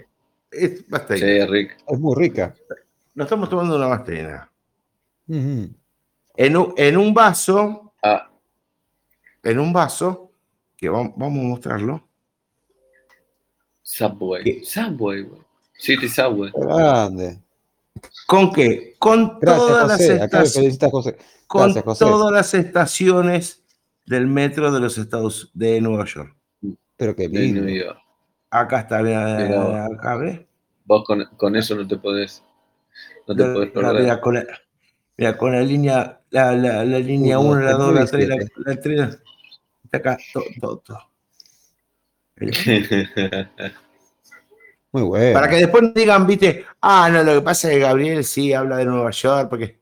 [0.51, 0.85] Es.
[1.18, 1.78] Sí, Rick.
[1.89, 2.55] es muy rica.
[3.14, 4.51] Nos estamos tomando una bastena.
[5.26, 5.64] Mm,
[6.37, 8.28] En un, en un vaso, Ah,
[9.43, 10.30] en un vaso,
[10.76, 12.07] que vam- vamos a mostrarlo.
[13.82, 14.45] Subway.
[14.45, 14.64] ¿Qué?
[14.64, 15.40] Subway, güey.
[15.78, 16.53] City Subway.
[16.55, 17.40] grande.
[18.26, 18.95] ¿Con qué?
[18.99, 20.61] Con Gracias, todas las José.
[20.62, 21.16] Me estaciones.
[21.47, 23.62] con todas las estaciones
[24.07, 26.34] del metro de los Estados de Nueva York.
[26.97, 27.68] Pero qué lindo.
[27.68, 27.99] York.
[28.51, 30.40] Acá está, mira, acá, ¿ves?
[30.84, 32.43] Vos con, con eso no te podés.
[33.26, 34.03] No te podés Mira, perder.
[34.03, 34.45] mira, con la,
[35.16, 38.07] mira, con la línea, la, la, la línea Uno, 1, la tres, 2, la nueve,
[38.11, 38.53] 3, la, siete.
[38.57, 39.18] la 3.
[39.93, 40.99] Está acá, todo, todo, todo.
[44.93, 45.32] Muy bueno.
[45.34, 48.53] Para que después no digan, viste, ah, no, lo que pasa es que Gabriel sí
[48.53, 49.80] habla de Nueva York, porque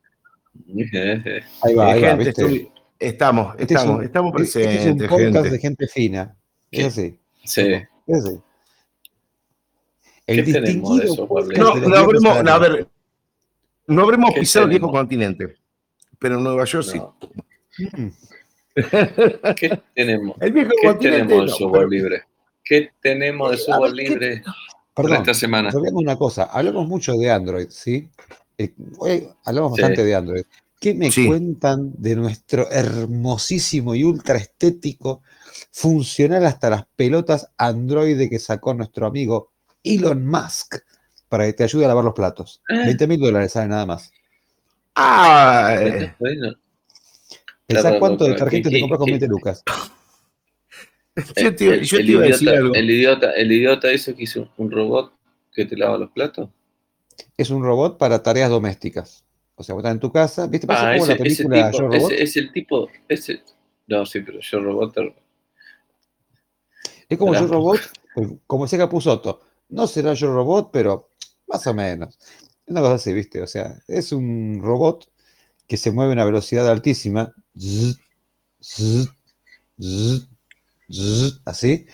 [1.63, 2.29] Ahí va, ahí va, gente, ¿viste?
[2.41, 5.49] estoy- estamos, Este es estamos, un- estamos Este es un presentes, podcast gente.
[5.49, 6.35] de gente fina.
[6.69, 6.81] ¿Qué?
[6.81, 7.19] Es así.
[7.43, 7.61] sí.
[8.07, 8.39] Es así.
[10.27, 11.27] El ¿Qué tenemos de distinguido eso?
[11.57, 12.87] No, no habremos, a no, la a ver,
[13.87, 15.55] no habremos ¿Qué pisado el viejo continente,
[16.19, 16.97] pero en Nueva York sí.
[16.99, 17.15] No.
[17.97, 18.07] Mm,
[19.55, 20.35] ¿Qué tenemos?
[20.39, 22.23] El viejo ¿Qué tenemos de software libre?
[22.63, 24.43] ¿Qué tenemos de software ver, ¿qué- libre
[24.93, 25.69] para Perdón, esta semana?
[25.69, 28.09] Hablamos una cosa, hablamos mucho de Android, ¿sí?
[28.57, 29.81] Eh, hoy hablamos Sí.
[29.81, 30.43] bastante de Android.
[30.79, 31.27] ¿Qué me Sí.
[31.27, 35.21] cuentan de nuestro hermosísimo y ultra estético,
[35.71, 39.51] funcional hasta las pelotas Android que sacó nuestro amigo
[39.83, 40.77] Elon Musk
[41.29, 42.61] para que te ayude a lavar los platos?
[42.69, 42.85] Eh.
[42.85, 44.11] 20 mil dólares, sale nada más.
[44.95, 45.75] Ah,
[47.71, 49.63] eh, Bueno, ¿Pensás Claro, cuánto de tarjeta ¿qué- te compras con qué- 20 lucas?
[51.35, 52.75] yo te, iba- el, yo te el iba a decir idiota, algo.
[52.75, 55.13] el idiota, el idiota hizo que hizo un robot
[55.53, 56.49] que te lava los platos.
[57.37, 59.25] Es un robot para tareas domésticas.
[59.55, 60.65] O sea, vos estás en tu casa, ¿viste?
[60.65, 62.11] Pasa Ah, como la ese, ese película tipo, Yo Robot.
[62.11, 63.41] ese, es el tipo, ese,
[63.87, 64.97] no, sí, pero yo robot,
[67.09, 67.45] Es como Yo.
[67.47, 67.79] Robot,
[68.15, 69.41] pero como decía Capusotto.
[69.69, 71.09] No será Yo Robot, pero
[71.47, 72.17] más o menos.
[72.67, 73.41] Una cosa así, ¿viste?
[73.41, 75.07] O sea, es un robot
[75.67, 77.33] que se mueve a una velocidad altísima.
[77.57, 77.99] Zzz,
[78.61, 79.09] zzz,
[79.79, 80.27] zzz,
[80.89, 81.85] zzz, así.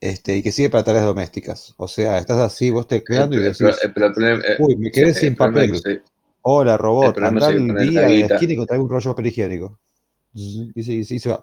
[0.00, 1.74] Este, y que sigue para tareas domésticas.
[1.76, 5.10] O sea, estás así, vos tecleando y el, decís, el el eh, uy, me quedé
[5.10, 5.80] el sin papel.
[6.42, 9.78] Hola, robot, andá poner día de la esquina y encontrar un rollo de papel higiénico.
[10.34, 11.40] Y se, y y va.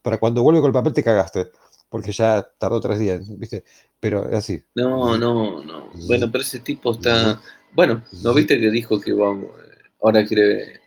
[0.00, 1.50] Para cuando vuelve con el papel te cagaste.
[1.90, 3.64] Porque ya tardó tres días, ¿viste?
[3.98, 4.62] Pero es así.
[4.76, 5.90] No, no, no.
[6.06, 7.40] Bueno, pero ese tipo está.
[7.72, 10.79] Bueno, ¿no viste que dijo que vamos, eh, ahora quiere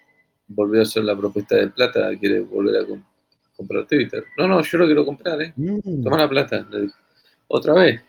[0.53, 2.09] volver a hacer la propuesta de plata?
[2.19, 3.03] Quiere volver a com-
[3.55, 4.23] comprar Twitter.
[4.37, 5.53] No, no, yo lo quiero comprar, ¿eh?
[5.55, 6.67] Mm, Toma la plata.
[7.47, 8.01] Otra vez.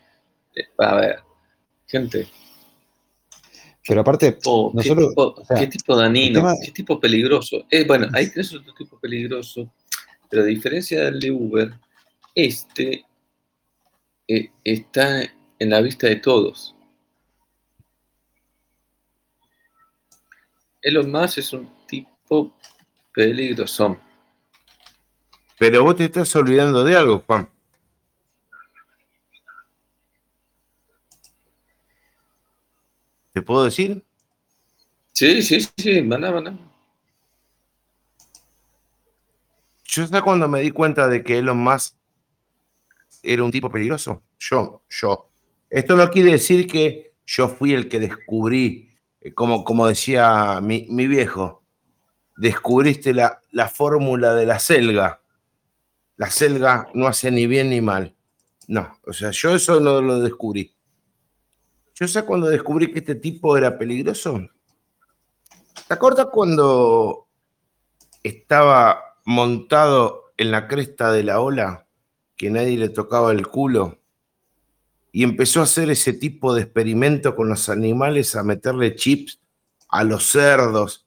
[0.55, 1.19] Eh, a ver,
[1.87, 2.29] gente.
[3.87, 7.66] Pero aparte, Oh, ¿qué, tipo, o sea, qué tipo dañino, el tema- qué tipo peligroso.
[7.71, 9.71] Eh, bueno, ahí tenés otro tipo peligroso,
[10.31, 11.75] pero a diferencia del de Uber,
[12.35, 13.05] este
[14.27, 15.23] eh, está
[15.59, 16.75] en la vista de todos.
[20.83, 21.69] Elon Musk es un
[22.25, 22.53] tipo
[23.13, 23.99] peligroso.
[25.59, 27.49] Pero vos te estás olvidando de algo, Juan.
[33.33, 34.05] ¿Te puedo decir?
[35.13, 36.59] Sí, sí, sí, maná, maná.
[39.85, 41.95] Yo sé cuando me di cuenta de que Elon Musk
[43.23, 44.23] era un tipo peligroso.
[44.39, 45.31] Yo, yo.
[45.71, 50.87] Esto no quiere decir que yo fui el que descubrí, eh, como, como decía mi,
[50.91, 51.64] mi viejo,
[52.36, 55.20] descubriste la, la fórmula de la selga.
[56.16, 58.15] La selga no hace ni bien ni mal.
[58.66, 60.74] No, o sea, yo eso no lo descubrí.
[61.94, 64.40] Yo sé cuando descubrí que este tipo era peligroso.
[65.86, 67.28] ¿Te acuerdas cuando
[68.23, 71.86] estaba montado en la cresta de la ola,
[72.36, 73.98] que nadie le tocaba el culo,
[75.12, 79.40] y empezó a hacer ese tipo de experimento con los animales, a meterle chips
[79.89, 81.04] a los cerdos,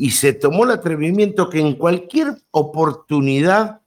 [0.00, 3.80] y se tomó el atrevimiento que en cualquier oportunidad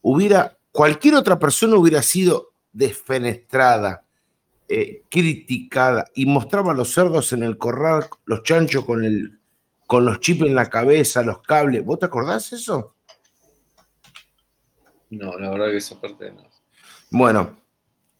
[0.00, 4.06] hubiera cualquier otra persona hubiera sido desfenestrada,
[4.68, 9.38] eh, criticada y mostraba a los cerdos en el corral, los chanchos con, el,
[9.86, 11.84] con los chips en la cabeza, los cables.
[11.84, 12.94] ¿Vos te acordás eso?
[15.10, 16.48] No, la verdad que esa parte no.
[17.10, 17.60] Bueno,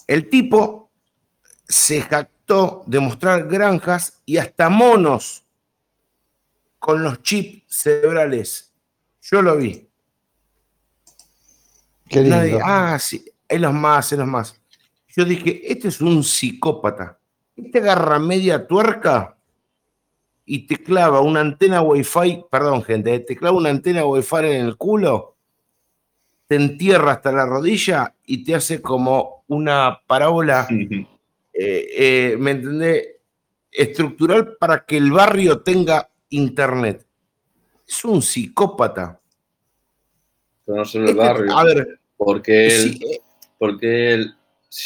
[0.07, 0.91] el tipo
[1.67, 5.47] se jactó de mostrar granjas y hasta monos
[6.81, 8.73] con los chips cerebrales.
[9.23, 9.86] Yo lo vi.
[12.09, 12.36] Qué lindo.
[12.36, 14.61] Nadie- ah, sí, es los más, es los más.
[15.15, 17.19] Yo dije, este es un psicópata.
[17.55, 19.36] Este agarra media tuerca
[20.44, 24.77] y te clava una antena wifi, perdón gente, te clava una antena wifi en el
[24.77, 25.36] culo,
[26.48, 31.07] te entierra hasta la rodilla y te hace como una parábola, eh,
[31.52, 33.07] eh, ¿me entendés?
[33.70, 37.07] Estructural para que el barrio tenga internet.
[37.86, 39.20] Es un psicópata.
[40.66, 41.57] Solo el Este- barrio.
[41.59, 43.20] a ver, porque él, sí, eh,
[43.59, 44.35] porque él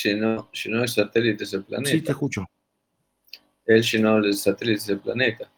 [0.03, 1.91] llenó, llenó de satélites el planeta.
[1.91, 2.45] sí, te escucho.
[3.67, 5.51] Él llenó de satélites el planeta.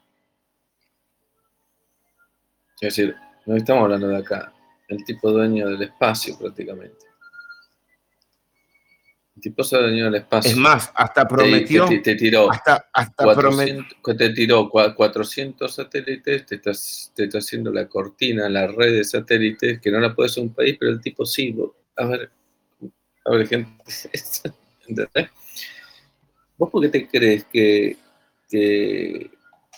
[2.80, 4.52] Es decir, no estamos hablando de acá.
[4.88, 7.05] El tipo dueño del espacio prácticamente.
[9.36, 10.50] El tipo es dueño del espacio.
[10.50, 13.74] Es más, hasta prometió, te, te tiró hasta, hasta prometió.
[13.76, 16.72] 400, que te tiró cua- 400 satélites, te está,
[17.14, 20.54] te está haciendo la cortina, la red de satélites, que no la puede hacer un
[20.54, 21.54] país, pero el tipo sí.
[21.96, 22.30] A ver,
[23.26, 23.70] a ver, gente,
[24.88, 25.30] ¿entendés?
[26.56, 27.98] ¿Vos por qué te crees que,
[28.48, 29.30] que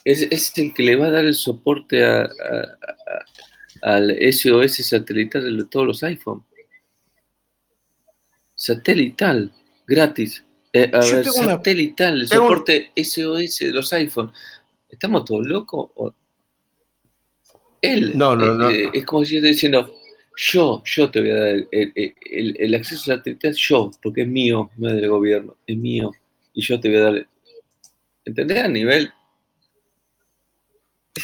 [0.05, 4.86] es, es el que le va a dar el soporte a- a- a- al SOS
[4.89, 6.44] satelital de todos los iPhone?
[8.68, 9.52] Satelital,
[9.86, 10.44] gratis.
[10.72, 14.32] Eh, a Yo ver, tengo una- satelital, el tengo soporte SOS de los iPhone.
[14.89, 15.90] ¿Estamos todos locos?
[15.94, 16.12] o-
[17.80, 18.68] Él No, no, no.
[18.68, 19.94] eh, es como si yo diciendo,
[20.36, 24.28] yo, yo te voy a dar el, el- el- el acceso satelital, yo, porque es
[24.28, 26.10] mío, no es del gobierno, es mío,
[26.52, 27.28] y yo te voy a dar.
[28.24, 28.64] ¿Entendés?
[28.64, 29.12] A nivel.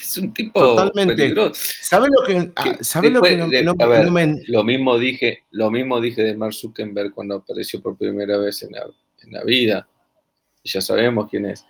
[0.02, 1.14] Es un tipo Totalmente.
[1.14, 1.60] peligroso.
[1.82, 3.50] ¿Sabes lo que, ah, Que ¿sabés lo que no, no-
[3.88, 7.96] ver, no me- Lo mismo dije, lo mismo dije de Mark Zuckerberg cuando apareció por
[7.96, 8.84] primera vez en la,
[9.22, 9.88] en la vida.
[10.62, 11.64] Y ya sabemos quién es.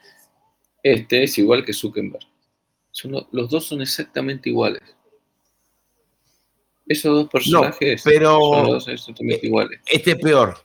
[0.83, 2.25] Este es igual que Zuckerberg.
[2.91, 4.83] Son lo- los dos son exactamente iguales.
[6.87, 9.81] Esos dos personajes pero- son los dos exactamente iguales.
[9.87, 10.59] Este es peor.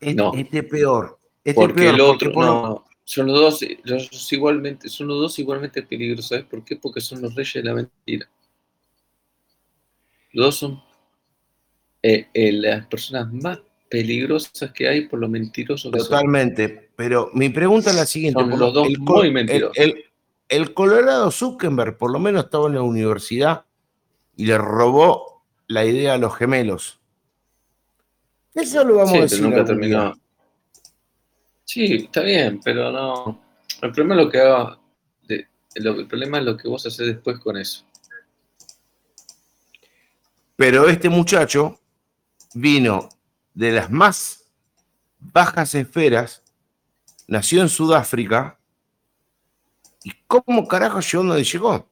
[0.00, 0.32] Este, No.
[0.34, 1.18] este es peor.
[1.44, 1.94] Este Porque peor.
[1.94, 5.38] el otro, por lo- no, no, son los dos, los dos igualmente, son los dos
[5.38, 6.28] igualmente peligrosos.
[6.28, 6.76] ¿Sabes por qué?
[6.76, 8.28] Porque son los reyes de la mentira.
[10.32, 10.82] Los dos son
[12.02, 16.08] eh, eh, las personas más peligrosas que hay por lo mentirosos que son.
[16.08, 16.90] Totalmente.
[16.96, 18.40] Pero mi pregunta es la siguiente.
[18.40, 19.76] Son los lo- dos el, muy mentirosos.
[19.76, 20.04] el-
[20.48, 23.64] el Colorado Zuckerberg por lo menos estaba en la universidad
[24.36, 27.00] y le robó la idea a los gemelos.
[28.54, 29.42] Eso lo vamos Sí, a decir.
[29.42, 30.14] nunca terminó.
[31.64, 33.40] Sí, está bien, pero no.
[33.82, 34.78] El problema es lo que haga-
[35.22, 37.84] de- lo- el problema es lo que vos haces después con eso.
[40.56, 41.80] Pero este muchacho
[42.54, 43.08] vino
[43.54, 44.44] de las más
[45.18, 46.42] bajas esferas,
[47.26, 48.58] nació en Sudáfrica,
[50.04, 51.88] y cómo carajo llegó donde llegó.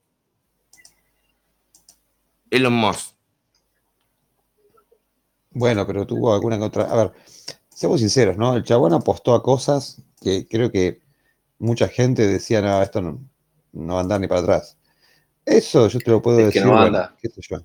[2.51, 3.15] Elon Musk.
[5.51, 6.85] Bueno, pero tuvo alguna que otra.
[6.85, 7.13] A ver,
[7.83, 8.55] seamos sinceros, ¿no?
[8.55, 11.01] El chabón apostó a cosas que creo que
[11.59, 13.21] mucha gente decía, no, esto no,
[13.73, 14.79] no va a andar ni para atrás.
[15.45, 17.17] Eso yo te lo puedo Es que decir, no bueno, anda.
[17.21, 17.57] qué sé yo.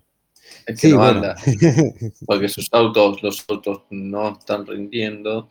[0.65, 1.19] Es que Sí, no bueno.
[1.19, 1.35] anda.
[2.25, 5.49] Porque sus autos, los autos no están rindiendo,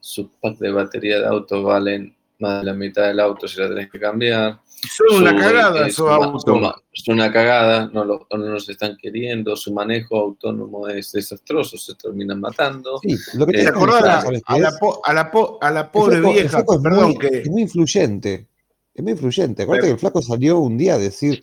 [0.00, 3.68] sus packs de batería de auto valen más de la mitad del auto si la
[3.68, 4.60] tenés que cambiar.
[4.96, 8.96] Son una Su- cagada eh, esos su Es una cagada, no, lo- no nos están
[9.00, 12.98] queriendo, su manejo autónomo es desastroso, se terminan matando.
[13.02, 15.12] Sí, lo que Eh, ¿Te te acordás a la, ¿sabes qué a la po- a
[15.12, 16.48] la po- a la pobre flaco- vieja?
[16.50, 18.48] flaco es Perdón, muy, que es muy influyente.
[18.94, 19.62] Es muy influyente.
[19.62, 21.40] Acuérdate que el flaco salió un día a decir,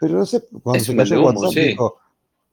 [0.00, 1.60] pero no sé, cuando se cayó WhatsApp, sí.
[1.60, 1.98] dijo,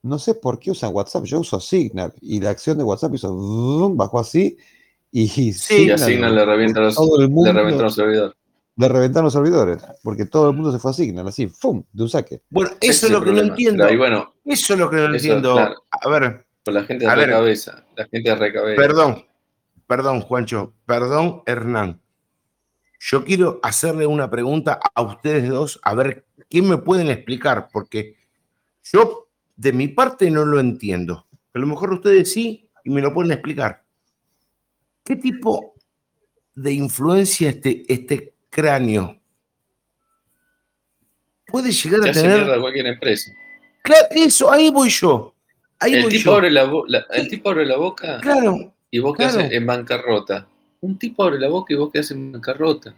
[0.03, 2.13] no sé por qué usan WhatsApp, yo uso Signal.
[2.21, 4.57] Y la acción de WhatsApp hizo, bajó así,
[5.11, 8.35] y Y Signal, a Signal le revienta los, todo el le mundo, revientan los servidores.
[8.75, 11.83] le reventaron los servidores, porque todo el mundo se fue a Signal, así, ¡fum!
[11.91, 12.41] de un saque.
[12.49, 13.85] bueno, eso es lo que no entiendo.
[13.85, 15.53] Ahí, bueno, Eso es lo que no Eso, entiendo.
[15.53, 15.75] claro.
[15.89, 18.81] A ver, pues la gente de recabeza, la gente de recabeza.
[18.81, 19.25] Perdón,
[19.87, 21.99] perdón, Juancho, perdón, Hernán.
[23.01, 28.15] Yo quiero hacerle una pregunta a ustedes dos, a ver quién me pueden explicar, porque
[28.83, 31.25] yo de mi parte no lo entiendo.
[31.53, 33.83] A lo mejor ustedes sí y me lo pueden explicar.
[35.09, 35.73] ¿Qué tipo
[36.53, 39.19] de influencia este, este cráneo
[41.47, 42.37] puede llegar Se a tener?
[42.37, 43.31] mierda cualquier empresa.
[43.83, 45.33] Claro, eso, ahí voy yo.
[45.79, 46.35] Ahí El voy tipo, yo.
[46.35, 49.37] abre la, la- el tipo abre la boca Claro, y vos claro.
[49.39, 50.47] quedás en bancarrota.
[50.81, 52.93] Un tipo abre la boca y vos quedás en bancarrota.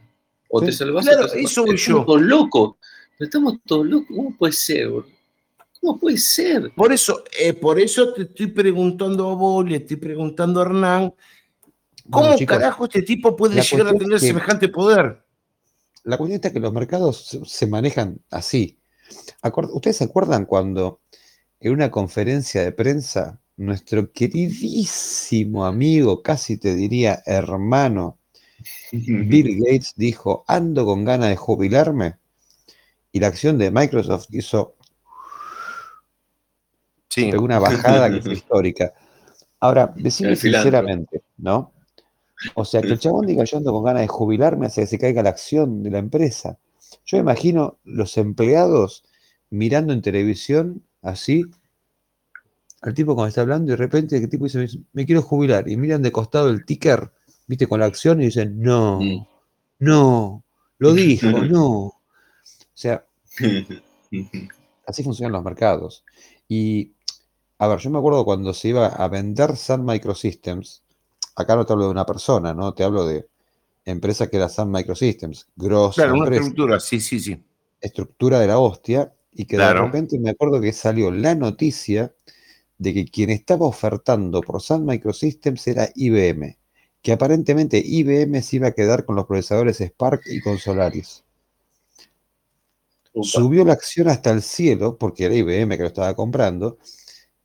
[0.50, 0.66] O Sí.
[0.66, 1.52] te salvás Claro, o te salvás.
[1.52, 2.06] eso voy Estamos yo.
[2.06, 2.76] todos locos.
[3.18, 4.08] Pero estamos todos locos.
[4.18, 4.90] ¿Cómo puede ser?
[5.80, 6.72] ¿Cómo puede ser?
[6.76, 11.14] por eso, eh, por eso te estoy preguntando a vos, le estoy preguntando a Hernán,
[12.10, 15.24] ¿cómo Bueno, chicos, carajo este tipo puede llegar a tener es que- semejante poder?
[16.04, 18.80] La cuestión está que los mercados se, se manejan así.
[19.74, 21.02] ¿Ustedes se acuerdan cuando
[21.60, 28.18] en una conferencia de prensa nuestro queridísimo amigo, casi te diría hermano,
[28.92, 32.16] Bill Gates dijo, ando con ganas de jubilarme?
[33.12, 34.76] Y la acción de Microsoft hizo
[37.10, 37.32] Sí.
[37.36, 38.94] una bajada que fue histórica.
[39.60, 41.74] Ahora, decime sinceramente, ¿no?
[42.56, 45.00] O sea, que el chabón diga yo ando con ganas de jubilarme hace que se
[45.00, 46.58] caiga la acción de la empresa.
[47.06, 49.04] Yo me imagino los empleados
[49.50, 51.46] mirando en televisión así,
[52.82, 55.78] al tipo cuando está hablando y de repente el tipo dice, me quiero jubilar, y
[55.78, 57.12] miran de costado el ticker,
[57.48, 59.26] viste, con la acción y dicen, no, Mm.
[59.80, 60.44] no,
[60.80, 61.70] lo dijo, no.
[61.72, 62.02] O
[62.74, 63.06] sea,
[64.88, 66.04] así funcionan los mercados.
[66.48, 66.94] Y,
[67.60, 70.84] a ver, yo me acuerdo cuando se iba a vender Sun Microsystems,
[71.36, 72.74] acá no te hablo de una persona, ¿no?
[72.74, 73.28] Te hablo de
[73.86, 77.44] empresa que era Sun Microsystems, grossa Claro, una empresa, estructura, sí, sí, sí.
[77.80, 82.14] estructura de la hostia, y que de repente me acuerdo que salió la noticia
[82.78, 86.58] de que quien estaba ofertando por Sun Microsystems era IBM,
[87.02, 91.24] que aparentemente IBM se iba a quedar con los procesadores Spark y con Solaris.
[93.14, 93.28] Upa.
[93.28, 96.78] Subió la acción hasta el cielo, porque era IBM que lo estaba comprando.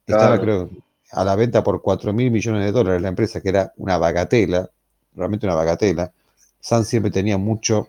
[0.06, 0.70] Estaba, creo,
[1.12, 4.70] a la venta por 4 mil millones de dólares la empresa, que era una bagatela,
[5.14, 6.12] realmente una bagatela.
[6.60, 7.88] Sun siempre tenía mucho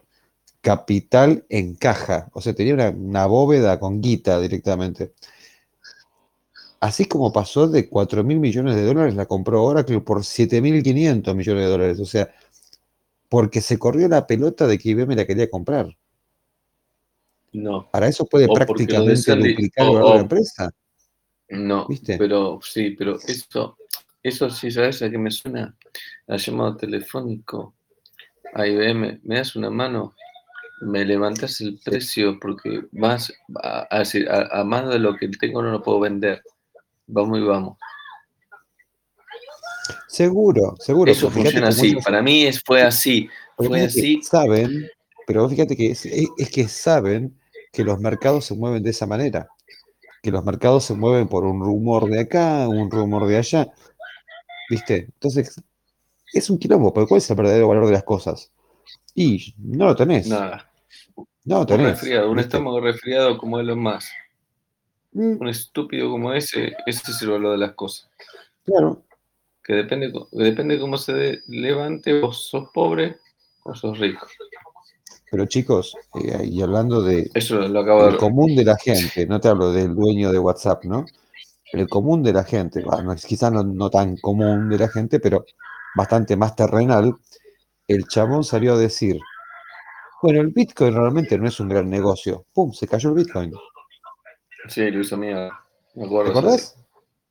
[0.61, 5.13] capital en caja, o sea, tenía una, una bóveda con guita directamente.
[6.79, 10.83] Así como pasó de 4 mil millones de dólares, la compró Oracle por 7 mil
[10.83, 11.99] 500 millones de dólares.
[11.99, 12.29] O sea,
[13.29, 15.87] porque se corrió la pelota de que IBM la quería comprar.
[17.53, 20.69] No, Para eso puede O prácticamente duplicar o- de la o- empresa.
[21.49, 21.87] No.
[21.87, 22.17] ¿Viste?
[22.17, 23.77] Pero sí, pero eso,
[24.23, 25.75] eso sí, ¿sabes a qué me suena?
[26.27, 27.75] A llamado telefónico
[28.53, 29.21] a IBM.
[29.23, 30.13] ¿Me das una mano?
[30.81, 33.33] Me levantas el precio porque más,
[33.63, 34.03] a, a
[34.59, 36.41] a- más de lo que tengo no lo puedo vender.
[37.07, 37.77] Vamos y vamos.
[40.07, 41.11] Seguro, seguro.
[41.11, 41.95] Eso funciona así.
[41.95, 43.29] Para mí es, fue así.
[43.55, 44.21] porque Fue así.
[44.21, 44.87] Saben,
[45.25, 47.37] pero fíjate que es, es- es que saben
[47.71, 49.47] que los mercados se mueven de esa manera.
[50.27, 53.71] Que los mercados se mueven por un rumor de acá, un rumor de allá.
[54.69, 55.05] ¿Viste?
[55.05, 55.63] Entonces,
[56.33, 58.51] es un quilombo, porque ¿cuál es el verdadero valor de las cosas?
[59.15, 60.27] Y no lo tenés.
[60.27, 60.69] Nada.
[61.45, 61.87] No lo Un tenés.
[61.91, 64.09] resfriado, un estómago resfriado como Elon Musk.
[65.13, 68.09] Mm, Un estúpido como ese, ese es el valor de las cosas.
[68.65, 69.03] claro.
[69.63, 73.15] Que depende, depende cómo se de- levante, vos sos pobre
[73.63, 74.27] o sos rico.
[75.29, 78.77] Pero chicos, eh, y hablando de, Eso lo, lo acabo de el común de la
[78.77, 81.05] gente, no te hablo del dueño de WhatsApp, ¿no?
[81.73, 85.45] El común de la gente, bueno, quizás no, no tan común de la gente, pero
[85.95, 87.13] bastante más terrenal,
[87.87, 89.19] el chabón salió a decir,
[90.21, 92.45] bueno, el Bitcoin realmente no es un gran negocio.
[92.53, 92.71] ¡Pum!
[92.73, 93.51] Se cayó el Bitcoin.
[94.67, 95.17] Sí, lo hizo.
[95.17, 95.49] Me
[95.95, 96.75] ¿Te acordás?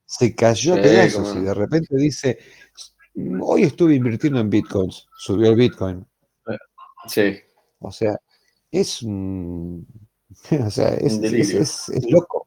[0.04, 2.38] Se cayó Sí, pedazos cómo y de repente dice,
[3.40, 6.06] hoy estuve invirtiendo en Bitcoins, subió el Bitcoin.
[7.08, 7.40] Sí,
[7.80, 8.18] O sea,
[8.70, 9.86] es un...
[10.66, 12.46] O sea, es, Un es- es- es loco.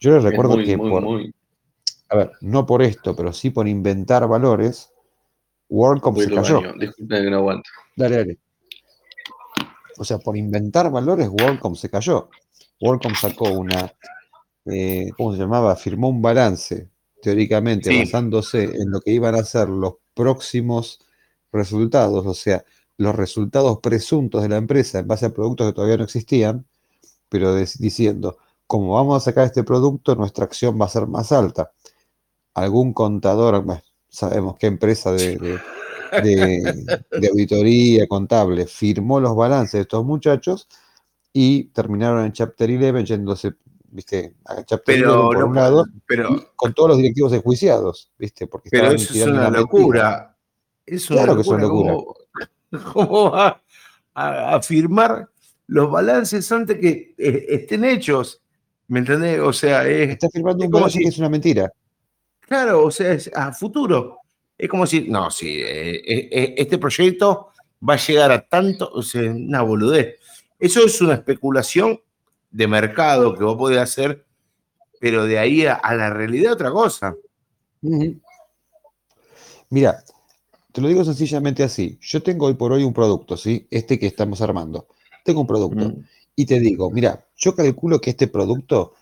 [0.00, 1.34] Yo les es recuerdo muy, que muy, por, muy.
[2.10, 4.92] a ver, no por esto, pero sí por inventar valores,
[5.68, 6.60] WorldCom se cayó.
[6.60, 6.74] baño.
[6.78, 7.70] Disculpe que no aguanto.
[7.96, 8.38] Dale, dale.
[9.98, 12.28] O sea, por inventar valores, WorldCom se cayó.
[12.80, 13.90] WorldCom sacó una,
[14.66, 15.74] eh, ¿cómo se llamaba?
[15.76, 16.90] Firmó un balance,
[17.22, 17.98] teóricamente, Sí.
[18.00, 20.98] basándose en lo que iban a ser los próximos
[21.52, 22.64] resultados, o sea,
[22.96, 26.66] los resultados presuntos de la empresa en base a productos que todavía no existían,
[27.28, 31.72] pero diciendo, como vamos a sacar este producto, nuestra acción va a ser más alta.
[32.54, 33.64] Algún contador,
[34.08, 35.60] sabemos qué empresa de
[37.30, 40.66] auditoría contable firmó los balances de estos muchachos
[41.32, 43.52] y terminaron en Chapter 11 yéndose,
[43.90, 48.10] viste, a Chapter 11 Pero, por no, un lado, pero, con todos los directivos enjuiciados,
[48.18, 50.36] viste, porque pero eso es una locura.
[50.84, 51.92] Es una Claro que es una locura.
[51.92, 52.14] ¿Cómo,
[52.92, 53.62] cómo va
[54.14, 55.28] a, a firmar
[55.66, 58.40] los balances antes que eh, estén hechos?
[58.88, 59.40] ¿Me entendés?
[59.40, 61.72] O sea, es, Está firmando es un balance si- que es una mentira.
[62.40, 64.18] Claro, o sea, es a futuro.
[64.56, 67.48] Es como si, no, sí, eh, eh, eh, este proyecto
[67.86, 70.16] va a llegar a tanto, o sea, una boludez.
[70.58, 72.00] Eso es una especulación
[72.50, 74.24] de mercado que vos podés hacer,
[75.00, 77.14] pero de ahí a, a la realidad otra cosa.
[79.70, 80.02] Mira,
[80.72, 81.98] te lo digo sencillamente así.
[82.02, 83.66] Yo tengo hoy por hoy un producto, ¿sí?
[83.70, 84.86] Este que estamos armando.
[85.24, 85.94] Tengo un producto.
[86.34, 88.92] Y te digo, mira, yo calculo que este producto,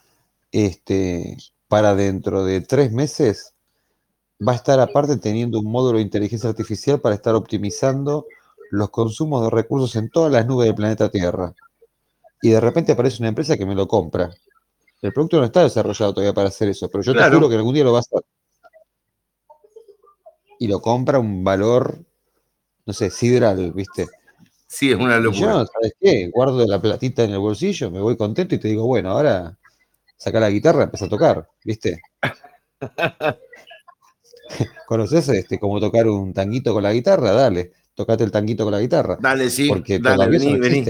[0.52, 3.54] este, para dentro de tres meses,
[4.46, 8.26] va a estar aparte teniendo un módulo de inteligencia artificial para estar optimizando
[8.70, 11.54] los consumos de recursos en todas las nubes del planeta Tierra.
[12.44, 14.28] Y de repente aparece una empresa que me lo compra.
[15.00, 17.30] El producto no está desarrollado todavía para hacer eso, pero yo Claro.
[17.30, 18.20] te juro que algún día lo va a hacer.
[20.58, 22.00] Y lo compra un valor,
[22.84, 24.08] no sé, sideral, ¿viste?
[24.66, 25.40] Sí, es una Y locura.
[25.40, 26.28] yo, ¿sabes qué?
[26.34, 29.56] Guardo la platita en el bolsillo, me voy contento y te digo, bueno, ahora
[30.18, 32.02] saca la guitarra, empieza a tocar, ¿viste?
[34.86, 37.32] ¿Conoces este, cómo tocar un tanguito con la guitarra?
[37.32, 39.16] Dale, tocate el tanguito con la guitarra.
[39.18, 40.84] Dale, sí, Porque dale, vení, no vení.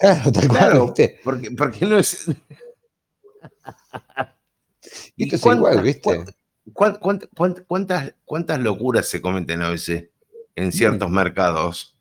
[0.00, 1.20] Claro, tal cual, Claro, ¿viste?
[1.22, 2.26] porque, porque no es.
[5.16, 6.02] Y esto es igual, ¿viste?
[6.72, 10.08] cuán- cuán- cuán- cuán- cuántas, ¿Cuántas locuras se cometen a veces
[10.56, 11.94] en ciertos mercados?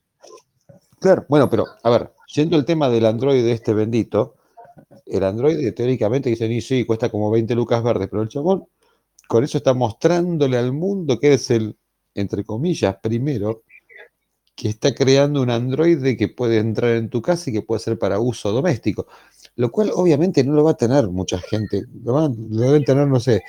[1.00, 4.36] Claro, bueno, pero a ver, yendo al tema del Android de este bendito,
[5.06, 8.66] el Android teóricamente dicen, y sí, cuesta como 20 lucas verdes, pero el chabón
[9.28, 11.78] con eso está mostrándole al mundo que es el,
[12.16, 13.64] entre comillas, primero,
[14.60, 17.98] que está creando un Android que puede entrar en tu casa y que puede ser
[17.98, 19.08] para uso doméstico,
[19.56, 23.08] lo cual obviamente no lo va a tener mucha gente, lo, van- lo deben tener,
[23.08, 23.44] no sé,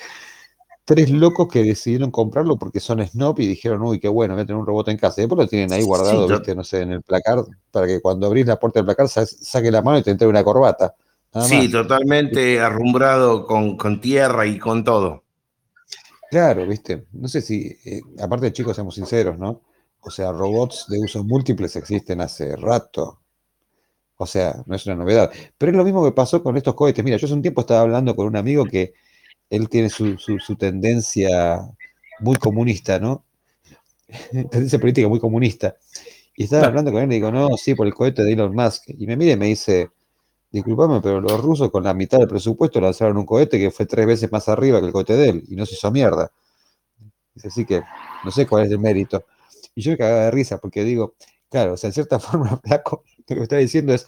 [0.85, 4.45] tres locos que decidieron comprarlo porque son snob y dijeron, uy, qué bueno, voy a
[4.45, 5.21] tener un robot en casa.
[5.21, 8.27] Y después lo tienen ahí guardado, viste, no sé, en el placar, para que cuando
[8.27, 10.95] abrís la puerta del placar sa- saque la mano y te entre una corbata.
[11.33, 11.69] Nada Sí, más.
[11.69, 15.25] totalmente arrumbrado con, con tierra y con todo.
[16.29, 17.05] Claro, viste.
[17.11, 19.61] No sé si, eh, aparte chicos, seamos sinceros, ¿no?
[20.01, 23.21] O sea, robots de usos múltiples existen hace rato.
[24.17, 25.31] O sea, no es una novedad.
[25.57, 27.03] Pero es lo mismo que pasó con estos cohetes.
[27.03, 28.93] Mira, yo hace un tiempo estaba hablando con un amigo que
[29.49, 31.61] él tiene su, su- su tendencia
[32.21, 33.25] muy comunista, ¿no?
[34.51, 35.75] tendencia política muy comunista.
[36.37, 38.85] Y estaba hablando con él y digo, no, sí, por el cohete de Elon Musk.
[38.89, 39.91] Y me mira y me dice,
[40.51, 44.07] disculpame, pero los rusos con la mitad del presupuesto lanzaron un cohete que fue tres
[44.07, 46.31] veces más arriba que el cohete de él y no se hizo mierda.
[47.33, 47.81] Dice, así que
[48.23, 49.23] no sé cuál es el mérito.
[49.75, 51.15] Y yo me cagaba de risa porque digo,
[51.49, 54.07] claro, o sea, en cierta forma, Flaco, lo que me está diciendo es,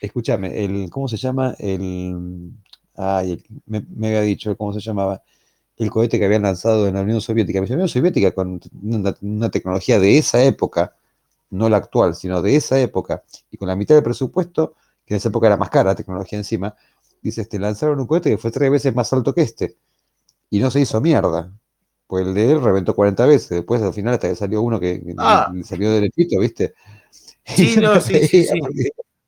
[0.00, 1.54] escúchame, el, ¿cómo se llama?
[1.58, 2.52] El,
[2.96, 5.22] ay, me, había dicho, ¿cómo se llamaba?
[5.76, 7.60] El cohete que habían lanzado en la Unión Soviética.
[7.60, 10.96] La Unión Soviética con una, una tecnología de esa época,
[11.50, 14.74] no la actual, sino de esa época, y con la mitad del presupuesto,
[15.04, 16.74] que en esa época era más cara la tecnología encima,
[17.22, 19.76] dice, este, lanzaron un cohete que fue tres veces más alto que este,
[20.50, 21.52] y no se hizo mierda.
[22.06, 25.02] Pues el de él reventó 40 veces, después al final hasta que salió uno que
[25.18, 25.50] Ah.
[25.64, 26.74] salió derechito, ¿viste?
[27.46, 28.60] Sí, no, sí, sí, sí.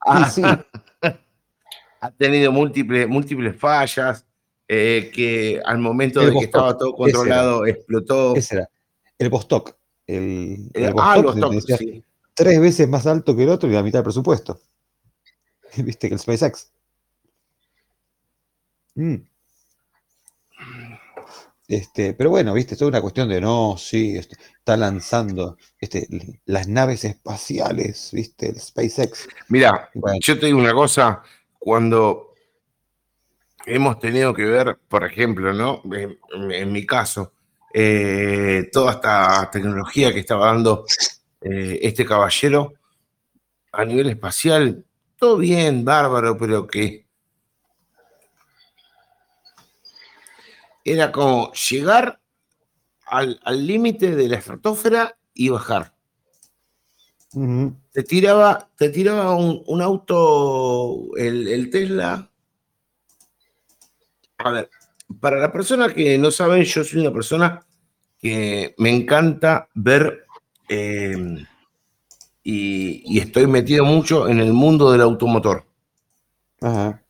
[0.00, 0.42] Ah, sí.
[2.00, 4.24] ha tenido múltiples, múltiples fallas,
[4.68, 7.18] eh, que al momento El de que estaba todo ese era.
[7.18, 8.34] controlado explotó.
[8.36, 8.70] Ese era.
[9.18, 9.74] El Vostok.
[10.06, 12.04] El, Eh, el ah, toques, decía, sí.
[12.34, 14.58] tres veces más alto que el otro y la mitad del presupuesto.
[15.76, 16.08] ¿Viste?
[16.08, 16.70] Que el SpaceX.
[18.94, 19.16] Mm.
[21.68, 26.06] Este, pero bueno, viste, es una cuestión de no, sí, este, está lanzando este,
[26.44, 29.28] las naves espaciales, viste, el SpaceX.
[29.48, 30.18] Mira, Bueno.
[30.22, 31.22] yo te digo una cosa,
[31.58, 32.34] cuando
[33.66, 35.82] hemos tenido que ver, por ejemplo, ¿no?
[35.92, 36.18] En,
[36.52, 37.32] en mi caso,
[37.74, 40.84] eh, toda esta tecnología que estaba dando
[41.40, 42.74] eh, este caballero
[43.72, 44.84] a nivel espacial,
[45.18, 47.05] todo bien, bárbaro, pero que
[50.92, 52.20] era como llegar
[53.06, 55.96] al límite de la estratosfera y bajar
[57.92, 62.30] te tiraba, te tiraba un, un auto, el, el Tesla.
[64.38, 64.70] A ver,
[65.20, 67.62] para la persona que no saben, yo soy una persona
[68.18, 70.24] que me encanta ver
[70.68, 71.44] eh,
[72.42, 75.66] y, y estoy metido mucho en el mundo del automotor.
[76.62, 77.02] Ajá.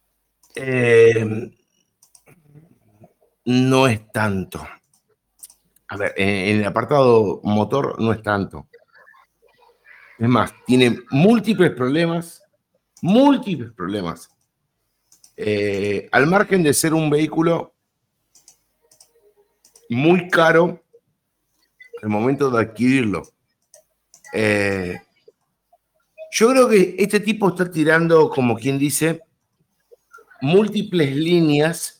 [0.56, 1.52] Eh,
[3.46, 4.66] no es tanto.
[5.88, 8.68] A ver, en, el apartado motor no es tanto.
[10.18, 12.42] Es más, tiene múltiples problemas,
[13.02, 14.28] múltiples problemas.
[15.36, 17.74] Eh, al margen de ser un vehículo
[19.90, 20.82] muy caro
[22.02, 23.22] al momento de adquirirlo.
[24.32, 25.00] Eh,
[26.32, 29.22] yo creo que este tipo está tirando, como quien dice,
[30.40, 31.95] múltiples líneas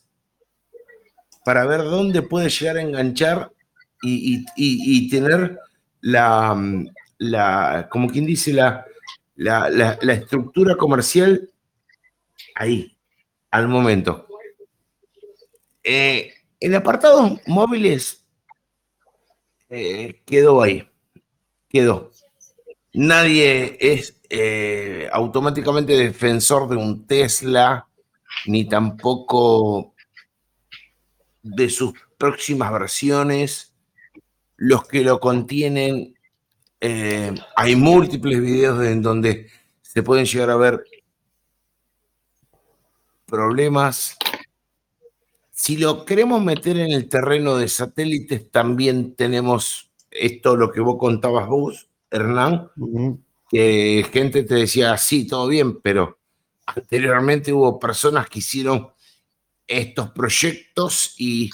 [1.46, 3.52] para ver dónde puede llegar a enganchar
[4.02, 5.60] y, y- y- tener
[6.00, 6.60] la,
[7.18, 8.84] la, como quien dice, la-
[10.02, 11.48] la estructura comercial
[12.56, 12.96] ahí.
[13.52, 14.26] al momento.
[15.84, 18.24] Eh, el apartado móviles
[19.68, 20.88] eh, quedó ahí,
[21.68, 22.10] quedó.
[22.92, 27.86] Nadie es eh, automáticamente defensor de un Tesla,
[28.46, 29.94] ni tampoco
[31.46, 33.72] de sus próximas versiones.
[34.56, 36.16] Los que lo contienen,
[36.80, 39.48] eh, hay múltiples videos en donde
[39.82, 40.84] se pueden llegar a ver
[43.26, 44.16] problemas.
[45.52, 50.96] Si lo queremos meter en el terreno de satélites, también tenemos esto, lo que vos
[50.98, 52.70] contabas vos, Hernán,
[53.48, 56.18] que gente te decía, sí, todo bien, pero
[56.66, 58.88] anteriormente hubo personas que hicieron
[59.66, 61.50] estos proyectos y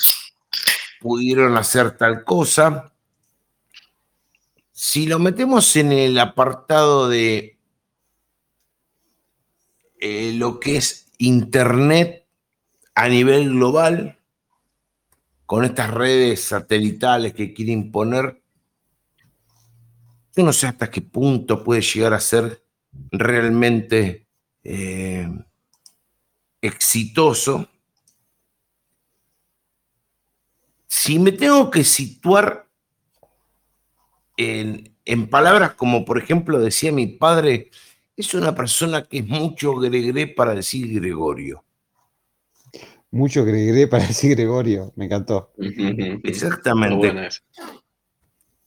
[1.01, 2.93] pudieron hacer tal cosa.
[4.73, 7.59] Si lo metemos en el apartado de
[10.01, 12.27] eh, lo que es Internet
[12.95, 14.19] a nivel global,
[15.47, 18.43] con estas redes satelitales que quiere imponer,
[20.35, 22.65] yo no sé hasta qué punto puede llegar a ser
[23.11, 24.27] realmente
[24.65, 25.29] eh,
[26.61, 27.69] exitoso.
[30.95, 32.69] Si me tengo que situar
[34.37, 37.71] en, en, palabras como, por ejemplo, decía mi padre,
[38.15, 41.65] es una persona que es mucho gregré para decir Gregorio.
[43.11, 45.55] Mucho gregré para decir Gregorio, me encantó.
[46.25, 47.41] Exactamente.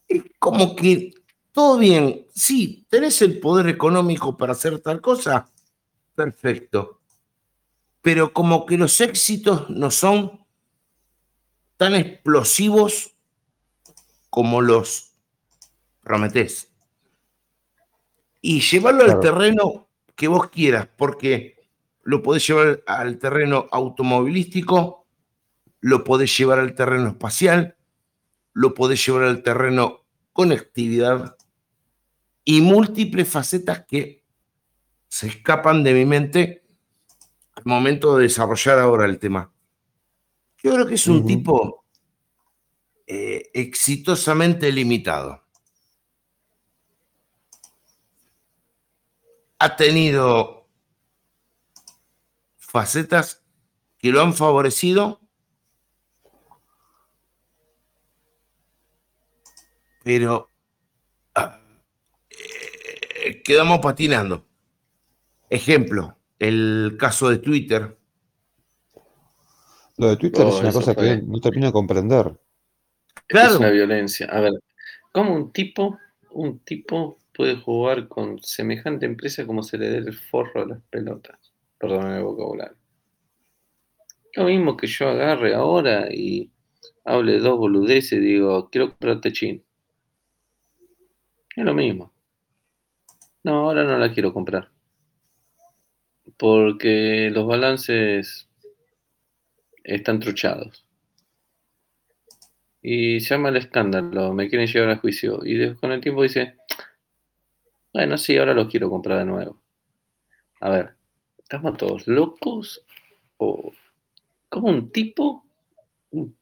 [0.07, 1.13] Es como que
[1.51, 5.47] todo bien, sí, tenés el poder económico para hacer tal cosa,
[6.15, 7.01] perfecto.
[8.01, 10.44] Pero como que los éxitos no son
[11.77, 13.15] tan explosivos
[14.29, 15.13] como los
[16.01, 16.71] prometés.
[18.41, 21.67] Y llevarlo al terreno que vos quieras, porque
[22.03, 25.07] lo podés llevar al terreno automovilístico,
[25.79, 27.75] lo podés llevar al terreno espacial,
[28.53, 31.35] lo podés llevar al terreno conectividad,
[32.45, 34.23] y múltiples facetas que
[35.07, 36.63] se escapan de mi mente
[37.53, 39.51] al momento de desarrollar ahora el tema.
[40.65, 41.85] Yo creo que es un tipo
[43.05, 45.43] eh, exitosamente limitado.
[49.59, 50.67] Ha tenido
[52.57, 53.45] facetas
[53.99, 55.21] que lo han favorecido,
[60.03, 60.49] pero
[63.43, 64.47] quedamos patinando.
[65.47, 67.99] Ejemplo, el caso de Twitter.
[69.97, 72.37] Lo de Twitter es una cosa que no termino de comprender.
[73.27, 73.53] Claro.
[73.53, 74.27] Es una violencia.
[74.27, 74.53] A ver,
[75.11, 75.97] ¿cómo un tipo,
[76.31, 80.81] un tipo puede jugar con semejante empresa como se le dé el forro a las
[80.89, 81.37] pelotas?
[81.77, 82.77] Perdón el vocabulario.
[84.33, 86.51] Lo mismo que yo agarre ahora y
[87.05, 89.63] hable dos boludeces y digo, quiero comprar techín.
[91.55, 92.11] Es lo mismo.
[93.43, 94.69] No, ahora no la quiero comprar.
[96.37, 98.49] Porque los balances
[99.85, 100.85] están truchados.
[102.81, 105.39] Y se llama el escándalo, me quieren llevar a juicio.
[105.43, 106.57] Y con el tiempo dice,
[107.93, 109.61] bueno, sí, ahora lo quiero comprar de nuevo.
[110.59, 110.95] A ver,
[111.37, 112.83] ¿estamos todos locos?
[113.37, 113.71] ¿O
[114.49, 115.45] como un tipo,
[116.11, 116.37] un,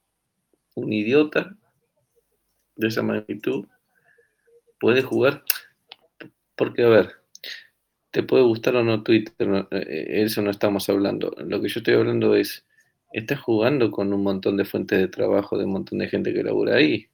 [0.75, 1.55] un idiota
[2.75, 3.65] de esa magnitud,
[4.79, 5.43] puede jugar?
[6.55, 7.23] Porque, a ver,
[8.11, 11.33] te puede gustar o no Twitter, eh, eso no estamos hablando.
[11.37, 12.63] Lo que yo estoy hablando es,
[13.13, 16.43] estás jugando con un montón de fuentes de trabajo de un montón de gente que
[16.43, 17.07] labura ahí.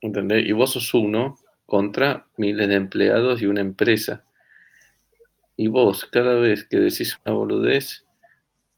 [0.00, 0.46] ¿Entendés?
[0.46, 4.24] Y vos sos uno contra miles de empleados y una empresa.
[5.56, 8.04] Y vos, cada vez que decís una boludez,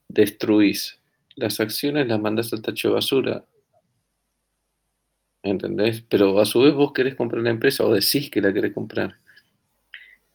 [0.08, 1.00] destruís.
[1.36, 3.44] Las acciones las mandás al tacho de basura
[5.42, 6.02] ¿entendés?
[6.02, 9.16] Pero a su vez vos querés comprar la empresa o decís que la querés comprar.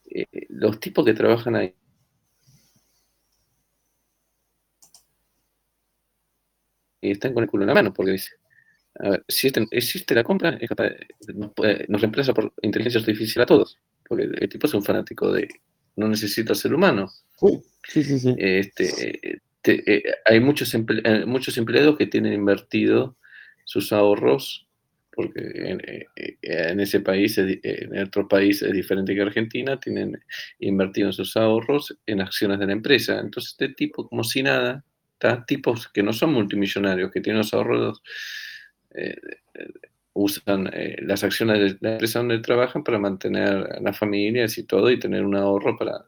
[0.10, 1.74] Eh, los tipos que trabajan ahí
[7.02, 8.32] están con el culo en la mano, porque dice,
[9.00, 10.58] a ver, si este, existe la compra,
[11.34, 15.48] nos, reemplaza por inteligencia artificial a todos, porque el tipo es un fanático de,
[15.96, 17.10] no necesita ser humano.
[17.88, 18.36] sí, sí, sí.
[18.38, 23.18] Este, eh, hay muchos, eh, muchos empleados que tienen invertido
[23.66, 24.68] sus ahorros
[25.12, 30.20] porque eh, eh, en, ese país, en otro país es diferente que Argentina, tienen
[30.60, 33.20] invertido en sus ahorros en acciones de la empresa.
[33.20, 34.84] Entonces, este tipo, como si nada,
[35.46, 38.02] tipos que no son multimillonarios, que tienen los ahorros,
[38.94, 39.16] eh,
[40.14, 40.70] usan
[41.04, 45.00] las acciones de la empresa donde trabajan para mantener a las familias y todo y
[45.00, 46.06] tener un ahorro para...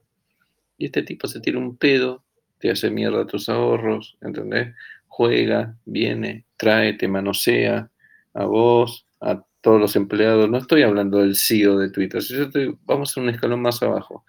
[0.78, 2.24] Y este tipo se tira un pedo,
[2.58, 4.74] te hace mierda tus ahorros, ¿entendés?
[5.08, 7.90] Juega, viene, trae, te manosea
[8.34, 10.50] a vos, a todos los empleados.
[10.50, 14.26] No estoy hablando del CEO de Twitter, yo estoy, vamos a un escalón más abajo.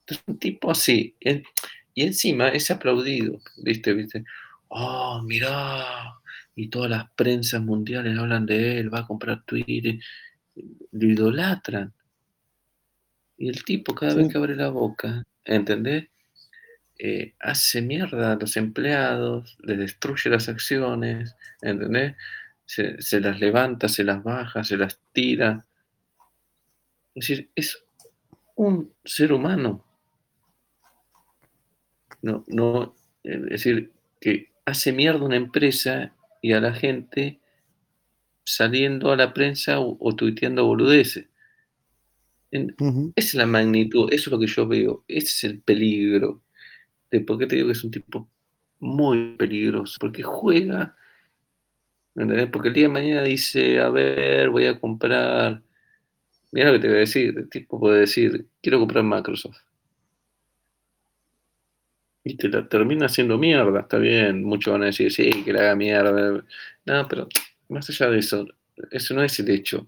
[0.00, 1.16] Entonces, un tipo así,
[1.94, 3.92] y encima es aplaudido, ¿viste?
[3.92, 4.24] ¿viste?
[4.68, 6.14] Oh, mirá,
[6.54, 9.98] y todas las prensas mundiales hablan de él, va a comprar Twitter,
[10.90, 11.92] lo idolatran.
[13.36, 16.08] Y el tipo cada vez que abre la boca, ¿entendés?
[16.98, 22.14] Eh, hace mierda a los empleados, les destruye las acciones, ¿entendés?
[22.64, 25.66] Se, las levanta, se las baja, se las tira.
[27.14, 27.84] Es decir, es
[28.54, 29.84] un ser humano.
[32.22, 32.94] No, no,
[33.24, 37.40] es decir, que hace mierda una empresa y a la gente
[38.44, 41.26] saliendo a la prensa o, tuiteando boludeces.
[42.50, 46.42] Esa es la magnitud, eso es lo que yo veo, ese es el peligro.
[47.10, 48.28] De por qué te digo que es un tipo
[48.78, 50.96] muy peligroso, porque juega,
[52.52, 55.62] porque el día de mañana dice, a ver, voy a comprar,
[56.50, 59.58] mira lo que te voy a decir, el tipo puede decir, quiero comprar Microsoft.
[62.24, 65.60] Y te la termina haciendo mierda, está bien, muchos van a decir, sí, que la
[65.62, 66.44] haga mierda.
[66.84, 67.28] No, pero
[67.68, 68.46] más allá de eso,
[68.90, 69.86] eso no es el hecho.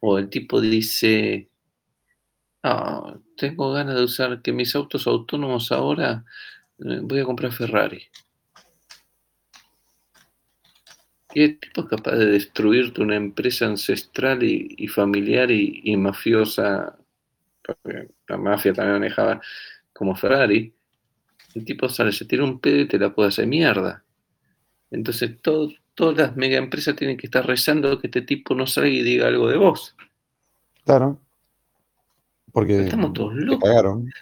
[0.00, 1.48] O el tipo dice,
[2.62, 6.24] ah, tengo ganas de usar que mis autos autónomos ahora,
[6.78, 8.02] eh, voy a comprar Ferrari.
[11.34, 16.98] Y el tipo es capaz de destruirte una empresa ancestral y, familiar y, mafiosa,
[18.28, 19.40] la mafia también manejaba
[19.92, 20.74] como Ferrari.
[21.54, 24.04] El tipo sale, se tira un pedo y te la puede hacer mierda.
[24.90, 29.02] Entonces todas las mega empresas tienen que estar rezando que este tipo no salga y
[29.02, 29.96] diga algo de vos.
[30.84, 31.18] Claro.
[32.52, 33.70] Porque estamos todos locos.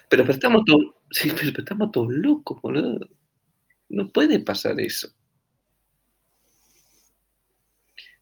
[0.09, 3.07] Pero, estamos todos, sí, pero estamos todos locos, boludo.
[3.89, 5.09] No puede pasar eso.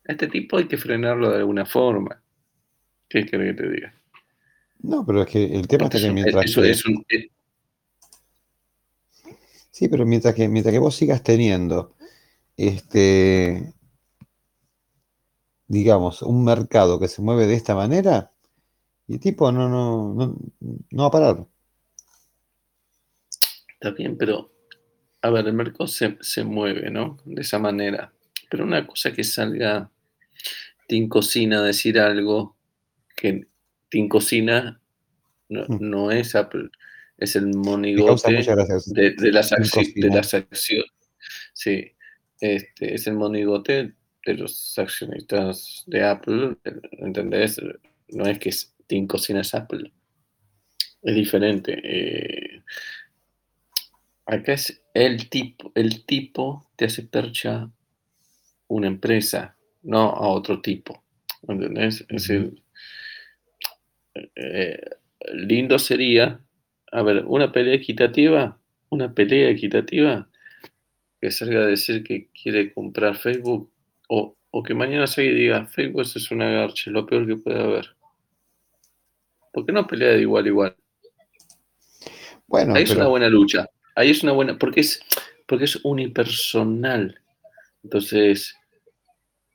[0.08, 2.20] A este tipo hay que frenarlo de alguna forma.
[3.08, 3.94] ¿Qué querés que te diga?
[4.82, 6.46] No, pero es que el tema es que mientras.
[6.46, 7.06] Eso es un,
[9.72, 11.96] Sí, pero mientras que, mientras que vos sigas teniendo
[12.58, 13.74] este,
[15.68, 18.34] digamos, un mercado que se mueve de esta manera,
[19.08, 20.36] y tipo no, no, no,
[20.92, 21.48] no va a parar.
[23.74, 24.52] Está bien, pero
[25.22, 27.18] a ver, el mercado se, mueve, ¿no?
[27.24, 28.12] De esa manera.
[28.50, 29.90] Pero una cosa que salga
[30.88, 32.58] Tim Cocina a decir algo
[33.16, 33.48] que
[33.90, 34.82] Tim Cocina
[35.50, 35.78] no, mm.
[35.80, 36.70] no es Apple
[37.20, 40.92] es el monigote de, de, las acciones.
[41.54, 41.92] Sí,
[42.40, 43.94] este, es el monigote
[44.26, 46.56] de los accionistas de Apple,
[46.92, 47.60] ¿entendés?
[48.10, 48.52] No es que
[48.88, 49.92] Tim cocina es Apple.
[51.02, 51.80] Es diferente.
[51.84, 52.64] Eh,
[54.26, 57.70] acá es el tipo, el tipo te hace percha
[58.68, 61.04] una empresa, no a otro tipo.
[61.48, 62.06] ¿Entendés?
[62.10, 62.64] Es decir,
[64.36, 64.82] eh,
[65.34, 66.42] lindo sería
[66.92, 68.60] a ver, una pelea equitativa,
[68.90, 70.28] una pelea equitativa
[71.22, 73.72] que salga a decir que quiere comprar Facebook
[74.08, 74.36] o,
[74.66, 77.96] que mañana y diga Facebook es una garcha, lo peor que puede haber.
[79.54, 80.76] ¿Por qué no pelea de igual a igual?
[82.48, 83.70] Bueno, ahí es una buena lucha.
[83.96, 85.02] Ahí es una buena, porque es,
[85.46, 87.22] porque es unipersonal.
[87.84, 88.56] Entonces,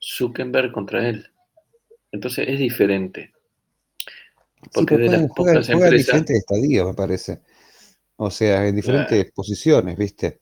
[0.01, 1.29] Zuckerberg contra él.
[2.13, 3.34] Entonces es diferente.
[4.73, 7.41] Porque de las pocas en diferentes estadios, me parece.
[8.17, 10.41] O sea, en diferentes posiciones, ¿viste?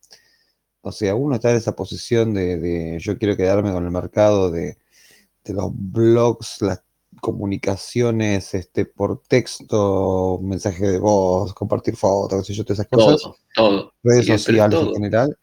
[0.82, 4.78] O sea, uno está en esa posición de, yo quiero quedarme con el mercado de,
[5.46, 6.82] los blogs, las
[7.20, 13.22] comunicaciones este, por texto, mensaje de voz, compartir fotos, qué sé yo, todas esas cosas.
[13.22, 13.92] Todo, todo.
[14.02, 15.38] Redes sociales en general.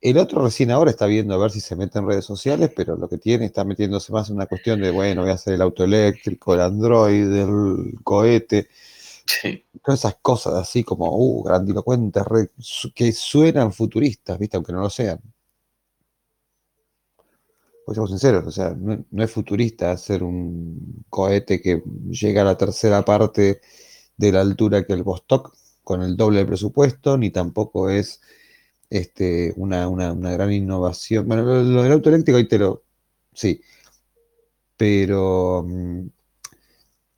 [0.00, 2.96] El otro recién ahora está viendo a ver si se mete en redes sociales, pero
[2.96, 5.62] lo que tiene está metiéndose más en una cuestión de, bueno, voy a hacer el
[5.62, 8.68] auto eléctrico, el Android, el cohete.
[9.84, 12.22] Todas esas cosas así como, uh, grandilocuentes,
[12.94, 14.56] que suenan futuristas, ¿viste?
[14.56, 15.20] Aunque no lo sean.
[17.84, 22.44] Pues seamos sinceros, o sea, no, no, es futurista hacer un cohete que llega a
[22.44, 23.60] la tercera parte
[24.16, 28.20] de la altura que el Vostok con el doble de presupuesto, ni tampoco es
[28.90, 31.26] este, una, gran innovación.
[31.26, 32.82] Bueno, lo, del auto eléctrico ahí te lo.
[33.32, 33.60] Sí.
[34.76, 35.64] Pero.
[35.66, 36.08] Mm,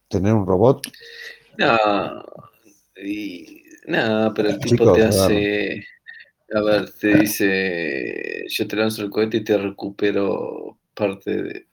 [0.09, 0.87] tener un robot.
[1.59, 1.77] No.
[3.87, 5.85] nada, pero el tipo te hace.
[6.55, 11.67] A ver, te dice: Yo te lanzo el cohete y te recupero parte de.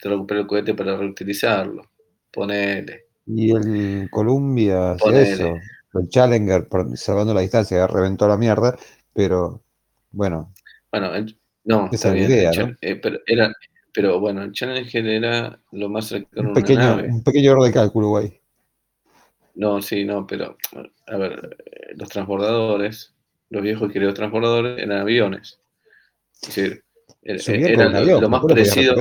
[0.00, 1.82] Te recupero el cohete para reutilizarlo.
[2.30, 3.06] Ponele.
[3.26, 5.54] Y el Columbia hace eso.
[5.94, 8.76] el Challenger, salvando la distancia, reventó la mierda,
[9.18, 9.60] pero
[10.12, 10.52] bueno,
[10.92, 12.30] Bueno, el- no, Esa bien.
[12.30, 12.76] idea, el ¿no?
[12.80, 13.52] Eh, pero, era,
[13.92, 17.08] pero bueno, el Challenger era lo más cercano a un una pequeño, nave.
[17.08, 18.40] un pequeño error de cálculo, güey.
[19.54, 20.56] No, sí, no, pero
[21.08, 23.12] a ver, eh, los transbordadores,
[23.50, 25.58] los viejos y queridos transbordadores eran aviones.
[26.42, 26.84] Es decir,
[27.22, 28.94] era, con era lo- avión, lo más parecido.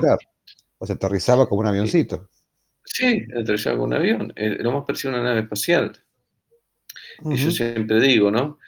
[0.80, 2.30] O sea, aterrizaba como un avioncito.
[2.85, 5.94] Sí, aterrizaba con un avión, eh, lo más parecido a una nave espacial.
[7.26, 8.60] Y yo siempre digo, ¿no?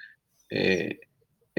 [0.50, 1.00] Eh,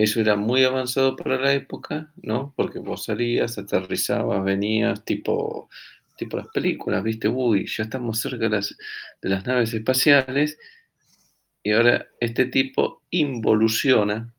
[0.02, 2.54] eso era muy avanzado para la época, ¿no?
[2.56, 5.68] Porque vos salías, aterrizabas, venías, tipo,
[6.16, 7.28] tipo las películas, ¿viste?
[7.28, 8.76] Uy, ya estamos cerca de las,
[9.20, 10.58] de las naves espaciales.
[11.62, 14.32] Y ahora este tipo involuciona,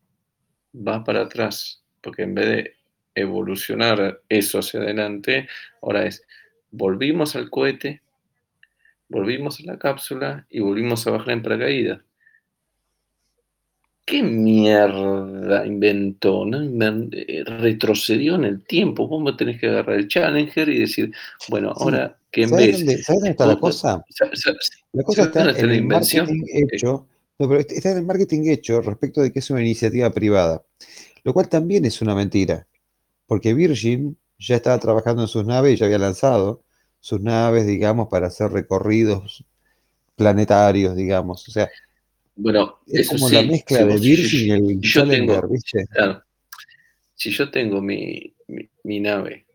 [0.75, 2.75] va para atrás, porque en vez de
[3.13, 5.47] evolucionar eso hacia adelante,
[5.81, 6.25] ahora es,
[6.71, 8.01] volvimos al cohete,
[9.09, 12.01] volvimos a la cápsula y volvimos a bajar en paracaídas.
[14.11, 16.45] ¿Qué mierda inventó?
[17.13, 19.07] eh, Retrocedió en el tiempo.
[19.07, 21.13] Vos me tenés que agarrar el Challenger y decir,
[21.47, 21.83] bueno, Sí.
[21.83, 22.77] ahora que en ¿Sabes vez.
[22.77, 24.03] dónde, ¿sabes dónde está la cosa?
[24.09, 24.53] sa- sa-
[24.91, 26.25] La cosa ¿sabes está en la el invención?
[26.27, 27.07] marketing hecho.
[27.39, 30.61] No, pero está en el marketing hecho respecto de que es una iniciativa privada.
[31.23, 32.67] Lo cual también es una mentira.
[33.27, 36.63] Porque Virgin ya estaba trabajando en sus naves y ya había lanzado
[36.99, 39.45] sus naves, digamos, para hacer recorridos
[40.15, 41.47] planetarios, digamos.
[41.47, 41.69] O sea,
[42.41, 43.35] Bueno, es eso como sí.
[43.35, 45.85] la mezcla si de Virgin y el yo Challenger, tengo- ¿viste?
[45.87, 46.23] Claro.
[47.15, 49.45] Si yo tengo mi, mi- mi nave,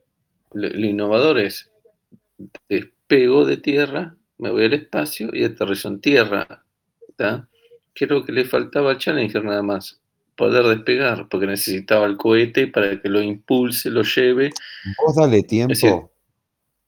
[0.52, 1.68] lo, lo innovador es
[2.68, 6.64] despego de tierra, me voy al espacio y aterrizo en tierra.
[7.16, 7.48] ¿tá?
[7.94, 9.98] ¿Qué es lo que le faltaba al Challenger nada más?
[10.36, 14.50] Poder despegar, porque necesitaba el cohete para que lo impulse, lo lleve.
[15.04, 15.72] Vos dale tiempo.
[15.72, 16.02] decir-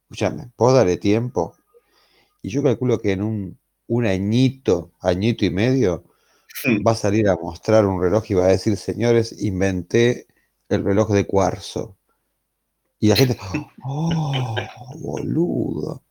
[0.02, 1.56] escúchame, vos dale tiempo.
[2.42, 3.58] Y yo calculo que en un,
[3.88, 6.04] un añito, añito y medio,
[6.86, 10.26] va a salir a mostrar un reloj y va a decir, señores, inventé
[10.68, 11.96] el reloj de cuarzo.
[13.00, 13.38] Y la gente,
[13.84, 14.56] oh,
[14.96, 16.02] boludo.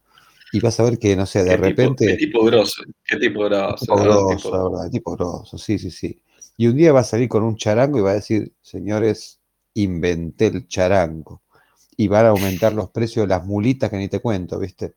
[0.54, 2.08] Y vas a ver que, no sé, de ¿Qué tipo- repente...
[2.08, 3.96] qué tipo grosso, qué tipo grosso.
[3.96, 6.22] Grosso, Tipo- la verdad, tipo grosso, sí, sí, sí.
[6.56, 9.40] Y un día va a salir con un charango y va a decir, señores,
[9.74, 11.42] inventé el charango.
[11.98, 14.94] Y van a aumentar los precios de las mulitas que ni te cuento, ¿viste?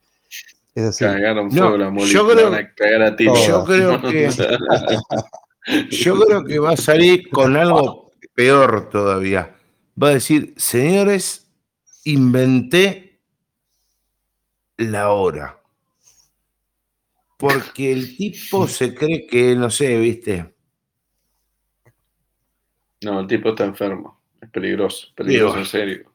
[0.75, 1.05] Es así.
[1.05, 3.35] Cagaron No, la molita, yo creo- van a cagar a tiro.
[3.47, 4.31] Yo creo que,
[5.91, 9.57] yo creo que va a salir con algo peor todavía.
[10.01, 11.51] Va a decir, señores,
[12.05, 13.21] inventé
[14.77, 15.61] la hora.
[17.37, 20.55] Porque el tipo se cree que, no sé, viste.
[23.03, 24.21] No, el tipo está enfermo.
[24.41, 25.09] Es peligroso.
[25.15, 26.13] Peligroso, en serio.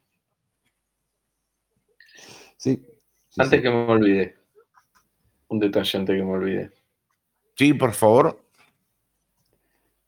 [2.57, 2.75] Sí.
[3.29, 3.63] sí, Antes sí.
[3.63, 4.34] que me olvide.
[5.49, 6.71] Un detalle antes que me olvide.
[7.55, 8.39] Sí, por favor.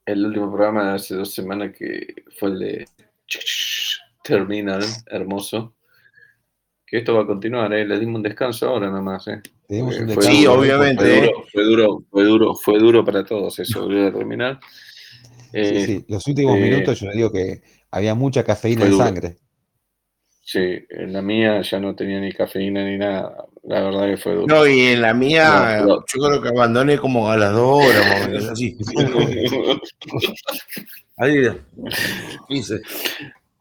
[0.05, 2.88] El último programa de hace dos semanas que fue el de
[4.23, 5.73] Terminal, hermoso.
[6.85, 7.85] Que esto va a continuar, ¿eh?
[7.85, 9.41] Le dimos un descanso ahora nada más, ¿eh?
[9.69, 11.22] Un descanso, Sí, duro, obviamente, Fue ¿eh?
[11.22, 14.59] duro, fue duro, fue duro, fue duro para todos eso, volver a terminar.
[14.61, 16.05] Sí, Eh, sí.
[16.07, 17.61] Los últimos eh, minutos yo le digo que
[17.91, 19.03] había mucha cafeína en duro.
[19.03, 19.38] sangre.
[20.41, 23.45] Sí, en la mía ya no tenía ni cafeína ni nada.
[23.68, 24.48] La verdad que fue duro.
[24.48, 25.95] No, y en la mía, No, no.
[26.07, 28.77] yo creo que abandoné como a las dos horas, más o menos, así.
[31.18, 31.48] Ahí,
[32.49, 32.80] hice.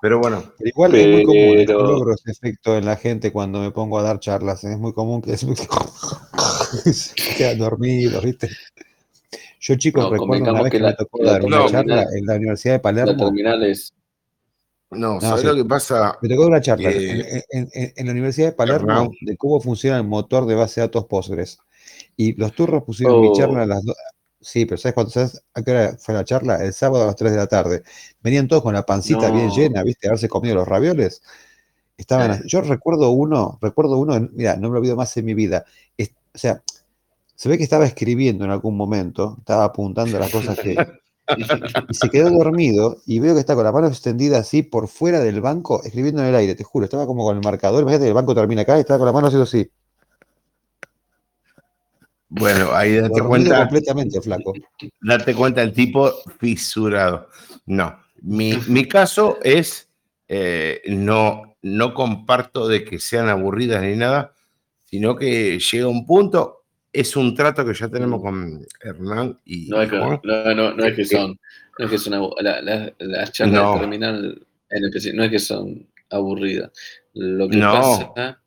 [0.01, 1.55] Pero bueno, Pero igual es muy común.
[1.67, 4.63] Pero- yo logro ese efecto en la gente cuando me pongo a dar charlas.
[4.65, 4.73] ¿eh?
[4.73, 8.49] Es muy común que se quedan dormidos, ¿viste?
[9.59, 12.07] Yo, chicos, No, recuerdo una vez que que la- me tocó la dar una charla
[12.17, 13.25] en la Universidad de La Palermo.
[13.25, 13.93] terminal es.
[14.91, 15.47] No, ¿sabes sí.
[15.47, 16.17] lo que pasa?
[16.23, 19.61] Me tocó una charla Eh, en, en- en- en la Universidad de Palermo de cómo
[19.61, 21.59] funciona el motor de base de datos Postgres.
[22.17, 23.35] Y los turros pusieron mi Oh.
[23.37, 23.97] charla a las dos.
[24.41, 26.57] Sí, pero ¿sabes cuándo sabes a qué hora fue la charla?
[26.63, 27.83] El sábado a las 3 de la tarde.
[28.23, 29.57] Venían todos con la pancita bien No.
[29.57, 30.07] llena, ¿viste?
[30.09, 31.21] Haberse comido los ravioles.
[31.97, 32.43] Estaban, Eh.
[32.47, 35.65] yo recuerdo uno, recuerdo uno, mira, no me lo olvido más en mi vida.
[35.97, 36.63] Es- o sea,
[37.35, 40.75] se ve que estaba escribiendo en algún momento, estaba apuntando las cosas que.
[41.89, 45.21] y se quedó dormido y veo que está con la mano extendida así por fuera
[45.21, 48.09] del banco, escribiendo en el aire, te juro, estaba como con el marcador, imagínate que
[48.09, 49.71] el banco termina acá y estaba con la mano haciendo así.
[52.29, 54.53] Bueno, ahí date Dormido cuenta, completamente, flaco.
[55.01, 57.29] date cuenta el tipo fisurado.
[57.67, 59.89] No, mi, mi caso es,
[60.29, 64.33] eh, no, no comparto de que sean aburridas ni nada,
[64.85, 66.65] sino que llega un punto,
[67.01, 70.21] es un trato que ya tenemos con Hernán y No es que, Juan.
[70.25, 71.39] no, no, no es que son.
[71.79, 73.75] No es que son abu- la- la- las charlas No.
[73.75, 76.71] de terminal en especi- no es que son aburridas.
[77.15, 77.73] Lo que No.
[77.73, 78.39] pasa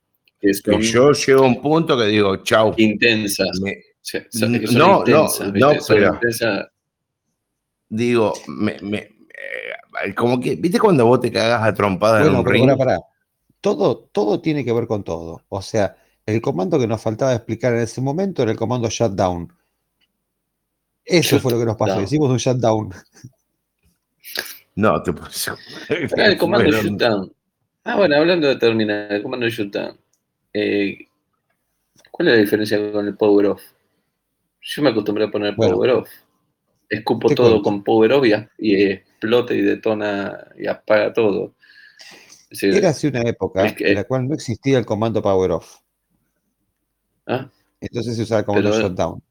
[0.41, 3.59] es que Que yo llego a un punto que digo, chau, intensas.
[3.61, 3.75] me,
[4.11, 6.67] que son No, no, intensas, no, pero- intensas.
[7.89, 12.39] Digo, me, me- eh, como que, ¿viste cuando vos te cagas a trompada en Bueno,
[12.39, 12.65] un pero ring?
[12.65, 12.99] pará, pará.
[13.61, 15.41] Todo, todo tiene que ver con todo.
[15.49, 15.97] O sea,
[16.29, 19.51] el comando que nos faltaba explicar en ese momento era el comando shutdown.
[21.05, 21.91] Eso fue lo que nos pasó.
[21.93, 22.03] Shutdown.
[22.05, 22.93] Hicimos un shutdown.
[24.75, 25.27] No, te puedo
[26.09, 27.33] Pará, el comando shutdown.
[27.83, 29.97] Ah, bueno, hablando de terminar, el comando shutdown.
[30.53, 30.97] Eh,
[32.11, 33.61] ¿Cuál es la diferencia con el power off?
[34.61, 36.09] Yo me acostumbré a poner Bueno, power off.
[36.89, 37.63] Escupo todo cuento.
[37.63, 41.53] con power off y, y explota y detona y apaga todo.
[42.61, 45.77] Era así una época Es que- en la cual no existía el comando power off.
[47.29, 47.49] ¿Ah?
[47.79, 49.21] Entonces se usaba el comando Pero- shutdown.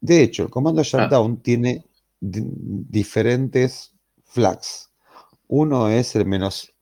[0.00, 1.84] De hecho, el comando shutdown tiene
[2.20, 2.42] di-
[2.88, 3.92] diferentes
[4.24, 4.90] flags.
[5.48, 6.72] Uno es el menos,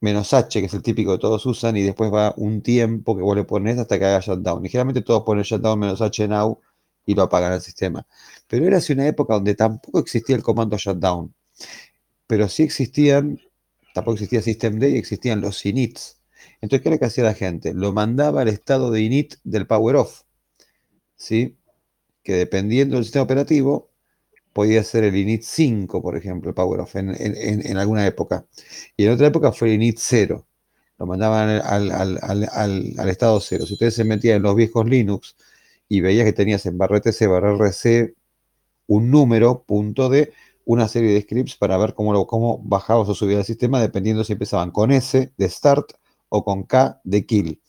[0.00, 3.22] menos H, que es el típico que todos usan, y después va un tiempo que
[3.22, 4.64] vos le pones hasta que haga shutdown.
[4.64, 6.58] Y generalmente todos ponen shutdown menos H now
[7.04, 8.06] y lo apagan al sistema.
[8.46, 11.34] Pero era así una época donde tampoco existía el comando shutdown.
[12.26, 13.38] Pero sí existían,
[13.92, 16.16] tampoco existía systemd y existían los inits.
[16.60, 17.74] Entonces, ¿qué era que hacía la gente?
[17.74, 20.22] Lo mandaba al estado de init del power off.
[21.16, 21.58] ¿Sí?
[22.24, 23.90] Que dependiendo del sistema operativo,
[24.52, 28.46] podía ser el init 5, por ejemplo, el power off, en, en- alguna época.
[28.96, 30.46] Y en otra época fue el init 0.
[30.98, 33.66] Lo mandaban al, al- al- al- al estado 0.
[33.66, 35.36] Si ustedes se metían en los viejos Linux
[35.88, 38.14] y veías que tenías en barra TC, barra RC,
[38.88, 40.32] un número, punto de
[40.66, 44.24] una serie de scripts para ver cómo, lo, cómo bajabas o subías el sistema, dependiendo
[44.24, 45.92] si empezaban con S de start
[46.30, 47.60] o con K de kill.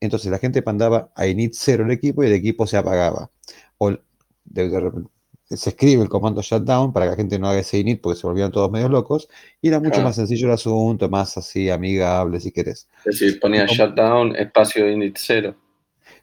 [0.00, 3.30] Entonces la gente mandaba a init 0 el equipo y el equipo se apagaba.
[3.78, 3.98] O de-
[4.44, 5.10] de repente
[5.50, 8.26] se escribe el comando shutdown para que la gente no haga ese init porque se
[8.26, 9.28] volvían todos medios locos.
[9.60, 10.04] Y era mucho Claro.
[10.04, 12.86] más sencillo el asunto, más así amigable si querés.
[13.04, 15.56] Es decir, ponía shutdown, espacio init cero.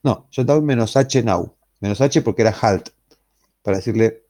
[0.03, 1.53] No, shutdown menos H now.
[1.80, 2.89] Menos H porque era halt.
[3.64, 4.23] Para decirle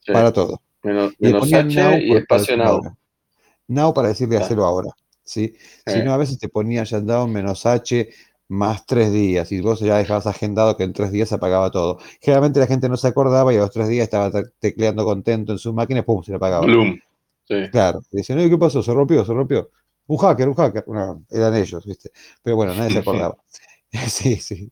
[0.00, 0.12] Sí.
[0.12, 0.62] para todo.
[0.84, 1.12] Menos,
[1.52, 2.66] H now y espacio now.
[2.68, 2.96] ahora.
[3.66, 4.90] Now para decirle hacerlo ahora.
[5.26, 5.54] ¿Sí?
[5.86, 8.08] Si no, a veces te ponía shutdown menos H
[8.48, 11.98] más tres días y vos ya dejabas agendado que en tres días se apagaba todo.
[12.20, 15.52] Generalmente la gente no se acordaba y a los tres días estaba te- tecleando contento
[15.52, 16.64] en su máquina y pum, se le apagaba.
[16.64, 16.98] Bloom.
[17.44, 17.54] Sí.
[17.70, 18.00] Claro.
[18.12, 18.82] Y decían, "Oye, ¿qué pasó?
[18.82, 19.70] Se rompió, se rompió.
[20.06, 20.84] Un hacker, un hacker.
[20.88, 22.10] No, eran ellos, ¿viste?
[22.42, 23.36] Pero bueno, nadie se acordaba.
[24.08, 24.70] sí, sí.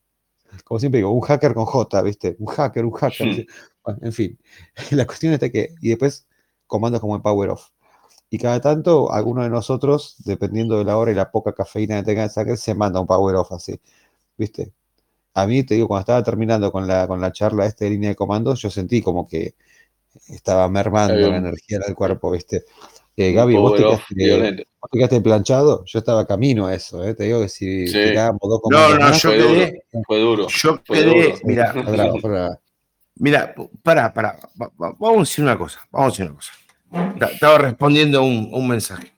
[0.65, 2.37] Como siempre digo, un hacker con J, ¿viste?
[2.39, 3.35] Un hacker, un hacker.
[3.35, 3.47] ¿sí?
[3.85, 4.39] Bueno, en fin.
[4.93, 6.27] La cuestión está que, y después
[6.67, 7.71] comandos como el power off.
[8.35, 12.03] Y cada tanto, alguno de nosotros, dependiendo de la hora y la poca cafeína que
[12.07, 13.79] tenga el saque, se manda un power off así.
[14.37, 14.73] ¿Viste?
[15.35, 18.09] A mí, te digo, cuando estaba terminando con la, con la charla esta de línea
[18.09, 19.55] de comandos, yo sentí como que
[20.31, 22.65] estaba mermando la energía del cuerpo, ¿viste?
[23.17, 24.65] Eh, Gaby, vos te, quedaste, violento.
[24.81, 27.15] vos te quedaste planchado, yo estaba camino a eso, ¿eh?
[27.15, 28.03] Te digo que si Sí.
[28.03, 30.49] tirábamos dos No, comandos no, más, yo fue quedé, Fue duro.
[30.49, 31.39] yo Fue quedé, duro.
[31.45, 32.59] mira.
[33.15, 33.55] Mira,
[33.85, 34.41] para, para,
[34.77, 36.53] vamos a decir una cosa, vamos a decir una cosa.
[37.19, 39.13] Ta- Estaba respondiendo un, un mensaje.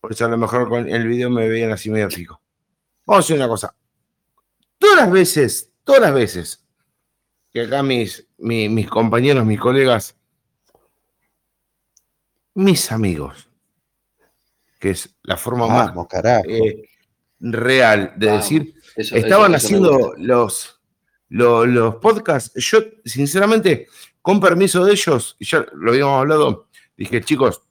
[0.00, 2.40] Por eso a lo mejor con el video me veían así medio pico.
[3.06, 3.74] Vamos a decir una cosa.
[4.78, 6.64] Todas las veces, todas las veces
[7.52, 10.16] que acá mis, mi- mis compañeros, mis colegas,
[12.54, 13.48] mis amigos,
[14.80, 15.92] que es la forma más
[16.48, 16.88] eh,
[17.40, 20.80] real de decir, Eso- estaban eso- eso me haciendo los,
[21.28, 22.52] los, los podcasts.
[22.56, 23.86] Yo, sinceramente,
[24.20, 26.68] con permiso de ellos, y ya lo habíamos hablado,
[27.04, 27.62] dije, chicos,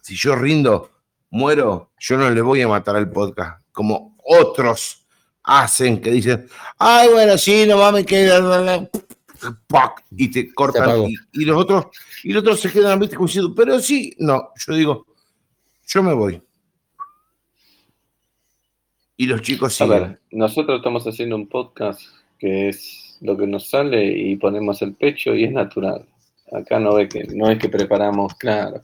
[0.00, 0.90] si yo rindo,
[1.30, 5.06] muero, yo no le voy a matar al podcast, como otros
[5.42, 6.48] hacen que dicen,
[6.78, 8.88] ay, bueno, sí, no mames, que...
[10.12, 11.10] Y te cortan.
[11.10, 11.86] Y, y los otros,
[12.22, 15.06] y los otros se quedan, viste, como diciendo, pero sí, no, yo digo,
[15.86, 16.42] yo me voy.
[19.16, 20.02] Y los chicos A siguen.
[20.02, 22.00] ver, nosotros estamos haciendo un podcast
[22.38, 26.06] que es lo que nos sale y ponemos el pecho y es natural.
[26.54, 28.82] Acá no ve que no es que preparamos, claro.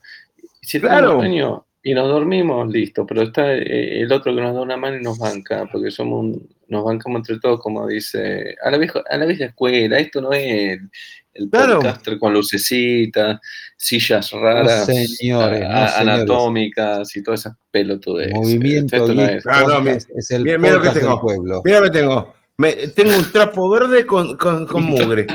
[0.63, 1.17] Si Claro.
[1.19, 4.97] sueño y nos dormimos, listo, pero está eh, el otro que nos da una mano
[4.99, 9.03] y nos banca, porque somos un- nos bancamos entre todos, como dice, a la vieja,
[9.09, 10.45] a la vieja escuela, esto no es
[10.79, 10.91] el,
[11.35, 11.77] el Claro.
[11.77, 13.41] podcaster con lucecitas,
[13.77, 15.95] sillas raras, señores, no, a- señores.
[15.97, 18.33] anatómicas y todas esas pelotudes.
[18.35, 19.47] Movimiento Esto no Geek es.
[19.47, 21.21] Ah, no, es el mira, mira lo que tengo.
[21.21, 21.63] pueblo.
[21.65, 22.35] Mira que tengo.
[22.59, 24.83] Me- tengo un trapo verde con, con, con
[25.17, 25.27] mugre.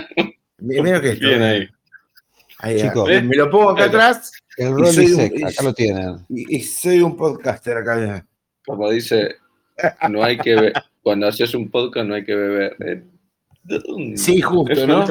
[0.59, 1.27] Mira mira que esto.
[1.27, 1.67] Bien ahí.
[2.65, 3.07] Ahí, Chicos.
[3.07, 6.25] me, me lo pongo acá atrás El Y soy un- Sec, acá lo tienen.
[6.29, 8.25] y, y soy un podcaster acá.
[8.65, 9.35] Como dice,
[10.09, 10.73] no hay que ver,
[11.03, 12.75] cuando haces un podcast no hay que beber.
[12.79, 13.03] Eh,
[14.15, 15.05] Sí, justo, ¿no?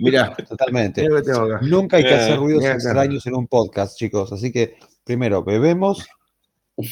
[0.00, 1.08] Mira, Totalmente.
[1.08, 1.60] mira.
[1.62, 4.32] Nunca hay que Eh, hacer ruidos mira extraños en un podcast, chicos.
[4.32, 6.04] Así que, primero, bebemos.
[6.76, 6.88] y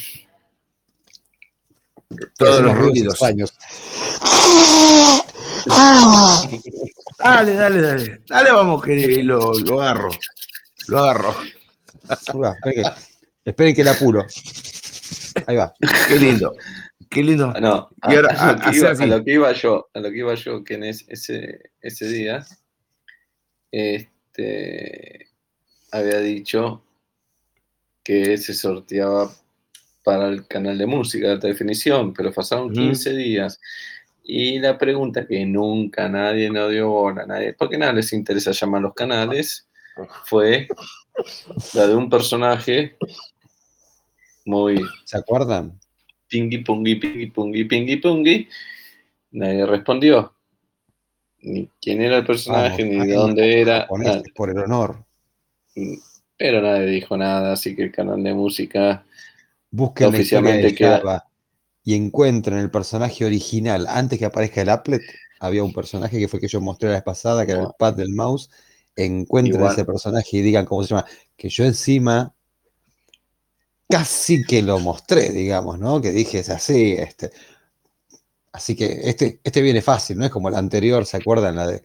[2.38, 3.14] Todos los ruidos.
[3.14, 3.52] extraños.
[7.22, 8.20] Dale, dale, dale.
[8.28, 10.10] Dale, vamos, que lo, lo agarro.
[10.88, 11.34] Lo agarro.
[12.40, 12.90] Va, esperen, que,
[13.44, 14.26] esperen que la apuro.
[15.46, 15.72] Ahí va.
[16.08, 16.54] Qué lindo.
[17.08, 17.52] Qué lindo.
[17.60, 19.02] No, Y ahora, a, a lo que iba, así.
[19.02, 22.08] a lo que iba yo, a lo que iba yo, que en es- ese, ese
[22.08, 22.44] día,
[23.70, 25.28] este,
[25.90, 26.82] había dicho
[28.02, 29.30] que se sorteaba
[30.02, 32.74] para el canal de música de alta definición, pero pasaron Ujú.
[32.74, 33.60] 15 días.
[34.24, 38.82] Y la pregunta que nunca nadie no dio bola, nadie, porque nada les interesa llamar
[38.82, 39.68] los canales,
[40.24, 40.68] fue
[41.74, 42.96] la de un personaje
[44.44, 45.78] muy ¿Se acuerdan?
[46.28, 48.48] pingui pungui, pingui pungui, pingui pungui.
[49.32, 50.32] Nadie respondió.
[51.40, 53.88] Ni quién era el personaje, Vamos, ni de dónde era.
[54.34, 55.04] por el honor.
[56.38, 59.04] Pero nadie dijo nada, así que el canal de música.
[59.70, 61.26] Busquen Oficialmente queda-
[61.84, 63.86] y encuentren el personaje original.
[63.88, 65.02] Antes que aparezca el applet,
[65.40, 67.68] había un personaje que fue el que yo mostré la vez pasada, que era el
[67.78, 68.50] pad del mouse.
[68.94, 69.72] Encuentren Igual.
[69.72, 71.06] ese personaje y digan cómo se llama.
[71.36, 72.32] Que yo encima
[73.88, 76.00] casi que lo mostré, digamos, ¿no?
[76.00, 77.30] Que dije, es así, este.
[78.52, 81.56] Así que este, este viene fácil, no es como el anterior, ¿se acuerdan?
[81.56, 81.82] La de,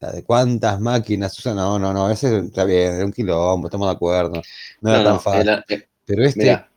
[0.00, 1.56] la de cuántas máquinas usan.
[1.56, 4.42] No, no, no, ese está bien, era un quilombo, estamos de acuerdo.
[4.80, 5.42] No era tan no, fácil.
[5.42, 6.40] era- eh, Pero este.
[6.40, 6.70] mirá,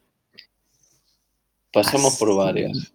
[1.72, 2.94] pasamos por varias.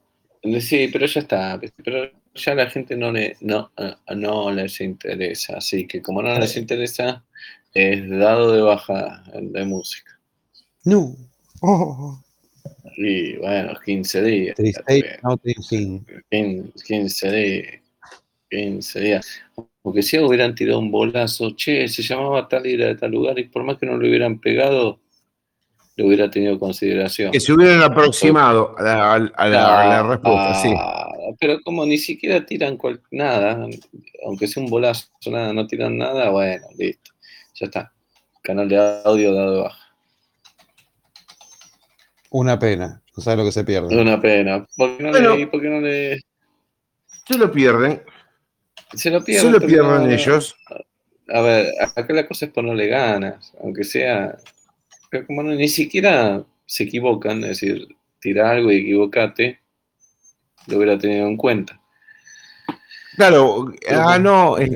[0.61, 1.61] Sí, pero ya está.
[1.82, 5.57] Pero ya la gente no, le, no, eh, no les interesa.
[5.57, 7.24] Así que como no les interesa,
[7.74, 10.19] es dado de baja de música.
[10.85, 11.16] No.
[11.62, 12.23] Oh.
[12.97, 14.57] Y bueno, 15 días.
[14.57, 16.07] Tristeza, no te fin.
[16.31, 17.82] 15, 15 días.
[18.51, 19.27] 15 días.
[19.82, 23.39] Porque si hubieran tirado un bolazo, che, se llamaba tal y era de tal lugar,
[23.39, 25.01] y por más que no le hubieran pegado,
[25.97, 27.32] le hubiera tenido consideración.
[27.32, 30.74] Que se hubieran aproximado a la, a la- a la- a la respuesta, sí.
[30.78, 31.09] Ah,
[31.40, 33.66] Pero como ni siquiera tiran cual- nada,
[34.24, 37.10] aunque sea un bolazo, nada, no tiran nada, bueno, listo.
[37.59, 37.93] Ya está.
[38.43, 39.78] Canal de audio dado de baja.
[42.31, 43.02] Una pena.
[43.16, 43.97] No sabes lo que se pierde.
[44.01, 44.66] Una pena.
[44.77, 45.36] ¿Por qué no, Bueno.
[45.36, 46.20] le, por qué no le-
[47.27, 48.02] Se lo pierden.
[48.94, 49.52] Se lo Se pierden.
[49.52, 50.55] lo pero pierden no- ellos.
[51.28, 54.36] A ver, acá la cosa es ponerle ganas, aunque sea.
[55.10, 57.88] Pero como no, ni siquiera se equivocan, es decir,
[58.20, 59.60] tira algo y equivocate,
[60.68, 61.80] lo hubiera tenido en cuenta.
[63.16, 64.70] Claro, ah, no, es,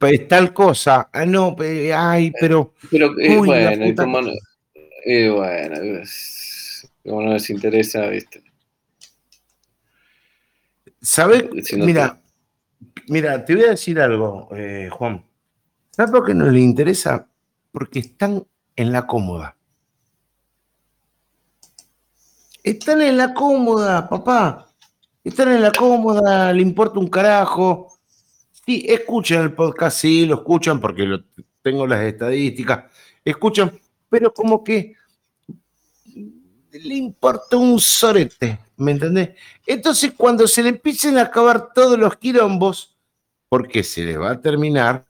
[0.00, 1.08] es tal cosa.
[1.12, 2.72] Ah, no, pe- ay, pero.
[2.90, 4.32] Pero eh, Uy, bueno, como no,
[5.04, 6.02] eh, bueno,
[7.04, 8.42] como no les interesa, ¿viste?
[11.00, 11.44] ¿Sabes?
[11.66, 12.20] Si no mira,
[13.08, 15.24] mira, te voy a decir algo, eh, Juan.
[15.90, 17.28] ¿Sabes por qué no le interesa?
[17.72, 18.46] Porque están
[18.76, 19.55] en la cómoda.
[22.66, 24.66] Están en la cómoda, papá.
[25.22, 27.96] Están en la cómoda, le importa un carajo.
[28.50, 31.06] Sí, escuchan el podcast, sí, lo escuchan porque
[31.62, 32.86] tengo las estadísticas.
[33.24, 33.70] Escuchan,
[34.08, 34.96] pero como que
[36.72, 39.30] le importa un sorete, ¿me entendés?
[39.64, 42.96] Entonces, cuando se le empiecen a acabar todos los quilombos,
[43.48, 45.06] porque se les va a terminar,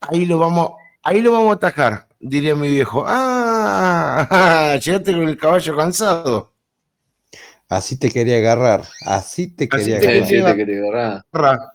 [0.00, 0.70] ahí lo vamos,
[1.02, 3.04] ahí lo vamos a atajar, diría mi viejo.
[3.06, 3.49] Ah,
[4.84, 6.54] llegaste con el caballo cansado.
[7.68, 8.84] Así te quería agarrar.
[9.06, 10.28] Así te Así quería te agarrar.
[10.28, 11.24] quería- te quería agarrar.
[11.32, 11.72] Ra.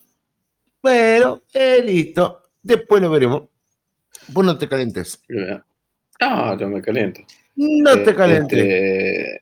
[0.82, 2.42] Bueno, eh, listo.
[2.62, 3.44] Después lo veremos.
[4.28, 5.22] Vos no te calentes.
[6.20, 7.22] No, yo me caliento.
[7.56, 8.60] No Eh, te calentes.
[8.60, 9.36] este,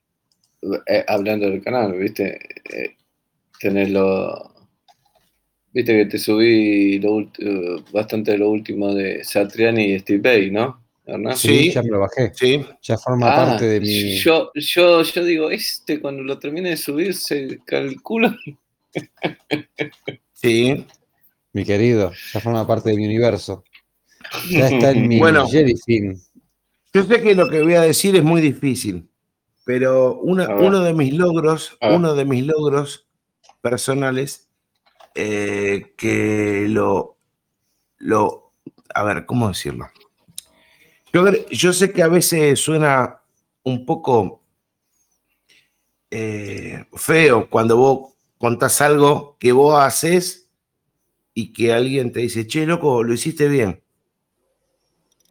[0.88, 2.38] eh, hablando del canal, ¿viste?
[2.72, 2.98] Eh,
[3.60, 4.52] tenerlo.
[5.72, 10.52] Viste que te subí lo eh, bastante de lo último de Satriani y Steve Bay,
[10.52, 10.83] ¿no?
[11.06, 11.48] Sí.
[11.66, 12.32] Sí, ya me lo bajé.
[12.34, 12.66] Sí.
[12.82, 14.16] Ya forma Ah, parte de mi.
[14.18, 18.36] Yo, yo, yo digo, este cuando lo termine de subir se calcula.
[20.34, 20.86] Sí.
[21.54, 23.64] Mi querido, ya forma parte de mi universo.
[24.50, 25.48] Ya está en mi Bueno.
[25.48, 26.20] Jellyfin.
[26.94, 29.08] Yo sé que lo que voy a decir es muy difícil,
[29.66, 33.08] pero una- uno de mis logros, uno de mis logros
[33.62, 34.50] personales,
[35.16, 37.18] eh, que lo,
[37.98, 38.52] lo,
[38.94, 39.88] a ver, ¿cómo decirlo?
[41.52, 43.22] Yo, sé que a veces suena
[43.62, 44.42] un poco
[46.10, 50.50] eh, feo cuando vos contás algo que vos haces
[51.36, 53.84] y que alguien te dice, che, loco, lo hiciste bien.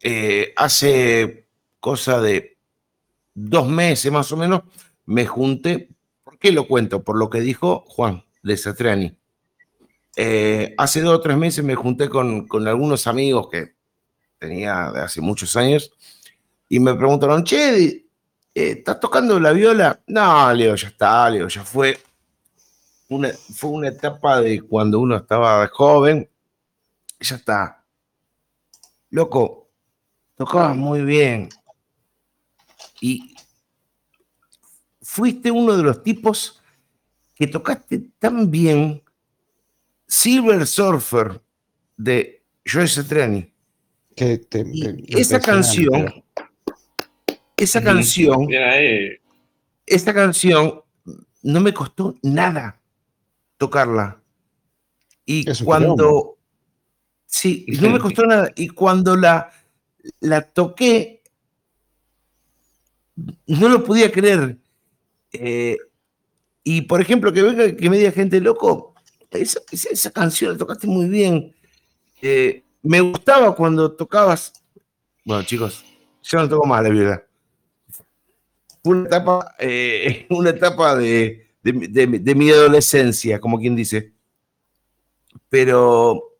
[0.01, 1.47] Eh, hace
[1.81, 2.57] cosa de
[3.33, 4.61] dos meses más o menos,
[5.05, 5.89] me junté.
[6.23, 7.03] ¿Por qué lo cuento?
[7.03, 9.17] Por lo que dijo Juan de Satriani.
[10.15, 13.82] Eh, hace dos o tres meses me junté con algunos amigos que
[14.43, 15.89] tenía de hace muchos años
[16.67, 18.03] y me preguntaron, che, eh,
[18.53, 20.01] ¿estás tocando la viola?
[20.07, 21.97] No, Leo, ya está, Leo, ya fue.
[23.07, 26.29] una, fue una etapa de cuando uno estaba joven.
[27.21, 27.85] Ya está.
[29.11, 29.69] Loco,
[30.35, 31.47] tocabas muy bien.
[32.99, 33.35] Y
[35.01, 36.61] fuiste uno de los tipos
[37.33, 39.01] que tocaste tan bien
[40.05, 41.41] Silver Surfer
[41.95, 43.52] de Joe Satriani.
[44.15, 46.23] Que te- Y te- esa canción,
[47.57, 47.85] esa Ujú.
[47.85, 49.17] canción, ahí.
[49.85, 50.81] esta canción
[51.41, 52.79] no me costó nada
[53.57, 54.21] tocarla.
[55.25, 56.37] Y cuando.
[57.25, 58.51] Sí, no me costó nada.
[58.55, 59.49] Y cuando la,
[60.19, 61.23] la toqué,
[63.47, 64.57] no lo podía creer.
[65.31, 65.77] Eh,
[66.63, 68.93] y por ejemplo, que venga que me diga gente loco,
[69.31, 71.53] esa, esa- esa canción la tocaste muy bien.
[72.21, 74.53] Eh, me gustaba cuando tocabas.
[75.25, 75.83] Bueno, chicos,
[76.21, 77.23] yo no toco más la viola.
[78.83, 84.13] Fue una etapa, eh, una etapa de, de, de- de mi adolescencia, como quien dice.
[85.49, 86.31] Pero,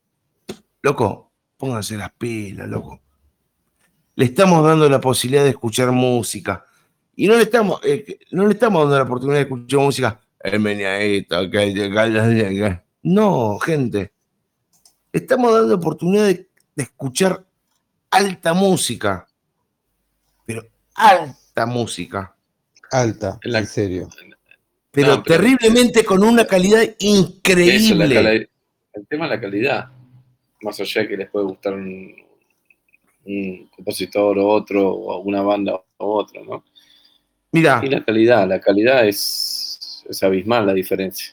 [0.81, 2.99] loco, pónganse las pilas, loco.
[4.15, 6.65] Le estamos dando la posibilidad de escuchar música.
[7.15, 10.19] Y no le estamos, eh, no le estamos dando la oportunidad de escuchar música.
[10.41, 10.49] Que-
[13.03, 14.12] No, gente.
[15.13, 17.45] Estamos dando oportunidad de, de escuchar
[18.09, 19.27] alta música.
[20.45, 20.63] Pero
[20.95, 22.35] alta música.
[22.91, 24.09] Alta, La- en serio.
[24.91, 28.13] Pero, No, pero- terriblemente con una calidad la increíble.
[28.15, 28.49] cali-
[28.93, 29.89] el tema es la calidad.
[30.61, 32.13] Más allá de que les puede gustar un,
[33.25, 36.63] un compositor o otro, o una banda o otra, ¿no?
[37.51, 41.32] Mira, Y la calidad, la calidad es, es abismal la diferencia.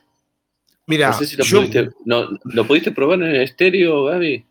[0.91, 4.45] Mira, no sé si lo, yo, pudiste, no, ¿lo pudiste probar en el estéreo, Gaby?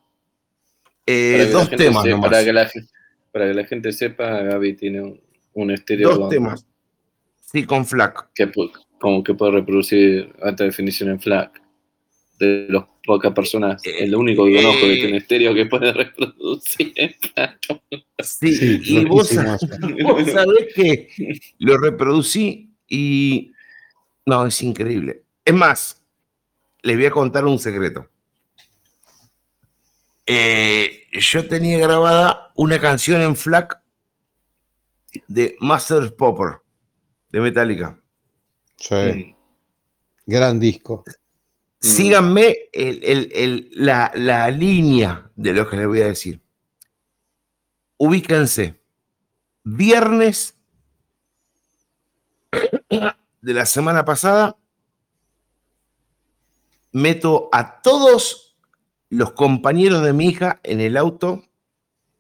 [1.06, 2.30] eh, dos temas se- nomás.
[2.30, 2.88] para, que la, gen-
[3.32, 5.20] para que la gente sepa, Gaby tiene un,
[5.54, 6.66] un estéreo Dos con- temas.
[7.52, 8.30] Sí, con FLAC.
[8.34, 8.52] que,
[9.00, 11.62] como que puede reproducir alta definición en FLAC.
[12.38, 15.02] De las pocas personas, Eh, el único que conozco que eh.
[15.02, 17.60] tiene estéreo que puede reproducir en FLAC.
[18.24, 19.30] Sí, Sí, y vos,
[20.04, 21.10] vos sabés que
[21.58, 23.52] lo reproducí y
[24.26, 25.24] no, es increíble.
[25.44, 25.99] Es más,
[26.82, 28.10] les voy a contar un secreto.
[30.26, 33.82] Eh, yo tenía grabada una canción en FLAC
[35.28, 36.60] de Master Popper
[37.32, 38.00] de Metallica.
[38.78, 39.36] Sí,
[40.26, 41.04] gran disco.
[41.82, 46.42] Síganme el- el- el- la, la línea de lo que les voy a decir.
[47.98, 48.80] Ubíquense.
[49.64, 50.56] Viernes
[53.42, 54.58] de la semana pasada,
[56.92, 58.58] meto a todos
[59.10, 61.44] los compañeros de mi hija en el auto,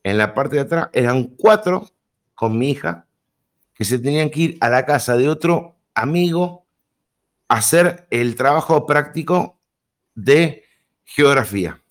[0.03, 1.89] en la parte de atrás, eran cuatro
[2.35, 3.05] con mi hija,
[3.73, 6.65] que se tenían que ir a la casa de otro amigo
[7.47, 9.59] a hacer el trabajo práctico
[10.15, 10.63] de
[11.03, 11.81] geografía.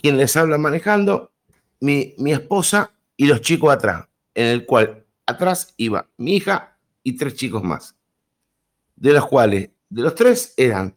[0.00, 1.32] Quien les habla manejando,
[1.80, 7.16] mi, mi esposa y los chicos atrás, en el cual atrás iba mi hija y
[7.16, 7.96] tres chicos más,
[8.96, 10.96] de los cuales, de los tres eran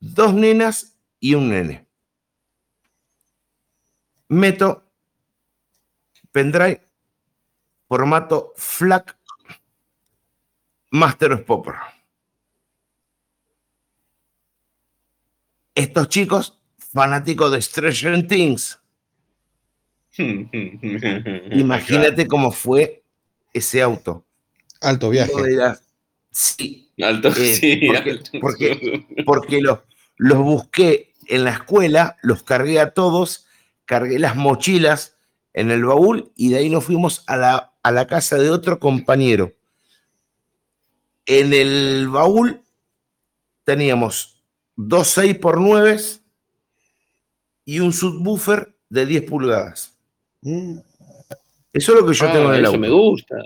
[0.00, 1.86] dos nenas y un nene.
[4.28, 4.84] Meto
[6.32, 6.82] pendrive
[7.88, 9.16] formato FLAC
[10.90, 11.74] Master of Popper.
[15.74, 18.80] Estos chicos, fanáticos de Stranger Things,
[21.52, 23.04] imagínate cómo fue
[23.52, 24.24] ese auto.
[24.80, 25.32] Alto viaje.
[26.30, 28.30] Sí, Alto, Eh, sí, porque- alto.
[28.40, 29.78] porque- porque los,
[30.16, 33.46] los busqué en la escuela, los cargué a todos,
[33.86, 35.16] cargué las mochilas
[35.54, 38.78] en el baúl y de ahí nos fuimos a la, a la casa de otro
[38.78, 39.52] compañero.
[41.26, 42.60] En el baúl
[43.64, 44.42] teníamos
[44.76, 45.96] dos 6 por 9
[47.64, 49.96] y un subwoofer de 10 pulgadas.
[50.42, 50.78] Mm,
[51.72, 52.78] Eso es lo que yo Ah, tengo en el eso auto.
[52.80, 53.36] me gusta.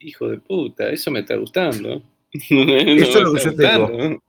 [0.00, 2.02] Hijo de puta, eso me está gustando.
[2.32, 4.22] Eso es lo que yo tengo.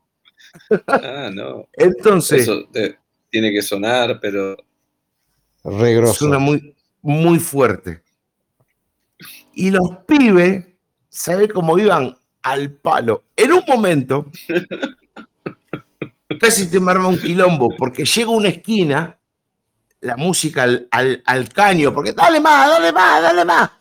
[0.88, 1.68] Ah, no.
[1.74, 2.98] Entonces, Eso te-
[3.30, 4.58] tiene que sonar, pero
[5.64, 6.14] re grosso.
[6.16, 8.02] suena muy, muy fuerte.
[9.54, 10.66] Y los pibes,
[11.10, 13.26] ¿sabe cómo iban al palo?
[13.36, 14.32] En un momento,
[16.40, 19.18] casi te me arma un quilombo, porque llega una esquina,
[20.02, 23.72] la música al, al- al caño, porque dale más, dale más, dale más.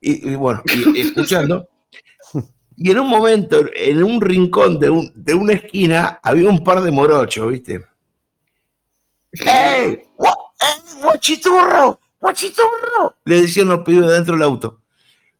[0.00, 0.62] Y, y bueno,
[0.94, 1.68] y escuchando.
[2.82, 6.80] Y en un momento, en un rincón de, un- de una esquina, había un par
[6.80, 7.84] de morochos, ¿viste?
[9.32, 10.02] ¡Ey!
[10.16, 12.00] gua- ey, ¡Guachiturro!
[12.18, 13.16] ¡Guachiturro!
[13.26, 14.80] Le decían los pibes dentro del auto.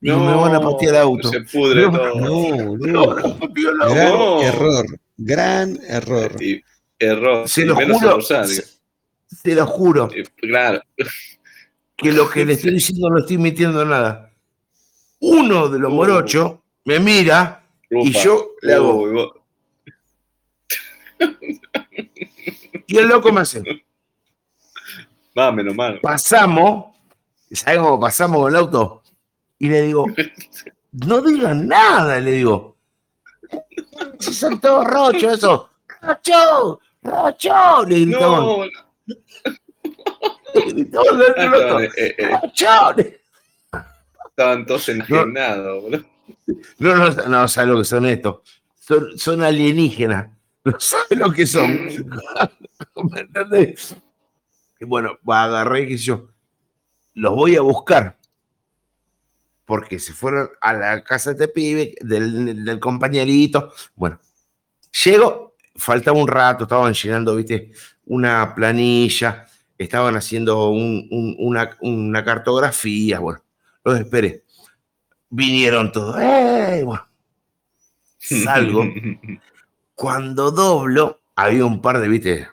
[0.02, 1.28] Digo, me van a patear el auto.
[1.30, 2.14] Se pudre No, todo.
[2.16, 3.38] No, No, no.
[3.54, 4.42] Gran No.
[4.42, 4.86] error.
[5.16, 6.42] Gran error.
[6.42, 6.62] Y
[6.98, 7.48] error.
[7.48, 8.64] Se lo juro, se-
[9.42, 10.82] Te lo juro, Eh, Claro.
[11.96, 14.30] que lo que le estoy diciendo no estoy mintiendo nada.
[15.20, 15.94] Uno de los Uh.
[15.94, 16.54] morochos
[16.90, 19.12] me mira y yo le hago.
[19.12, 19.32] Vos-
[22.86, 23.62] Y el loco me hace.
[25.34, 26.00] Más, menos mal.
[26.00, 26.96] Pasamos,
[27.52, 29.02] ¿sabes cómo pasamos con el auto?
[29.58, 30.06] Y le digo,
[30.92, 32.76] no digan nada, le digo.
[34.18, 35.70] Si son todos rochos, eso.
[36.02, 36.80] ¡Rocho!
[37.02, 37.84] ¡Rocho!
[37.86, 38.42] Le gritaban.
[38.42, 38.64] No,
[40.54, 42.40] estaban, eh, eh.
[42.96, 43.20] Le-
[44.28, 46.04] estaban todos enajenados, boludo.
[46.78, 48.36] No, no, no, ¿sabes lo que son estos?
[48.78, 50.30] Son, son alienígenas.
[50.64, 51.70] No sabes lo que son.
[53.10, 53.94] ¿Me entendés?
[54.80, 56.28] Y bueno, agarré que yo.
[57.14, 58.18] Los voy a buscar.
[59.64, 63.72] Porque se fueron a la casa de este pibe, del, compañerito.
[63.94, 64.18] Bueno,
[65.04, 67.70] llego, faltaba un rato, estaban llenando, viste,
[68.06, 69.46] una planilla,
[69.78, 73.20] estaban haciendo un- un- una, una cartografía.
[73.20, 73.42] Bueno,
[73.84, 74.44] los esperé.
[75.30, 76.16] Vinieron todos.
[76.20, 76.82] ¡eh!
[76.84, 77.06] Bueno,
[78.18, 78.84] salgo.
[79.94, 82.48] Cuando doblo, había un par de, viste,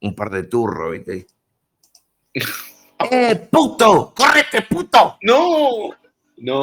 [0.00, 1.26] un par de turros, viste.
[3.10, 4.14] ¡Eh, puto!
[4.16, 5.18] ¡Correte, puto!
[5.22, 5.90] No,
[6.38, 6.58] no,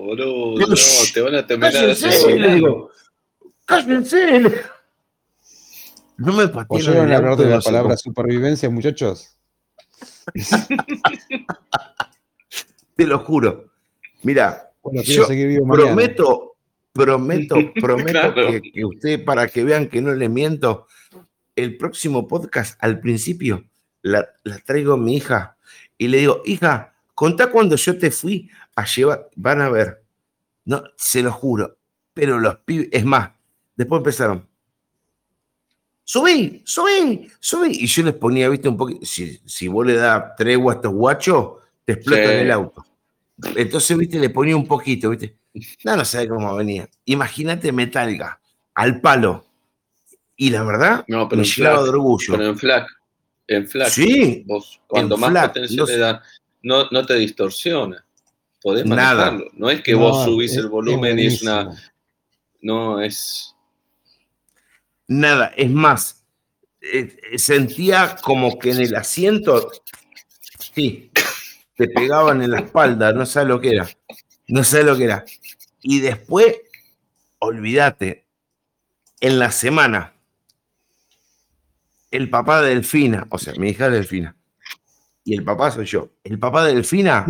[0.00, 0.74] boludo, No,
[1.12, 2.54] te van a terminar asesinando.
[2.54, 2.90] digo.
[3.64, 4.40] ¡Cállense!
[4.40, 4.62] le-
[6.18, 9.36] No me pateen ¿Oyeron el hablar de la palabra supervivencia, muchachos?
[12.96, 13.70] Te lo juro.
[14.22, 15.86] Mira, Bueno, quiero yo seguir vivo mañana.
[15.88, 16.56] prometo,
[16.92, 18.50] prometo, prometo Claro.
[18.52, 20.86] que, que usted, para que vean que no le miento,
[21.56, 23.64] el próximo podcast, al principio,
[24.02, 25.56] la, la traigo a mi hija
[25.96, 30.02] y le digo, hija, contá cuando yo te fui a llevar, van a ver,
[30.64, 31.76] no, se lo juro,
[32.14, 33.30] pero los pibes, es más,
[33.74, 34.46] después empezaron,
[36.04, 40.36] subí, subí, subí, y yo les ponía, viste, un poquito, si, si vos le das
[40.36, 42.30] tregua a estos guachos, te explotan Sí.
[42.34, 42.84] el auto.
[43.56, 45.36] Entonces, viste, le ponía un poquito, viste.
[45.84, 46.88] No, no sabe cómo venía.
[47.04, 48.40] Imagínate Metalga
[48.74, 49.44] al palo.
[50.36, 52.32] Y la verdad, No, pero me en llenaba de orgullo.
[52.32, 52.88] pero en flac,
[53.48, 55.98] en flac, Sí, vos cuando en más flac, potencia no le sé.
[55.98, 56.20] dan,
[56.62, 58.04] no, no te distorsiona.
[58.62, 59.30] Podés Nada.
[59.32, 59.50] manejarlo.
[59.54, 61.70] No es que No, vos subís es- el volumen y es una.
[62.60, 63.54] No, es.
[65.06, 65.52] nada.
[65.56, 66.24] Es más,
[66.80, 69.70] eh, sentía como que en el asiento,
[70.74, 71.10] sí,
[71.78, 73.88] te pegaban en la espalda, no sé lo que era.
[74.48, 75.24] No sé lo que era.
[75.80, 76.56] Y después,
[77.38, 78.26] olvídate,
[79.20, 80.12] en la semana,
[82.10, 84.36] el papá de Delfina, o sea, mi hija es Delfina,
[85.24, 86.10] y el papá soy yo.
[86.24, 87.26] El papá de Delfina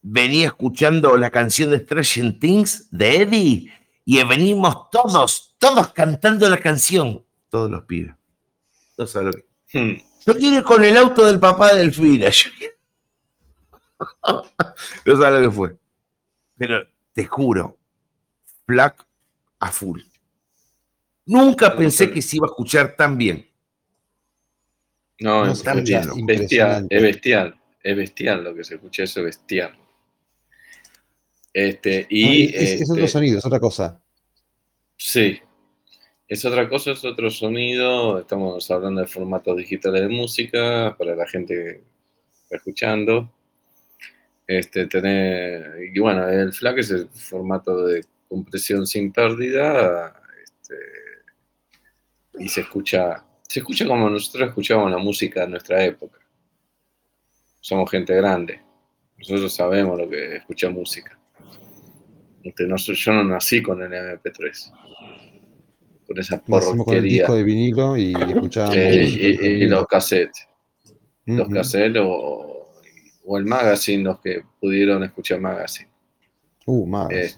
[0.00, 3.72] venía escuchando la canción de Stranger Things de Eddie
[4.04, 7.24] y venimos todos, todos cantando la canción.
[7.50, 8.14] Todos los pibes.
[8.96, 9.78] No sabes lo que.
[9.78, 9.98] Hmm.
[10.24, 12.28] Yo quiero ir con el auto del papá de Delfina.
[12.28, 12.75] Yo quiero-
[15.04, 15.76] no sabes lo que fue.
[16.56, 17.78] Pero te juro,
[18.66, 19.06] Black
[19.60, 20.00] a full.
[21.26, 23.48] Nunca pensé que se iba a escuchar tan bien.
[25.18, 29.76] No, No, es bestial, es bestial, es bestial lo que se escucha, eso es bestial.
[31.52, 34.00] Este, No, y es, es otro este, sonido, es otra cosa.
[34.96, 35.40] sí,
[36.28, 38.18] es otra cosa, es otro sonido.
[38.18, 41.82] Estamos hablando de formatos digitales de música para la gente que
[42.42, 43.32] está escuchando.
[44.46, 50.14] Este, tener, y bueno, el FLAC es el formato de compresión sin pérdida.
[50.42, 50.74] este,
[52.38, 56.18] y se escucha, se escucha como nosotros escuchábamos la música de nuestra época.
[57.60, 58.60] Somos gente grande.
[59.18, 61.18] Nosotros sabemos lo que es escuchar música.
[62.44, 64.72] Este, no yo no nací con el MP3.
[66.06, 67.12] Con esa Nacimos con el porquería.
[67.22, 68.76] disco de vinilo y escuchábamos.
[68.76, 70.46] Eh, y, y- y los cassettes.
[71.24, 71.54] Los Ujú.
[71.56, 72.55] cassettes o,
[73.26, 75.90] o el magazine, los que pudieron escuchar magazine.
[76.64, 77.10] Uh, más.
[77.10, 77.34] Eh,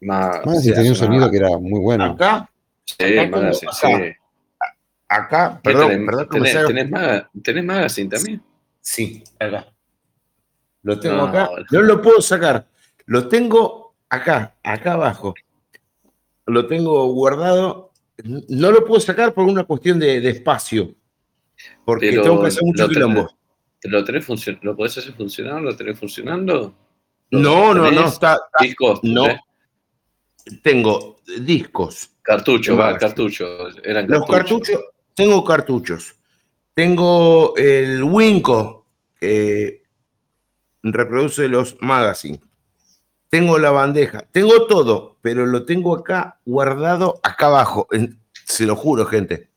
[0.00, 2.04] Ma- Más o sea, tenía un sonido que era muy bueno.
[2.04, 2.50] Acá,
[2.84, 3.86] Sí, acá magazine, sí.
[5.08, 8.42] acá, ¿Qué perdón, tenés, perdón tenés- salga- tenés maga- tenés magazine también?
[8.80, 9.66] Sí, acá.
[10.82, 11.50] Lo tengo No, acá.
[11.72, 12.66] No lo puedo sacar.
[13.06, 15.34] Lo tengo acá, acá abajo.
[16.46, 17.90] Lo tengo guardado.
[18.48, 20.94] No lo puedo sacar por una cuestión de, de espacio.
[21.84, 23.28] Porque Pero tengo que hacer mucho quilombo.
[23.86, 24.26] ¿Te ¿Lo, tenés
[24.62, 25.62] ¿Lo podés hacer funcionar?
[25.62, 26.74] ¿Lo tenés funcionando?
[27.30, 28.06] ¿Lo No, no, no.
[28.08, 28.98] Está, está- Discos.
[29.04, 29.26] no.
[30.62, 32.10] tengo discos.
[32.22, 32.98] Cartucho, va.
[33.84, 34.80] Eran Los cartuchos,
[35.14, 36.16] tengo cartuchos.
[36.74, 38.86] Tengo el Winco,
[39.20, 39.82] que
[40.82, 42.40] reproduce los magazines.
[43.28, 48.74] Tengo la bandeja, tengo todo, pero lo tengo acá guardado, acá abajo, en- Se lo
[48.76, 49.48] juro, gente.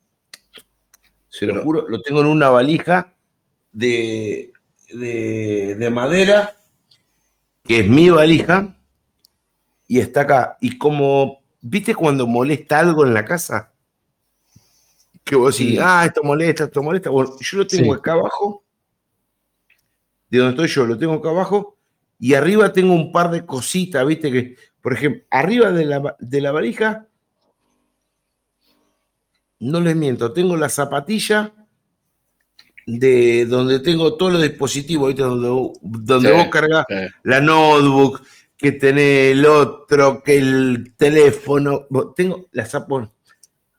[1.29, 3.13] Se lo Pero- juro, lo tengo en una valija
[3.71, 4.51] de,
[4.91, 6.55] de, de madera,
[7.63, 8.75] que es mi valija,
[9.87, 10.57] y está acá.
[10.61, 13.73] Y como, ¿viste cuando molesta algo en la casa?
[15.23, 15.79] Que vos decís, Sí.
[15.81, 17.09] ah, esto molesta, esto molesta.
[17.11, 17.99] Bueno, yo lo tengo Sí.
[17.99, 18.63] acá abajo,
[20.29, 21.77] de donde estoy yo, lo tengo acá abajo,
[22.19, 24.31] y arriba tengo un par de cositas, ¿viste?
[24.31, 27.07] Que, por ejemplo, arriba de la, de la valija,
[29.59, 31.53] no les miento, tengo la zapatilla
[32.97, 35.21] de donde tengo todos los dispositivos, ¿viste?
[35.23, 36.35] Donde, donde Sí.
[36.35, 36.85] vos cargas
[37.23, 38.21] la notebook,
[38.57, 41.85] que tenés el otro, que el teléfono.
[42.15, 43.11] Tengo la zap-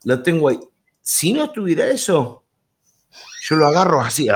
[0.05, 0.59] lo tengo ahí.
[1.03, 2.45] Si no estuviera eso,
[3.43, 4.29] yo lo agarro así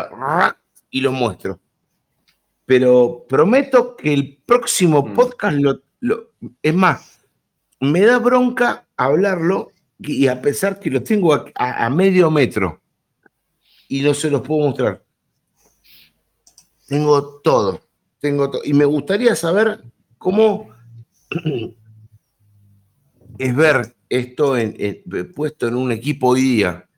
[0.90, 1.60] y lo muestro.
[2.66, 5.14] Pero prometo que el próximo Mm.
[5.14, 6.30] podcast lo, lo-
[6.62, 7.20] es más,
[7.80, 12.80] me da bronca hablarlo y a pesar que lo tengo a, a- a medio metro
[13.88, 15.04] y no se los puedo mostrar.
[16.86, 17.80] Tengo todo,
[18.20, 18.62] tengo todo.
[18.64, 19.82] Y me gustaría saber
[20.18, 20.68] cómo
[23.38, 26.88] es ver esto en- en- puesto en un equipo hoy día.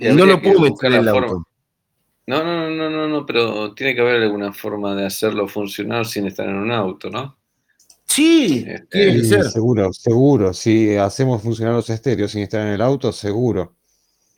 [0.00, 1.32] No lo puedo buscar meter en el forma.
[1.32, 1.48] auto.
[2.26, 6.26] No, no, no, no, no, pero tiene que haber alguna forma de hacerlo funcionar sin
[6.26, 7.36] estar en un auto, ¿no?
[8.06, 9.44] Sí, Este, tiene que Sí, ser.
[9.44, 10.52] seguro, seguro.
[10.54, 13.76] Si hacemos funcionar los estéreos sin estar en el auto, seguro.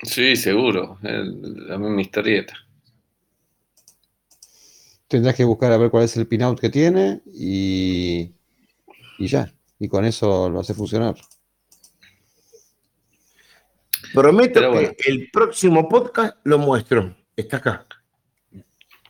[0.02, 0.98] Sí, seguro.
[1.02, 2.54] la misma historieta.
[5.08, 8.32] Tendrás que buscar a ver cuál es el pinout que tiene y,
[9.18, 9.52] y ya.
[9.78, 11.14] Y con eso lo hace funcionar.
[14.14, 17.14] Prometo que el próximo podcast lo muestro.
[17.36, 17.86] Está acá.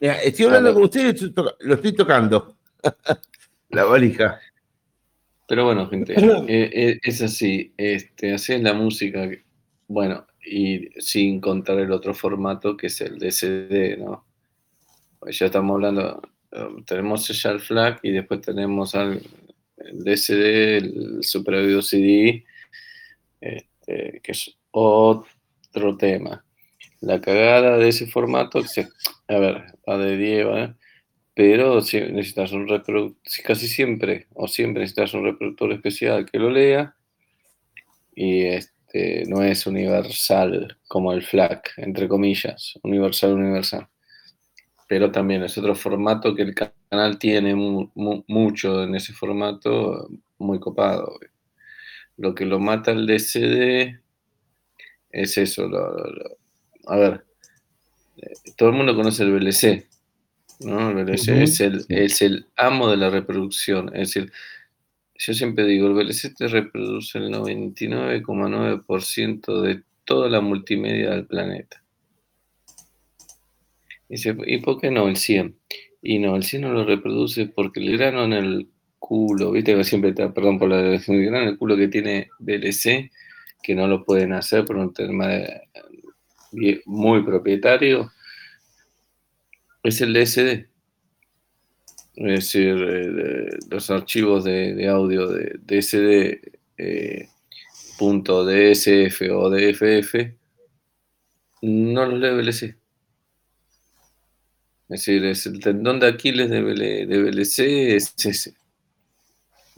[0.00, 2.56] Mira, estoy hablando con ustedes y lo estoy tocando.
[3.70, 4.38] La valija.
[5.48, 7.72] Pero bueno, gente, eh, eh, es así.
[7.76, 9.28] Este, así es la música.
[9.28, 9.44] que-
[9.88, 14.24] Bueno, y sin contar el otro formato que es el DCD, ¿no?
[15.18, 19.22] Pues ya estamos hablando, eh, tenemos ya el FLAC y después tenemos el
[19.92, 22.44] DCD, el Super Audio CD,
[23.40, 26.44] este, que es otro tema.
[27.00, 28.88] La cagada de ese formato, se-
[29.28, 30.74] a ver, va de 10, ¿vale?
[31.34, 36.48] pero si necesitas un reproductor, casi siempre o siempre necesitas un reproductor especial que lo
[36.48, 36.94] lea
[38.14, 38.72] y este
[39.28, 43.88] no es universal como el FLAC, entre comillas, universal, universal.
[44.88, 50.08] Pero también es otro formato que el canal tiene mu- mu- mucho en ese formato,
[50.38, 51.18] muy copado.
[52.16, 53.98] Lo que lo mata el DCD
[55.10, 55.66] es eso.
[55.68, 56.36] lo- lo- lo-
[56.86, 57.24] a ver,
[58.18, 59.86] eh, todo el mundo conoce el VLC.
[60.60, 60.90] ¿no?
[60.90, 63.88] El VLC es, el, es el amo de la reproducción.
[63.94, 64.32] Es decir,
[65.18, 71.82] yo siempre digo, el VLC te reproduce el 99,9% de toda la multimedia del planeta.
[74.08, 75.56] Y dice, ¿y por qué no el 100?
[76.02, 78.68] Y no, el 100 no lo reproduce porque el grano en el
[78.98, 82.28] culo, viste que siempre te, perdón por la el grano en el culo que tiene
[82.38, 83.10] VLC,
[83.62, 85.28] que no lo pueden hacer por un tema
[86.52, 88.12] bien- muy propietario,
[89.82, 90.66] es el DSD.
[92.16, 96.40] Es decir, eh, los archivos de, de audio de DSD
[96.78, 97.28] eh,
[97.98, 100.14] punto DSF o DFF
[101.62, 102.76] no los lee VLC.
[104.88, 107.58] Es decir, es el tendón de Aquiles de, de VLC
[107.96, 108.54] es ese.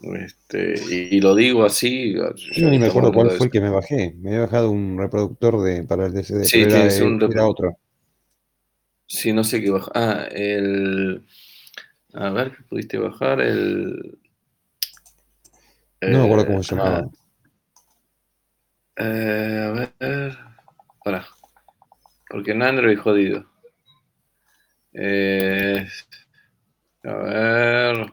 [0.01, 2.15] Este, y, y lo digo así.
[2.15, 4.15] Yo ni me acuerdo cuál fue el que me bajé.
[4.19, 6.45] Me había bajado un reproductor de, para el DCD.
[6.45, 7.77] Sí, era, un era otro.
[9.07, 9.93] Sí, no sé qué bajar.
[9.95, 11.25] Ah, el.
[12.15, 13.41] A ver, ¿qué pudiste bajar?
[13.41, 14.19] El.
[16.01, 17.09] No me acuerdo cómo eh, se llamaba.
[18.97, 20.39] eh, a ver.
[21.05, 21.27] Pará.
[22.29, 23.47] Porque en Android jodido.
[24.93, 25.87] Eh,
[27.05, 28.13] a ver.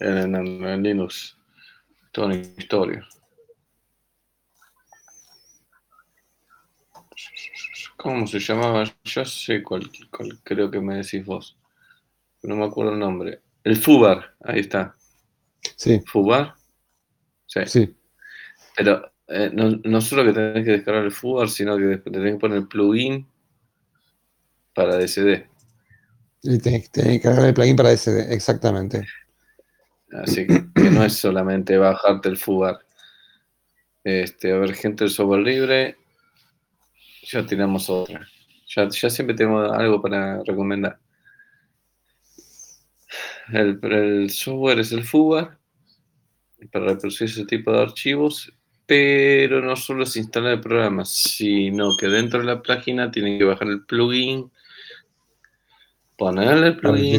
[0.00, 1.36] En, en- en Linux.
[2.12, 3.06] Toda una historia.
[8.06, 8.84] ¿Cómo se llamaba?
[9.02, 11.58] Ya sé cuál, cuál creo que me decís vos.
[12.44, 13.40] No me acuerdo el nombre.
[13.64, 14.94] El Fubar, ahí está.
[15.74, 16.54] Sí, ¿Fubar?
[17.46, 17.62] Sí.
[17.66, 17.96] sí.
[18.76, 22.34] Pero eh, no, no solo que tenés que descargar el Fubar, sino que después tenés
[22.34, 23.26] que poner el plugin
[24.72, 25.48] para DCD.
[26.44, 29.04] Y tenés, tenés que cargar el plugin para DCD, exactamente.
[30.12, 32.78] Así que, que no es solamente bajarte el Fubar.
[34.04, 35.96] Este, a ver, gente del software libre.
[37.32, 38.26] Ya tenemos otra.
[38.74, 40.98] Ya, ya siempre tenemos algo para recomendar.
[43.52, 45.58] El, el software es el Fubar.
[46.72, 48.52] para reproducir ese tipo de archivos,
[48.86, 53.44] pero no solo es instalar el programa, sino que dentro de la página tienen que
[53.44, 54.50] bajar el plugin,
[56.16, 57.12] ponerle el plugin,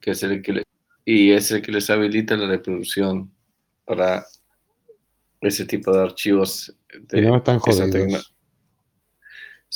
[0.00, 0.64] que es el que le-
[1.04, 3.32] y es el que les habilita la reproducción
[3.84, 4.24] para
[5.40, 6.74] ese tipo de archivos.
[7.08, 8.33] que no están esa tecno- jodidos.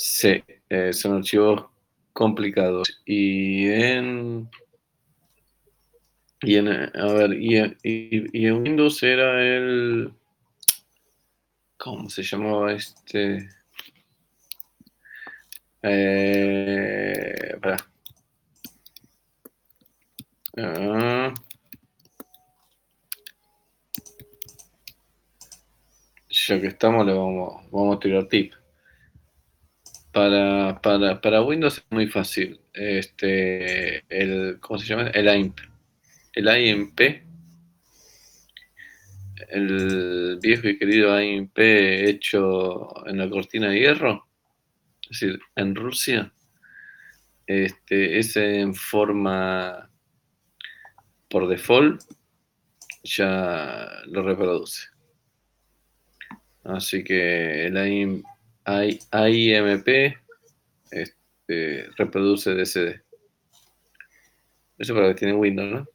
[0.03, 1.65] Sí, eh, son archivos
[2.13, 3.01] complicados.
[3.05, 4.49] Y en.
[6.41, 10.11] Y en, a ver, y en, y- en Windows era el.
[11.77, 13.49] ¿Cómo se llamaba este?
[15.81, 17.77] Eh, pará.
[20.57, 21.33] Ah.
[26.47, 28.53] Ya que estamos, le vamos, vamos a tirar tip.
[30.11, 32.59] Para, para, para Windows es muy fácil.
[32.73, 35.09] Este, el, ¿cómo se llama?
[35.09, 35.59] El AIMP.
[36.33, 36.99] El AIMP,
[39.49, 44.27] el viejo y querido AIMP hecho en la cortina de hierro,
[45.09, 46.31] es decir, en Rusia,
[47.47, 49.89] este, es en forma
[51.29, 52.01] por default,
[53.03, 54.87] ya lo reproduce.
[56.63, 58.23] Así que el AIM, I-
[58.65, 59.87] AIMP
[60.91, 63.01] este, reproduce DCD.
[64.77, 65.87] Eso para los que tienen Windows, ¿no?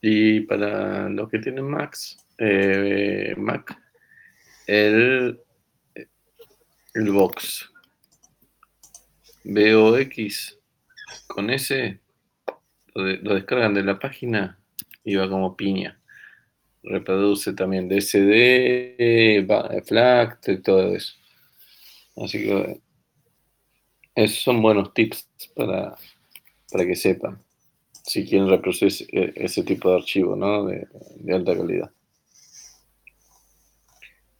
[0.00, 3.76] Y para los que tienen Macs, eh, Mac,
[4.66, 5.38] el,
[6.94, 7.70] el Box.
[9.44, 10.58] BOX
[11.26, 12.00] con ese
[12.94, 14.58] lo, de- lo descargan de la página
[15.04, 15.98] y va como piña.
[16.82, 21.14] Reproduce también DSD, y todo eso.
[22.16, 22.80] Así que
[24.14, 25.96] esos son buenos tips para,
[26.70, 27.38] para que sepan
[28.04, 29.06] si quieren reproducir ese,
[29.36, 30.64] ese tipo de archivo ¿no?
[30.66, 31.90] de, de alta calidad.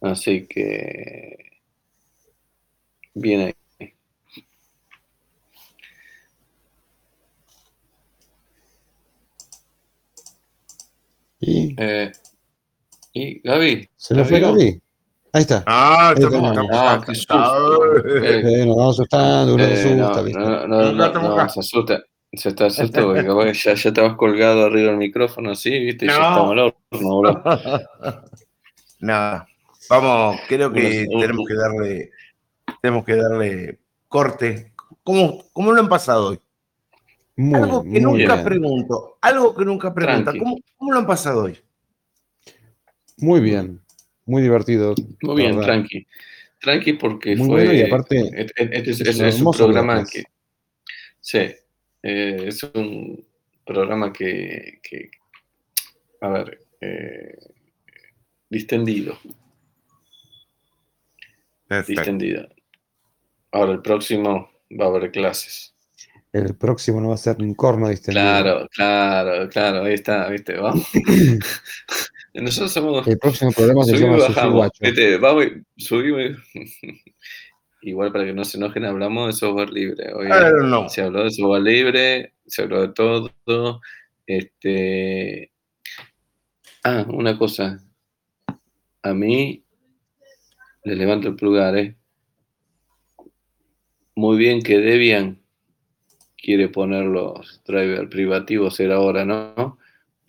[0.01, 1.37] Así que
[3.15, 3.55] bien ahí.
[11.41, 12.13] Y Eh,
[13.13, 14.81] y Gaby, se le fue Gaby.
[15.33, 15.63] Ahí está.
[15.67, 17.79] Ah, estamos, estamos Ah, asustados.
[18.23, 22.03] Eh, nos vamos asustando, uno se Eh, no, asusta, no, no, no, Estamos se asusta.
[22.33, 25.71] Se está asustado porque capaz que ya, ya te vas colgado arriba del micrófono así,
[25.71, 26.07] ¿viste?
[26.07, 26.29] Y ya No.
[26.29, 26.59] estamos al
[26.93, 27.43] horno, bro.
[29.01, 29.47] Nada,
[29.89, 32.11] vamos, creo que tenemos que darle,
[32.83, 33.79] tenemos que darle
[34.09, 34.73] corte.
[35.03, 36.41] ¿Cómo, cómo lo han pasado hoy?
[37.37, 38.45] Muy, algo que muy nunca bien.
[38.45, 40.33] pregunto, algo que nunca pregunta.
[40.39, 41.59] ¿Cómo, ¿Cómo lo han pasado hoy?
[43.19, 43.81] Muy bien.
[44.31, 44.95] Muy divertido.
[45.23, 45.67] Muy bien, ¿verdad?
[45.75, 46.07] tranqui.
[46.61, 47.65] Tranqui porque Muy fue.
[47.65, 50.23] bueno y aparte Este es, es es- un es un hermoso programa que.
[51.21, 51.39] Sí,
[52.03, 53.27] eh, es un
[53.67, 54.79] programa que.
[54.83, 55.11] que-
[56.21, 56.65] a ver.
[56.83, 57.37] eh,
[58.49, 59.19] distendido.
[61.87, 62.49] Distendido.
[63.53, 64.51] Ahora, el próximo
[64.81, 65.75] va a haber clases.
[66.33, 68.23] El próximo no va a ser un corno distendido.
[68.25, 70.87] Claro, claro, claro, ahí está, viste, vamos.
[72.35, 73.07] Nosotros somos.
[73.07, 74.55] El próximo programa se Subimos llama bajamos.
[74.55, 74.79] Guacho.
[74.81, 75.47] Viste, vamos
[75.77, 76.39] subimos.
[77.83, 80.13] Igual para que no se enojen, hablamos de software libre.
[80.13, 80.29] Hoy
[80.61, 80.89] know.
[80.89, 83.81] se habló de software libre, se habló de todo.
[84.27, 85.51] Este.
[86.85, 87.83] Ah, una cosa.
[89.03, 89.65] A mí
[90.85, 91.97] le levanto el pulgar, ¿eh?
[94.15, 95.41] Muy bien que Debian
[96.37, 99.79] quiere poner los drivers privativos, era ahora, ¿no?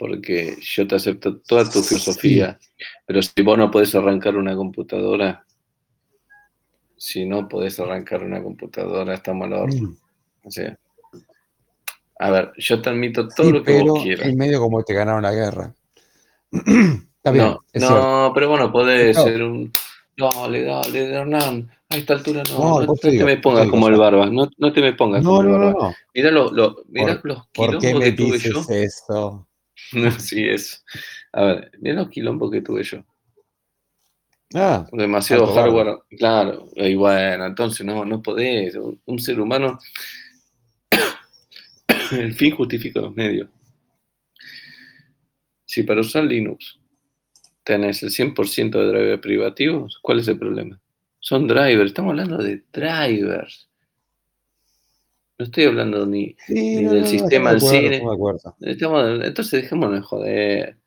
[0.01, 2.57] Porque yo te acepto toda tu filosofía,
[3.05, 5.45] pero si vos no podés arrancar una computadora,
[6.97, 9.89] si no podés arrancar una computadora, estamos al horno.
[9.89, 9.97] Mm.
[10.47, 10.75] O sea,
[12.17, 14.27] a ver, yo te admito todo Sí, lo que pero vos quieras.
[14.27, 15.71] en medio como te ganaron la guerra.
[16.51, 19.23] Está bien, no, es no, pero bueno, podés No.
[19.23, 19.71] ser un.
[20.17, 21.69] Dale, dale, Hernán.
[21.89, 22.81] A esta altura no.
[22.81, 24.25] No, te digo, te me te pongas como el barba.
[24.31, 25.95] No, no te me pongas No, como no, el barba.
[26.15, 28.65] Mirá, lo, lo- mirá los ¿Por quilombos qué me que tuve dices yo.
[28.73, 29.47] eso?
[29.93, 30.83] No, sí, es.
[31.33, 33.03] A ver, mirá los quilombos que tuve yo.
[34.53, 35.99] Ah, Demasiado hardware.
[36.17, 38.75] Claro, y bueno, entonces no, no podés.
[38.75, 39.79] Un, un ser humano.
[42.11, 43.49] el fin justifica los medios.
[45.65, 46.77] Si para usar Linux
[47.63, 50.77] tenés el 100% de drivers privativos, ¿cuál es el problema?
[51.19, 53.69] Son drivers, estamos hablando de drivers.
[55.41, 57.77] No estoy hablando ni, sí, Ni no, del no, no, sistema en sí,
[58.61, 60.77] estamos entonces dejémonos de joder.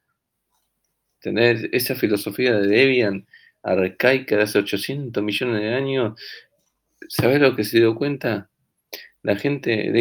[1.20, 3.26] Tener esa filosofía de Debian
[3.64, 6.20] arcaica de hace 800 millones de años.
[7.08, 8.50] ¿Sabes lo que se dio cuenta?
[9.22, 9.92] La gente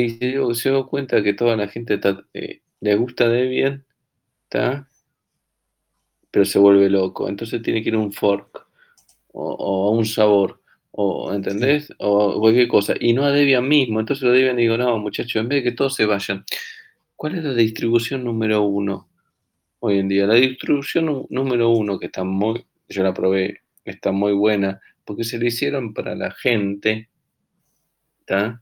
[0.56, 3.86] se dio cuenta que toda la gente ta- eh, le gusta Debian,
[4.50, 4.88] ¿tá?
[6.32, 7.30] pero se vuelve loco.
[7.30, 8.66] Entonces tiene que ir a un fork
[9.34, 10.63] o, a un sabor,
[10.96, 11.92] o ¿entendés?
[11.98, 12.94] O cualquier cosa.
[13.00, 14.00] Y no a Debian mismo.
[14.00, 16.46] Entonces lo Debian digo, no, muchachos, en vez de que todos se vayan,
[17.16, 19.10] ¿cuál es la distribución número uno
[19.80, 20.28] hoy en día?
[20.28, 25.40] La distribución número uno, que está muy, yo la probé, está muy buena, porque se
[25.40, 27.10] lo hicieron para la gente,
[28.20, 28.62] ¿está?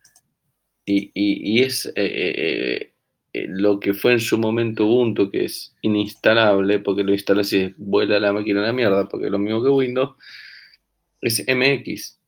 [0.85, 2.93] Y, es eh, eh,
[3.33, 7.73] eh, lo que fue en su momento Ubuntu, que es instalable, porque lo instalas y
[7.77, 10.15] vuela la máquina a la mierda, porque es lo mismo que Windows,
[11.21, 12.20] es MX.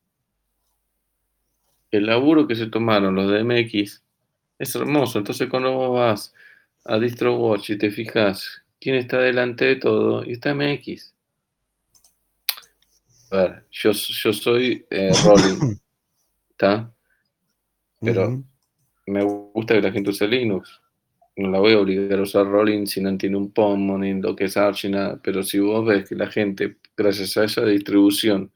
[1.94, 4.02] El laburo que se tomaron los de MX
[4.58, 5.20] es hermoso.
[5.20, 6.34] Entonces cuando vos vas
[6.86, 11.14] a DistroWatch y te fijas quién está delante de todo, y está MX.
[13.30, 15.76] A ver, yo, yo soy eh, Rolling,
[16.50, 16.92] ¿está?
[18.02, 18.44] Pero
[19.06, 20.82] me gusta que la gente use Linux.
[21.36, 24.36] No la voy a obligar a usar Rolling si no tiene un POM, ni lo
[24.36, 25.20] que es Arch, ni nada.
[25.24, 28.52] Pero si vos ves que la gente, gracias a esa distribución,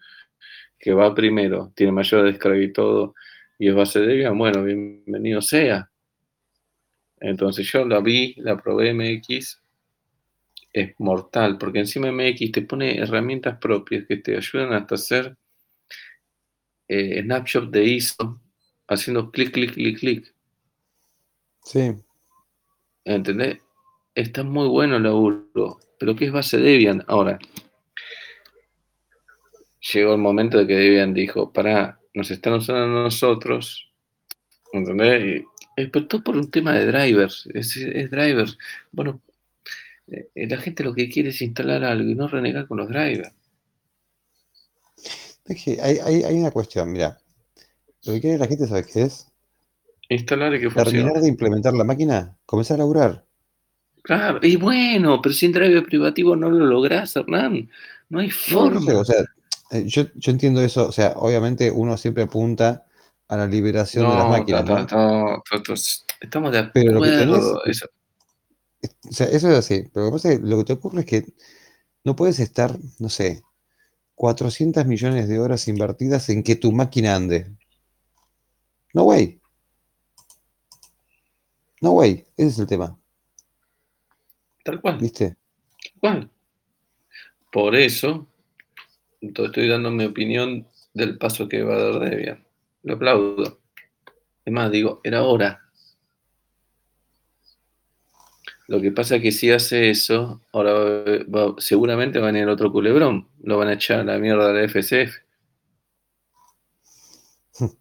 [0.79, 3.15] que va primero, tiene mayor descarga y todo,
[3.59, 5.89] y es base de Debian, bueno, bienvenido sea.
[7.19, 9.61] Entonces yo la vi, la probé MX,
[10.73, 15.35] es mortal, porque encima MX te pone herramientas propias que te ayudan hasta hacer
[16.87, 18.39] eh, snapshot de ISO,
[18.87, 20.35] haciendo clic, clic, clic, clic.
[21.63, 21.95] Sí.
[23.03, 23.59] ¿Entendés?
[24.13, 27.03] Está muy bueno el laburo, pero ¿qué es base Debian?
[27.07, 27.39] Ahora,
[29.93, 33.87] llegó el momento de que Debian dijo, para, nos están usando a nosotros,
[34.73, 35.43] ¿entendés?
[35.75, 37.75] Y, pero todo por un tema de drivers, es,
[38.09, 38.57] drivers.
[38.91, 39.21] Bueno,
[40.07, 43.31] eh, la gente lo que quiere es instalar algo y no renegar con los drivers.
[45.45, 47.19] Es hay, una cuestión, mira,
[48.03, 49.27] lo que quiere la gente, ¿sabes qué es?
[50.09, 50.97] Instalar y que funcione.
[50.97, 53.25] Terminar de implementar la máquina, comenzar a laburar.
[54.01, 57.69] Claro, y bueno, pero sin driver privativo no lo lográs, Hernán.
[58.09, 58.99] No hay forma.
[58.99, 59.23] o sea,
[59.71, 62.85] eh, yo, entiendo eso, o sea, obviamente uno siempre apunta
[63.27, 64.65] a la liberación de las máquinas.
[64.65, 65.43] ¿no?
[66.21, 67.65] estamos de acuerdo.
[67.65, 67.87] eso.
[69.09, 71.25] O sea, eso es así, pero lo que, lo que te ocurre es que
[72.03, 73.43] no puedes estar, no sé,
[74.15, 77.55] 400 millones de horas invertidas en que tu máquina ande.
[78.93, 79.39] No, way.
[81.81, 82.25] No, way.
[82.35, 82.97] Ese es el tema.
[84.63, 84.97] Tal cual.
[84.97, 85.35] ¿Viste?
[85.83, 86.31] Tal cual.
[87.51, 88.27] Por eso,
[89.21, 92.45] entonces estoy dando mi opinión del paso que va a dar Debian.
[92.83, 93.59] Lo aplaudo.
[94.45, 95.61] Es más, digo, era hora.
[98.67, 100.73] Lo que pasa es que si hace eso, ahora
[101.57, 103.27] seguramente va a venir otro culebrón.
[103.41, 105.17] Lo van a echar a la mierda de la FCF.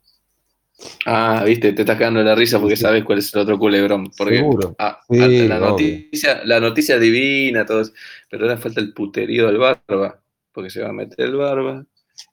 [1.07, 4.11] Ah, viste, te estás cagando la risa porque sabes cuál es el otro culebrón.
[4.15, 4.77] Porque, Seguro.
[4.79, 7.83] Ah, la, noticia, la noticia divina, todo
[8.29, 10.21] pero ahora falta el puterío del barba
[10.57, 11.85] porque se va a meter el barba.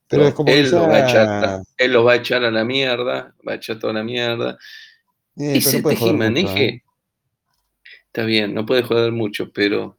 [0.07, 2.63] Pero es como él, lo va a echar, él lo va a echar a la
[2.63, 4.57] mierda, va a echar toda la mierda.
[5.35, 6.83] y se te ¿eh?
[8.05, 9.97] está bien, no puede joder mucho, pero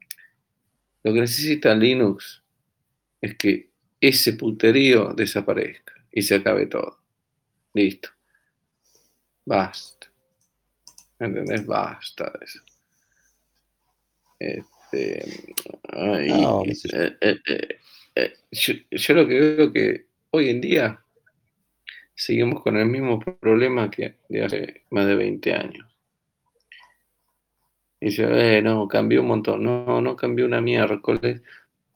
[1.03, 2.43] lo que necesita Linux
[3.21, 3.69] es que
[4.01, 7.01] ese puterío desaparezca y se acabe todo.
[7.75, 8.09] Listo.
[9.45, 10.07] Basta.
[11.19, 11.67] ¿Entendés?
[11.67, 12.61] Basta de eso.
[14.39, 15.29] Este,
[15.93, 17.79] eh, eh,
[18.16, 21.05] eh, yo, lo que veo que hoy en día
[22.15, 25.86] seguimos con el mismo problema que de hace más de 20 años.
[28.01, 29.62] Y dice, eh, no, cambió un montón.
[29.65, 31.43] No, no cambió una miércoles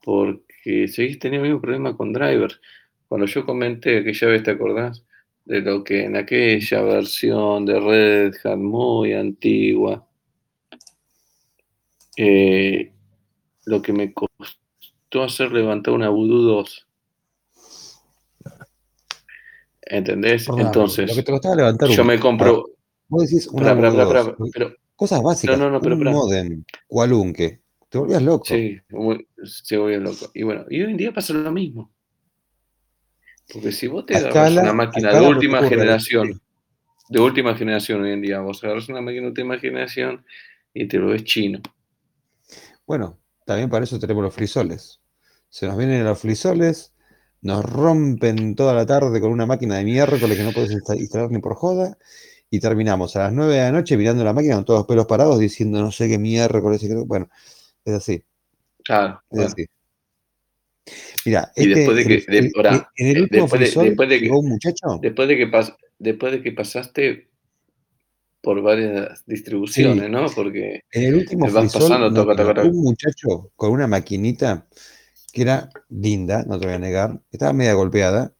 [0.02, 2.60] porque seguís teniendo el mismo problema con drivers.
[3.08, 5.04] Cuando yo comenté, que ya ves, ¿te acordás?
[5.44, 10.06] De lo que en aquella versión de Red Hat muy antigua,
[13.66, 14.67] lo que me costó
[15.08, 16.86] tú hacer levantar una Voodoo 2.
[19.82, 20.46] ¿Entendés?
[20.56, 22.70] Entonces, lo que te costaba levantar yo me compro.
[23.08, 23.74] Vos decís una
[24.52, 25.58] pero, cosas básicas.
[25.58, 27.60] No, no, no, pero, un modem, cualunque.
[27.88, 28.44] Te volvías loco.
[28.44, 28.78] Sí,
[29.44, 30.30] se volvía loco.
[30.34, 31.90] Y bueno, y hoy en día pasa lo mismo.
[33.50, 36.38] Porque si vos te agarras una máquina de última generación,
[37.08, 40.22] de última generación hoy en día, vos agarras una máquina de última generación
[40.74, 41.60] y te lo ves chino.
[42.86, 43.18] Bueno,
[43.48, 45.00] también para eso tenemos los frisoles.
[45.48, 46.92] Se nos vienen los frisoles,
[47.40, 51.38] nos rompen toda la tarde con una máquina de miércoles que no puedes instalar ni
[51.38, 51.96] por joda,
[52.50, 55.06] y terminamos a las 9 de la noche mirando la máquina con todos los pelos
[55.06, 56.86] parados diciendo no sé qué miércoles.
[57.06, 57.30] Bueno,
[57.86, 58.22] es así.
[58.84, 59.22] Claro.
[59.30, 59.66] Es así.
[61.24, 62.24] Mira, y después de que,
[62.96, 64.98] en el último después de, después de que, un muchacho.
[65.00, 65.50] Después de que,
[65.98, 67.27] después de que pasaste
[68.40, 70.10] por varias distribuciones, Sí.
[70.10, 70.26] ¿no?
[70.34, 72.68] Porque En el último vas pasando, toca, toca, toca.
[72.68, 74.66] un muchacho con una maquinita
[75.32, 78.32] que era linda, no te voy a negar, estaba media golpeada,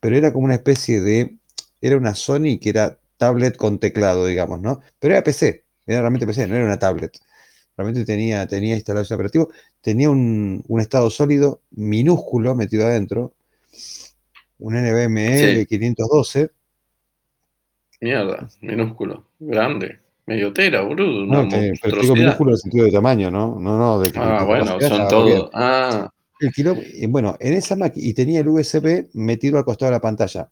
[0.00, 1.36] pero era como una especie de,
[1.80, 4.80] era una Sony que era tablet con teclado, digamos, ¿no?
[4.98, 7.16] Pero era PC, era realmente PC, no era una tablet.
[7.76, 9.50] Realmente tenía, tenía instalado ese operativo,
[9.82, 13.34] tenía un, un estado sólido minúsculo metido adentro,
[14.58, 15.66] un NVMe Sí.
[15.66, 16.50] 512,
[18.00, 22.84] Mierda, minúsculo, grande, medio tera, boludo, una no, te- pero digo minúsculo en el sentido
[22.84, 23.58] de tamaño, ¿no?
[23.58, 25.50] No, no, de que Ah, bueno, son todos.
[25.54, 26.52] Ah, El
[27.00, 30.50] y bueno, en esa máquina, y tenía el USB metido al costado de la pantalla.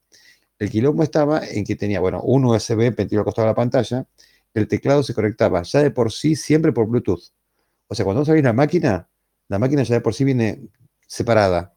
[0.59, 4.07] El quilombo estaba en que tenía, bueno, un USB metido al costado de la pantalla,
[4.55, 7.23] el teclado se conectaba ya de por sí siempre por Bluetooth.
[7.89, 9.09] O sea, cuando vos abrís la máquina,
[9.49, 10.63] la máquina ya de por sí viene
[11.07, 11.74] separada.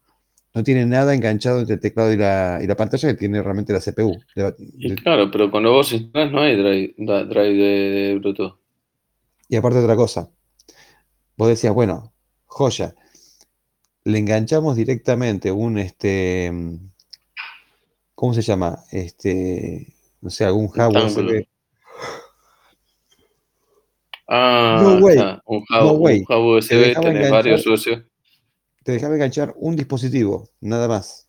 [0.54, 3.72] No tiene nada enganchado entre el teclado y la, y la pantalla que tiene realmente
[3.72, 4.18] la CPU.
[4.34, 8.58] De- y de- claro, pero cuando vos instalás no hay drive, drive de, de Bluetooth.
[9.48, 10.30] Y aparte otra cosa,
[11.36, 12.12] vos decías, bueno,
[12.46, 12.94] joya,
[14.04, 16.50] le enganchamos directamente un, este,
[18.14, 18.78] ¿cómo se llama?
[18.90, 19.86] Este,
[20.20, 20.92] no sé, algún hub.
[24.30, 26.24] Ah, No way, está, un hub, no way.
[26.28, 28.04] un hub USB, tenés varios USB.
[28.88, 31.28] Te dejaba enganchar un dispositivo, nada más.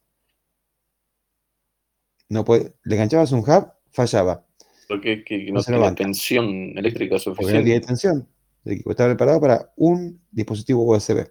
[2.29, 4.47] No puede, le enganchabas un hub, fallaba,
[4.87, 7.87] Porque que, no no se banca, tensión eléctrica porque no tiene suficiente.
[7.87, 8.29] tensión.
[8.63, 11.29] El equipo estaba preparado para un dispositivo USB.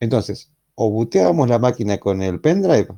[0.00, 2.88] Entonces, o booteábamos la máquina con el pendrive,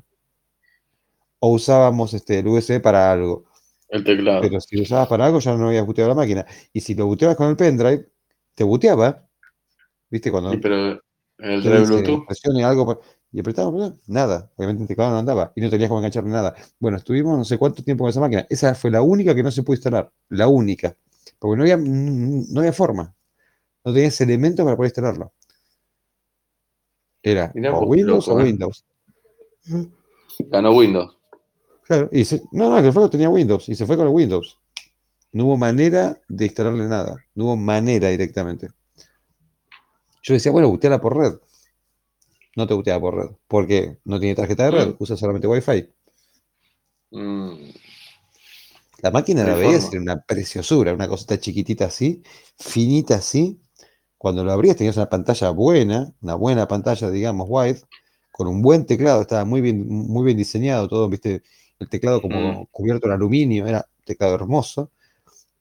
[1.41, 3.45] o usábamos este, el USB para algo.
[3.91, 4.41] El teclado.
[4.41, 6.47] Pero si lo usabas para algo, ya no habías booteado la máquina.
[6.73, 8.09] Y si lo booteabas con el pendrive,
[8.55, 9.29] te booteaba.
[10.09, 10.31] ¿Viste?
[10.31, 11.03] Cuando Y pero
[11.51, 12.27] el dice Bluetooth.
[12.27, 12.99] presione algo pa-
[13.33, 14.51] y apretaba, nada.
[14.57, 16.55] Obviamente el teclado no andaba y no tenías cómo engancharle nada.
[16.79, 18.47] Bueno, estuvimos no sé cuánto tiempo con esa máquina.
[18.51, 20.11] Esa fue la única que no se pudo instalar.
[20.29, 20.95] La única.
[21.39, 23.15] Porque no había, no había forma.
[23.85, 25.33] No tenías elementos para poder instalarlo.
[27.23, 28.45] Era Mirá o Windows loco, o ¿eh?
[28.45, 28.85] Windows.
[30.51, 31.17] Ganó Windows.
[31.85, 34.59] Claro, y se- no, no, que flaco tenía Windows y se fue con el Windows.
[35.33, 37.17] No hubo manera de instalarle nada.
[37.35, 38.69] No hubo manera directamente.
[40.23, 41.35] Yo decía, bueno, buteala por red.
[42.57, 43.37] No te buteaba por red.
[43.49, 44.97] Porque no tiene tarjeta de red, Mm.
[44.99, 45.89] usa solamente Wi-Fi.
[47.11, 47.71] Mm,
[49.03, 52.23] La máquina la veías, era una preciosura, una cosita chiquitita así,
[52.57, 53.61] finita así.
[54.17, 57.81] Cuando lo abrías tenías una pantalla buena, una buena pantalla, digamos, wide,
[58.31, 61.43] con un buen teclado, estaba muy bien, muy bien diseñado, todo, viste,
[61.81, 62.67] el teclado como Mm.
[62.71, 64.93] cubierto en aluminio, era un teclado hermoso,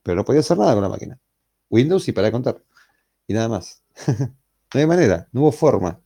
[0.04, 1.20] pero no podía hacer nada con la máquina.
[1.70, 2.62] Windows y para contar.
[3.28, 3.84] Y nada más.
[4.74, 6.00] no hay manera, no hubo forma.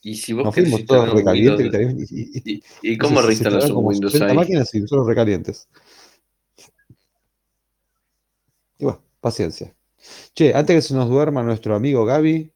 [0.00, 2.12] Y si vos Nos fuimos todos recalientes, Windows.
[2.12, 2.62] Y- y- y-
[2.92, 4.36] ¿y, cómo reinstalas un como Windows 60 ahí?
[4.36, 5.68] máquinas y nosotros recalientes.
[8.78, 9.74] Y bueno, paciencia.
[10.34, 12.52] Che, antes que se nos duerma nuestro amigo Gaby,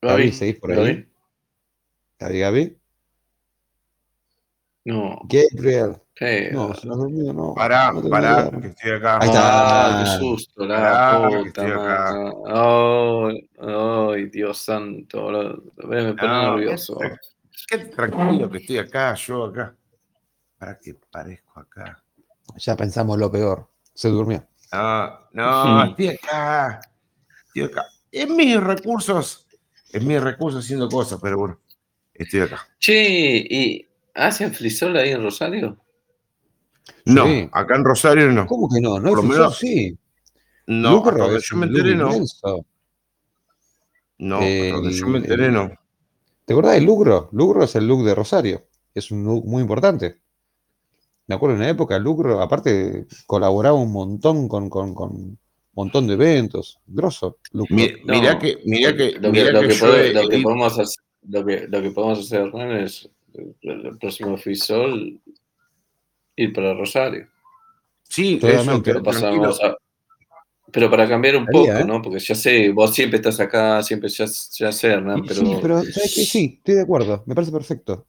[0.00, 0.76] Gaby, Gaby, ¿seguís por ahí?
[0.76, 1.08] Gaby.
[2.18, 2.78] Gaby, Gaby,
[4.86, 6.50] No, Gabriel, ¿qué?
[6.52, 8.62] no, se durmió, no, Pará, no pará, duermas.
[8.62, 9.18] que estoy acá.
[9.20, 9.98] Ahí está.
[10.04, 12.12] Qué susto, la Pará, que puta estoy acá.
[12.12, 13.48] madre.
[13.58, 15.62] Ay, ay, Dios santo, boludo.
[15.76, 16.98] Me pone No, nervioso.
[16.98, 17.16] qué,
[17.68, 19.74] qué tranquilo que estoy acá, yo acá.
[20.58, 22.02] ¿Para qué parezco acá?
[22.56, 23.68] Ya pensamos lo peor.
[23.94, 24.44] Se durmió.
[24.72, 26.80] No, no, estoy acá.
[27.46, 27.84] Estoy acá.
[28.10, 29.46] En mis recursos,
[29.92, 31.60] en mis recursos haciendo cosas, pero bueno,
[32.14, 32.66] estoy acá.
[32.78, 35.76] Che, ¿y hacen frisol ahí en Rosario?
[37.04, 37.48] No, Sí.
[37.52, 38.46] acá en Rosario no.
[38.46, 38.98] ¿Cómo que no?
[39.00, 39.96] No Por menos- sí.
[40.66, 42.08] No, Lucro hasta donde es yo me enteré, no.
[42.12, 42.66] inmenso.
[44.18, 45.70] No, hasta donde yo me enteré, no.
[46.44, 47.28] ¿Te acordás del Lucro?
[47.32, 48.66] Lucro es el look de Rosario.
[48.94, 50.18] Es un look muy importante.
[51.26, 55.38] Me acuerdo en la época, Lucro, aparte, colaboraba un montón con, con, con un
[55.74, 56.78] montón de eventos.
[56.86, 57.76] Grosso, Lucro.
[57.76, 61.04] Mi- No, Mirá que, mirá que, Lo que, mirá lo que lo que podemos hacer,
[61.28, 63.08] lo que, lo que podemos hacer, Hernán, es
[63.62, 65.20] el, próximo frisol
[66.38, 67.28] ir para Rosario.
[68.02, 69.76] Sí, eso, Pero pasamos a-
[70.70, 71.84] pero para cambiar un poco, ¿eh?
[71.84, 72.00] ¿no?
[72.02, 75.82] Porque ya sé, vos siempre estás acá, siempre ya, ya sé, Hernán, pero, Sí, pero
[75.82, 76.24] ¿sabes qué?
[76.24, 77.22] Sí, estoy de acuerdo.
[77.26, 78.06] Me parece perfecto.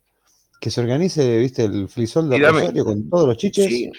[0.59, 3.65] Que se organice, viste, el frisol de Rosario con todos los chiches.
[3.65, 3.89] Sí.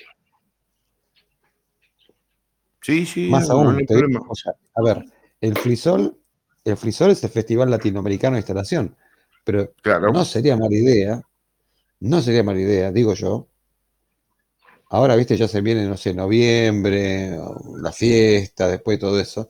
[2.82, 4.26] Sí, sí, Más no, aún, no hay te digo, problema.
[4.28, 5.04] o sea, a ver,
[5.42, 6.16] el Frisol,
[6.64, 8.96] el Frisol es el Festival Latinoamericano de Instalación,
[9.44, 10.12] pero Claro.
[10.12, 11.22] no sería mala idea,
[12.00, 13.48] no sería mala idea, digo yo.
[14.90, 17.38] Ahora, viste, ya se viene, no sé, noviembre,
[17.80, 19.48] la fiesta, después de todo eso.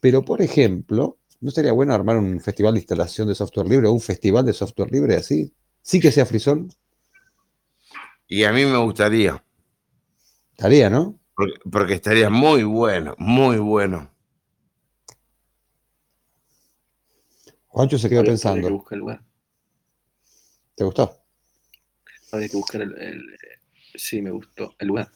[0.00, 3.92] Pero, por ejemplo, ¿no sería bueno armar un festival de instalación de software libre o
[3.92, 5.54] un festival de software libre así?
[5.82, 6.68] Sí que sea Frisol,
[8.28, 9.44] Y a mí me gustaría.
[10.52, 11.18] estaría, ¿no?
[11.34, 14.12] Porque, porque estaría muy bueno, muy bueno.
[17.68, 18.68] Juancho se quedó que pensando.
[18.72, 19.22] buscar el lugar.
[20.74, 21.20] ¿Te gustó?
[22.32, 23.22] Habría que buscar el, el-
[23.94, 24.74] Sí, me gustó.
[24.78, 25.10] El lugar.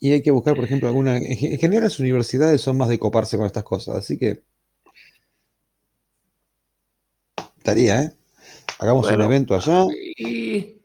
[0.00, 1.16] Y hay que buscar, por ejemplo, alguna.
[1.16, 4.42] En ge- en general, las universidades son más de coparse con estas cosas, así que.
[7.58, 8.12] Estaría, ¿eh?
[8.78, 9.26] Hagamos Bueno.
[9.26, 9.84] un evento allá.
[10.16, 10.76] Y-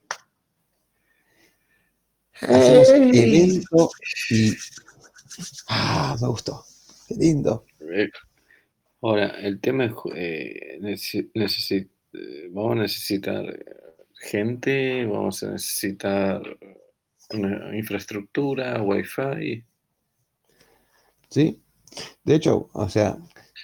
[2.41, 3.91] Hacemos Eh, evento
[4.29, 4.53] y.
[5.67, 6.17] ¡Ah!
[6.19, 6.63] Me gustó.
[7.07, 7.65] Qué lindo.
[7.79, 8.09] Eh,
[9.01, 13.65] Ahora, el tema es, eh, eh, vamos a necesitar eh,
[14.15, 16.41] gente, vamos a necesitar
[17.33, 19.63] una infraestructura, wifi,
[21.29, 21.59] ¿Sí?
[22.23, 23.17] De hecho, o sea,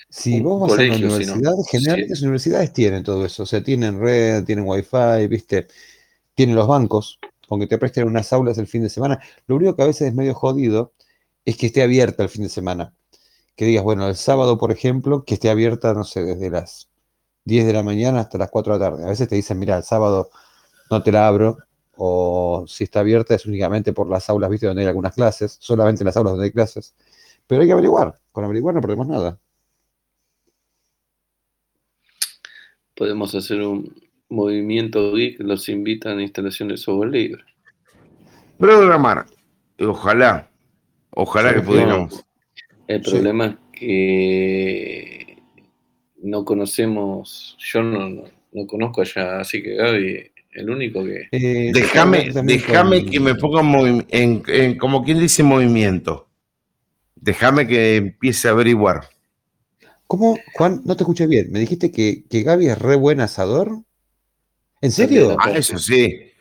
[0.09, 1.07] si vos vas a una si no.
[1.07, 3.43] universidad, generalmente las universidades tienen todo eso.
[3.43, 5.67] O sea, tienen red, tienen wifi, ¿viste?
[6.33, 9.19] Tienen los bancos, con que te presten unas aulas el fin de semana.
[9.47, 10.93] Lo único que a veces es medio jodido
[11.45, 12.93] es que esté abierta el fin de semana.
[13.55, 16.89] Que digas, bueno, el sábado, por ejemplo, que esté abierta, no sé, desde las
[17.45, 19.03] 10 de la mañana hasta las 4 de la tarde.
[19.03, 20.29] A veces te dicen, mira, el sábado
[20.89, 21.57] no te la abro,
[22.01, 24.67] o si está abierta es únicamente por las aulas, ¿viste?
[24.67, 26.95] Donde hay algunas clases, solamente en las aulas donde hay clases.
[27.45, 28.19] Pero hay que averiguar.
[28.31, 29.37] Con averiguar no perdemos nada.
[32.95, 33.95] podemos hacer un
[34.27, 37.43] movimiento geek, los invitan a instalación de software libre.
[38.57, 39.25] Programar.
[39.79, 40.49] Ojalá.
[41.11, 42.25] Ojalá que pudiéramos.
[42.87, 43.09] El Sí.
[43.11, 45.37] problema es que
[46.21, 51.27] no conocemos, yo no, no, no conozco allá, así que Gaby, el único que...
[51.31, 56.27] Eh, Déjame, que me ponga en, movi- en- en- como quien dice movimiento.
[57.15, 59.09] Déjame que empiece a averiguar.
[60.07, 60.81] ¿Cómo, Juan?
[60.85, 61.51] No te escuché bien.
[61.51, 63.83] ¿Me dijiste que, que Gaby es re buen asador?
[64.81, 65.37] ¿En serio?
[65.39, 66.31] Ah, eso sí.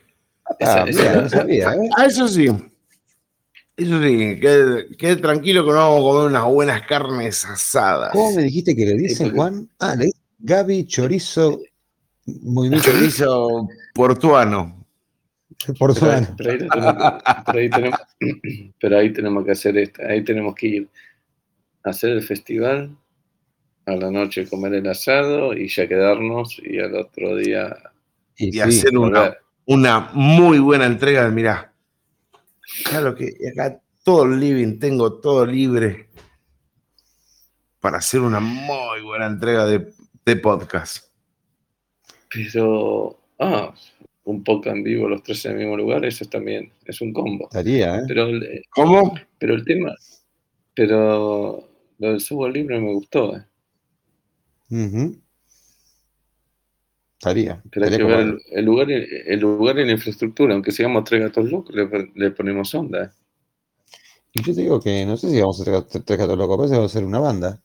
[0.60, 1.90] Ah, mira, no sabía, ¿eh?
[1.96, 2.46] Ah, eso sí.
[3.76, 8.10] Eso sí, quede, quede tranquilo que no vamos a comer unas buenas carnes asadas.
[8.12, 9.68] ¿Cómo me dijiste que le dicen, Juan?
[9.78, 11.60] Ah, le dicen Gaby Chorizo
[12.26, 14.86] Movimiento Geek Chorizo portuano.
[15.78, 16.36] por Pero, ahí- Juan.
[16.36, 18.00] pero ahí tenemos, pero ahí tenemos-
[18.80, 20.88] pero ahí tenemos que hacer esto, ahí tenemos que ir
[21.84, 22.96] a hacer el festival,
[23.86, 27.76] a la noche comer el asado y ya quedarnos y al otro día
[28.36, 28.96] Y Y sí, hacer
[29.64, 31.72] una muy buena entrega de, mirá,
[32.84, 36.08] claro que acá todo el living, tengo todo libre
[37.80, 39.92] para hacer una muy buena entrega de,
[40.24, 41.06] de podcast.
[42.32, 43.74] Pero, ah,
[44.24, 47.44] un poco en vivo los tres en el mismo lugar, eso también es un combo.
[47.46, 48.02] estaría, ¿eh?
[48.06, 49.14] Pero, el- ¿Cómo?
[49.38, 49.94] pero el tema,
[50.74, 51.68] pero
[51.98, 53.36] lo del software libre me gustó.
[53.36, 53.44] eh.
[57.18, 57.62] Estaría.
[57.70, 58.38] Pero hay estaría que ver copado.
[58.50, 61.88] el, el lugar, y- el lugar y la infraestructura, aunque seamos tres gatos locos, le,
[62.14, 63.04] le ponemos onda.
[63.04, 63.10] eh.
[64.32, 66.56] Y yo te digo que no sé si vamos a hacer tres tres gatos locos,
[66.58, 67.60] parece que vamos a hacer una banda.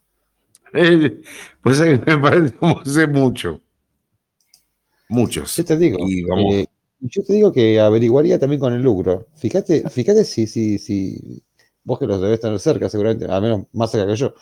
[0.73, 1.21] Eh,
[1.61, 3.61] pues es que me parece como hace mucho.
[5.13, 5.55] Muchos.
[5.57, 6.53] Yo te digo, Y vamos.
[6.55, 6.65] eh,
[7.01, 9.27] yo te digo que averiguaría también con el lucro.
[9.35, 11.43] Fíjate, fíjate si, si, si
[11.83, 14.33] vos que los debes tener cerca, seguramente, al menos más cerca que yo,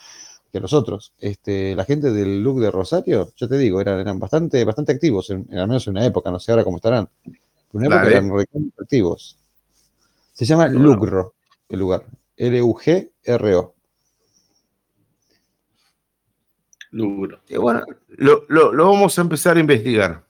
[0.51, 1.13] que nosotros.
[1.19, 5.29] Este, la gente del look de Rosario, yo te digo, eran, eran bastante, bastante activos,
[5.29, 7.09] en, en- al menos en una época, no sé ahora cómo estarán.
[7.25, 7.33] En
[7.73, 8.11] una época Dale.
[8.17, 9.37] eran recontra activos.
[10.33, 10.79] Se llama Bueno.
[10.79, 11.33] Lucro,
[11.67, 12.05] el lugar.
[12.37, 13.73] L-U-G-R-O.
[16.91, 17.39] Lugro.
[17.47, 20.23] Y bueno, lo, lo- lo vamos a empezar a investigar.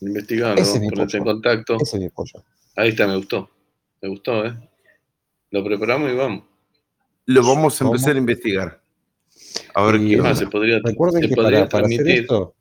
[0.00, 1.76] Investigarlo, Ese es mi ponerte en contacto.
[1.80, 2.44] Ese es mi pollo.
[2.76, 3.50] Ahí está, me gustó.
[4.00, 4.54] Me gustó, ¿eh?
[5.50, 6.44] Lo preparamos y vamos.
[7.26, 7.94] Lo vamos a ¿Cómo?
[7.94, 8.80] empezar a investigar.
[9.74, 10.34] A ver Y qué más, onda.
[10.40, 12.22] se podría, Recuerden se que podría para, para hacer transmitir.
[12.22, 12.54] esto,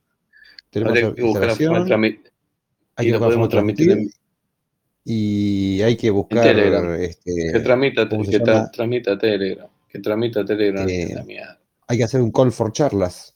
[0.69, 2.31] tenemos que buscar la forma de instalación, trami-
[2.95, 4.17] hay y que lo buscar la forma podemos de transmitir transmitir
[5.05, 6.93] y hay que buscar Telegram.
[6.95, 9.67] este, que tramita, ¿cómo que tra- tramita Telegram.
[9.87, 10.87] Que tramita Telegram.
[10.89, 11.15] Eh,
[11.87, 13.33] hay que hacer un call for charlas.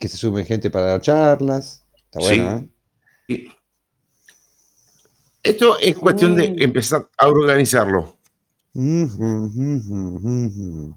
[0.00, 1.84] Que se sumen gente para dar charlas.
[2.06, 2.26] Está Sí.
[2.40, 2.68] bueno, ¿eh?
[3.28, 3.48] Y-
[5.42, 8.16] Esto es cuestión de empezar a organizarlo.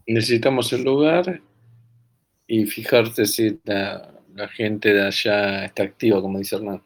[0.07, 1.41] Necesitamos el lugar
[2.48, 6.82] y fijarte si la, la gente de allá está activa, como dice Hernán.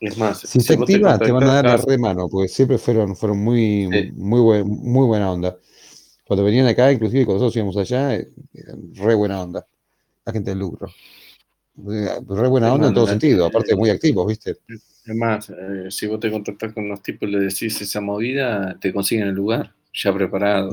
[0.00, 2.28] Es más, Si se vos te activa, te van a dar la contactás- re mano,
[2.28, 4.12] porque siempre fueron, fueron muy, Sí.
[4.14, 5.56] muy, buen- muy buena onda.
[6.26, 9.66] Cuando venían acá, inclusive cuando nosotros íbamos allá, eh, eran re buena onda.
[10.24, 10.90] La gente del lucro.
[11.76, 14.58] Re buena onda en todo sentido, aparte muy activos, ¿viste?
[14.68, 18.78] Es más, eh, si vos te contactás con unos tipos y le decís esa movida,
[18.80, 20.70] te consiguen el lugar ya preparado,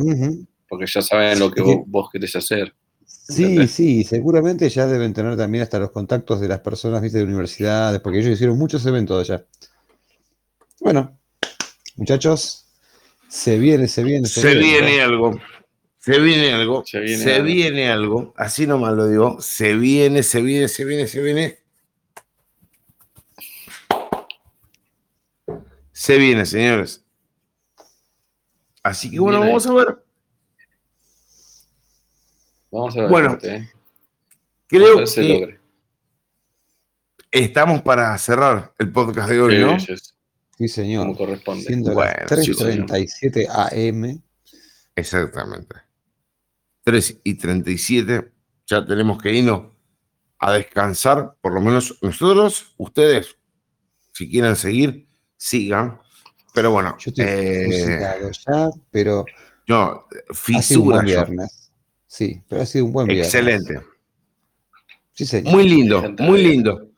[0.69, 2.73] porque ya saben lo que vos, vos querés hacer.
[3.05, 7.17] Sí, sí, seguramente ya deben tener también hasta los contactos de las personas, ¿viste?
[7.17, 9.45] De universidades, porque ellos hicieron muchos eventos allá.
[10.79, 11.17] Bueno,
[11.95, 12.65] muchachos,
[13.31, 15.39] se viene, se viene, Se viene algo.
[15.99, 16.83] Se viene algo.
[16.85, 18.19] Se Se viene viene, algo.
[18.19, 18.33] algo.
[18.35, 19.39] Así nomás lo digo.
[19.39, 21.59] Se viene, se viene, se viene, se viene.
[25.93, 27.05] Se viene, señores.
[28.83, 30.03] Así que bueno, vamos a ver.
[32.71, 33.09] Vamos a ver.
[33.09, 33.71] Bueno, gente, ¿eh?
[34.67, 35.59] Creo se que logre.
[37.31, 39.79] estamos para cerrar el podcast de hoy, Sí, ¿no?
[39.79, 40.11] sí, sí,
[40.61, 41.05] Sí, señor.
[41.07, 41.63] como corresponde.
[41.63, 42.87] Siendo Bueno, las sí, señor.
[42.87, 44.21] 3.37 AM.
[44.95, 45.75] Exactamente.
[46.83, 48.31] 3 y 37.
[48.67, 49.71] Ya tenemos que irnos
[50.37, 51.35] a descansar.
[51.41, 53.37] Por lo menos nosotros, ustedes,
[54.13, 55.07] si quieren seguir,
[55.37, 55.99] sigan.
[56.53, 59.25] Pero bueno, Yo estoy eh, ya, pero
[59.65, 61.71] yo, ha sido un fisura viernes.
[62.05, 63.27] Sí, pero ha sido un buen viernes.
[63.33, 63.81] Excelente.
[65.13, 65.53] Sí, señor.
[65.53, 66.91] Muy lindo, muy lindo.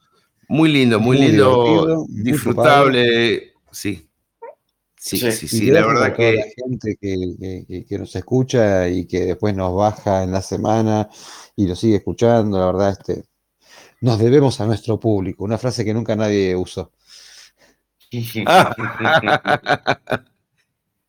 [0.50, 2.06] Muy lindo, muy, Muy lindo.
[2.10, 3.53] disfrutable.
[3.74, 4.10] Sí.
[4.98, 5.32] Sí, Sí.
[5.34, 5.66] sí, sí.
[5.72, 6.34] La verdad que.
[6.34, 10.42] la gente que, que- que- que nos escucha y que después nos baja en la
[10.42, 11.10] semana
[11.58, 13.26] y lo sigue escuchando, la verdad, este,
[14.00, 16.92] nos debemos a nuestro público, una frase que nunca nadie usó.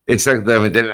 [0.07, 0.85] Exactamente.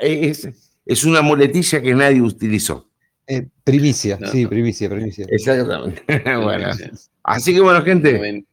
[0.00, 0.48] Es,
[0.84, 2.88] es una muletilla que nadie utilizó.
[3.26, 5.26] Eh, primicia, No, sí, primicia, primicia.
[5.30, 6.02] Exactamente.
[6.42, 7.08] bueno, Sí, sí.
[7.22, 8.44] así que bueno, gente,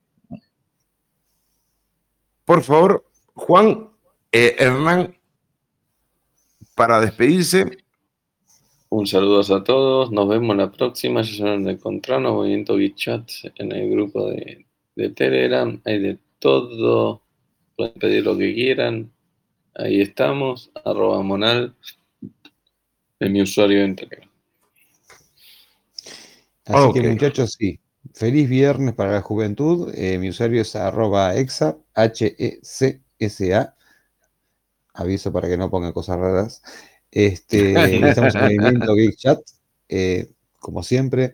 [2.51, 3.89] por favor, Juan,
[4.29, 5.15] eh, Hernán,
[6.75, 7.77] para despedirse.
[8.89, 10.11] Un saludo a todos.
[10.11, 11.21] Nos vemos la próxima.
[11.21, 12.33] Ya saben de encontrarnos.
[12.33, 14.65] Movimiento Chat en el grupo de,
[14.97, 15.81] de Telegram.
[15.85, 17.21] Hay de todo.
[17.77, 19.13] Pueden pedir lo que quieran.
[19.75, 20.71] Ahí estamos.
[20.83, 21.73] Arroba Monal.
[23.17, 24.29] Es mi usuario en Telegram.
[26.65, 26.93] Así Ok.
[26.95, 27.79] que muchachos, sí,
[28.13, 29.91] feliz viernes para la juventud.
[29.95, 33.75] Eh, mi usuario es arroba exa, H-E-C-S-A.
[34.93, 36.61] Aviso para que no pongan cosas raras.
[37.09, 39.39] Este, estamos en Movimiento Geek Chat.
[39.89, 41.33] eh, como siempre,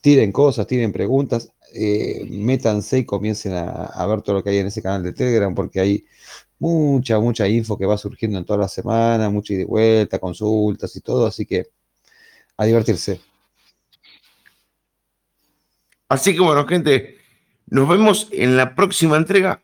[0.00, 4.58] tiren cosas, tiren preguntas, eh, métanse y comiencen a, a ver todo lo que hay
[4.58, 6.04] en ese canal de Telegram, porque hay
[6.58, 10.94] mucha, mucha info que va surgiendo en toda la semana, mucha ida y vuelta, consultas
[10.96, 11.68] y todo, así que
[12.56, 13.20] a divertirse.
[16.08, 17.18] Así que bueno, gente,
[17.66, 19.62] nos vemos en la próxima entrega.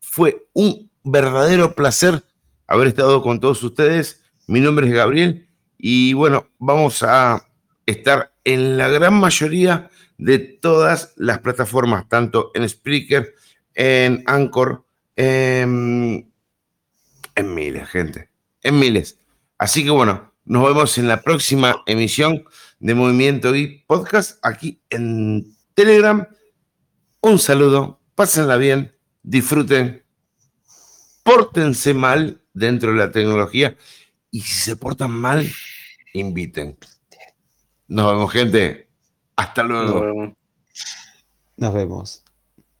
[0.00, 2.22] Fue un verdadero placer
[2.66, 4.22] haber estado con todos ustedes.
[4.46, 7.46] Mi nombre es Gabriel y bueno, vamos a
[7.86, 13.34] estar en la gran mayoría de todas las plataformas, tanto en Spreaker,
[13.74, 14.84] en Anchor,
[15.16, 16.30] en,
[17.34, 18.28] en miles, gente,
[18.62, 19.18] en miles.
[19.56, 22.44] Así que bueno, nos vemos en la próxima emisión
[22.78, 26.28] de Movimiento y Podcast aquí en Telegram.
[27.22, 30.04] Un saludo, pásenla bien, disfruten,
[31.22, 33.78] pórtense mal dentro de la tecnología
[34.30, 35.50] y si se portan mal,
[36.12, 36.76] inviten.
[37.88, 38.90] Nos vemos, gente.
[39.36, 39.86] Hasta luego.
[39.86, 40.32] Nos vemos.
[41.56, 42.24] Nos vemos.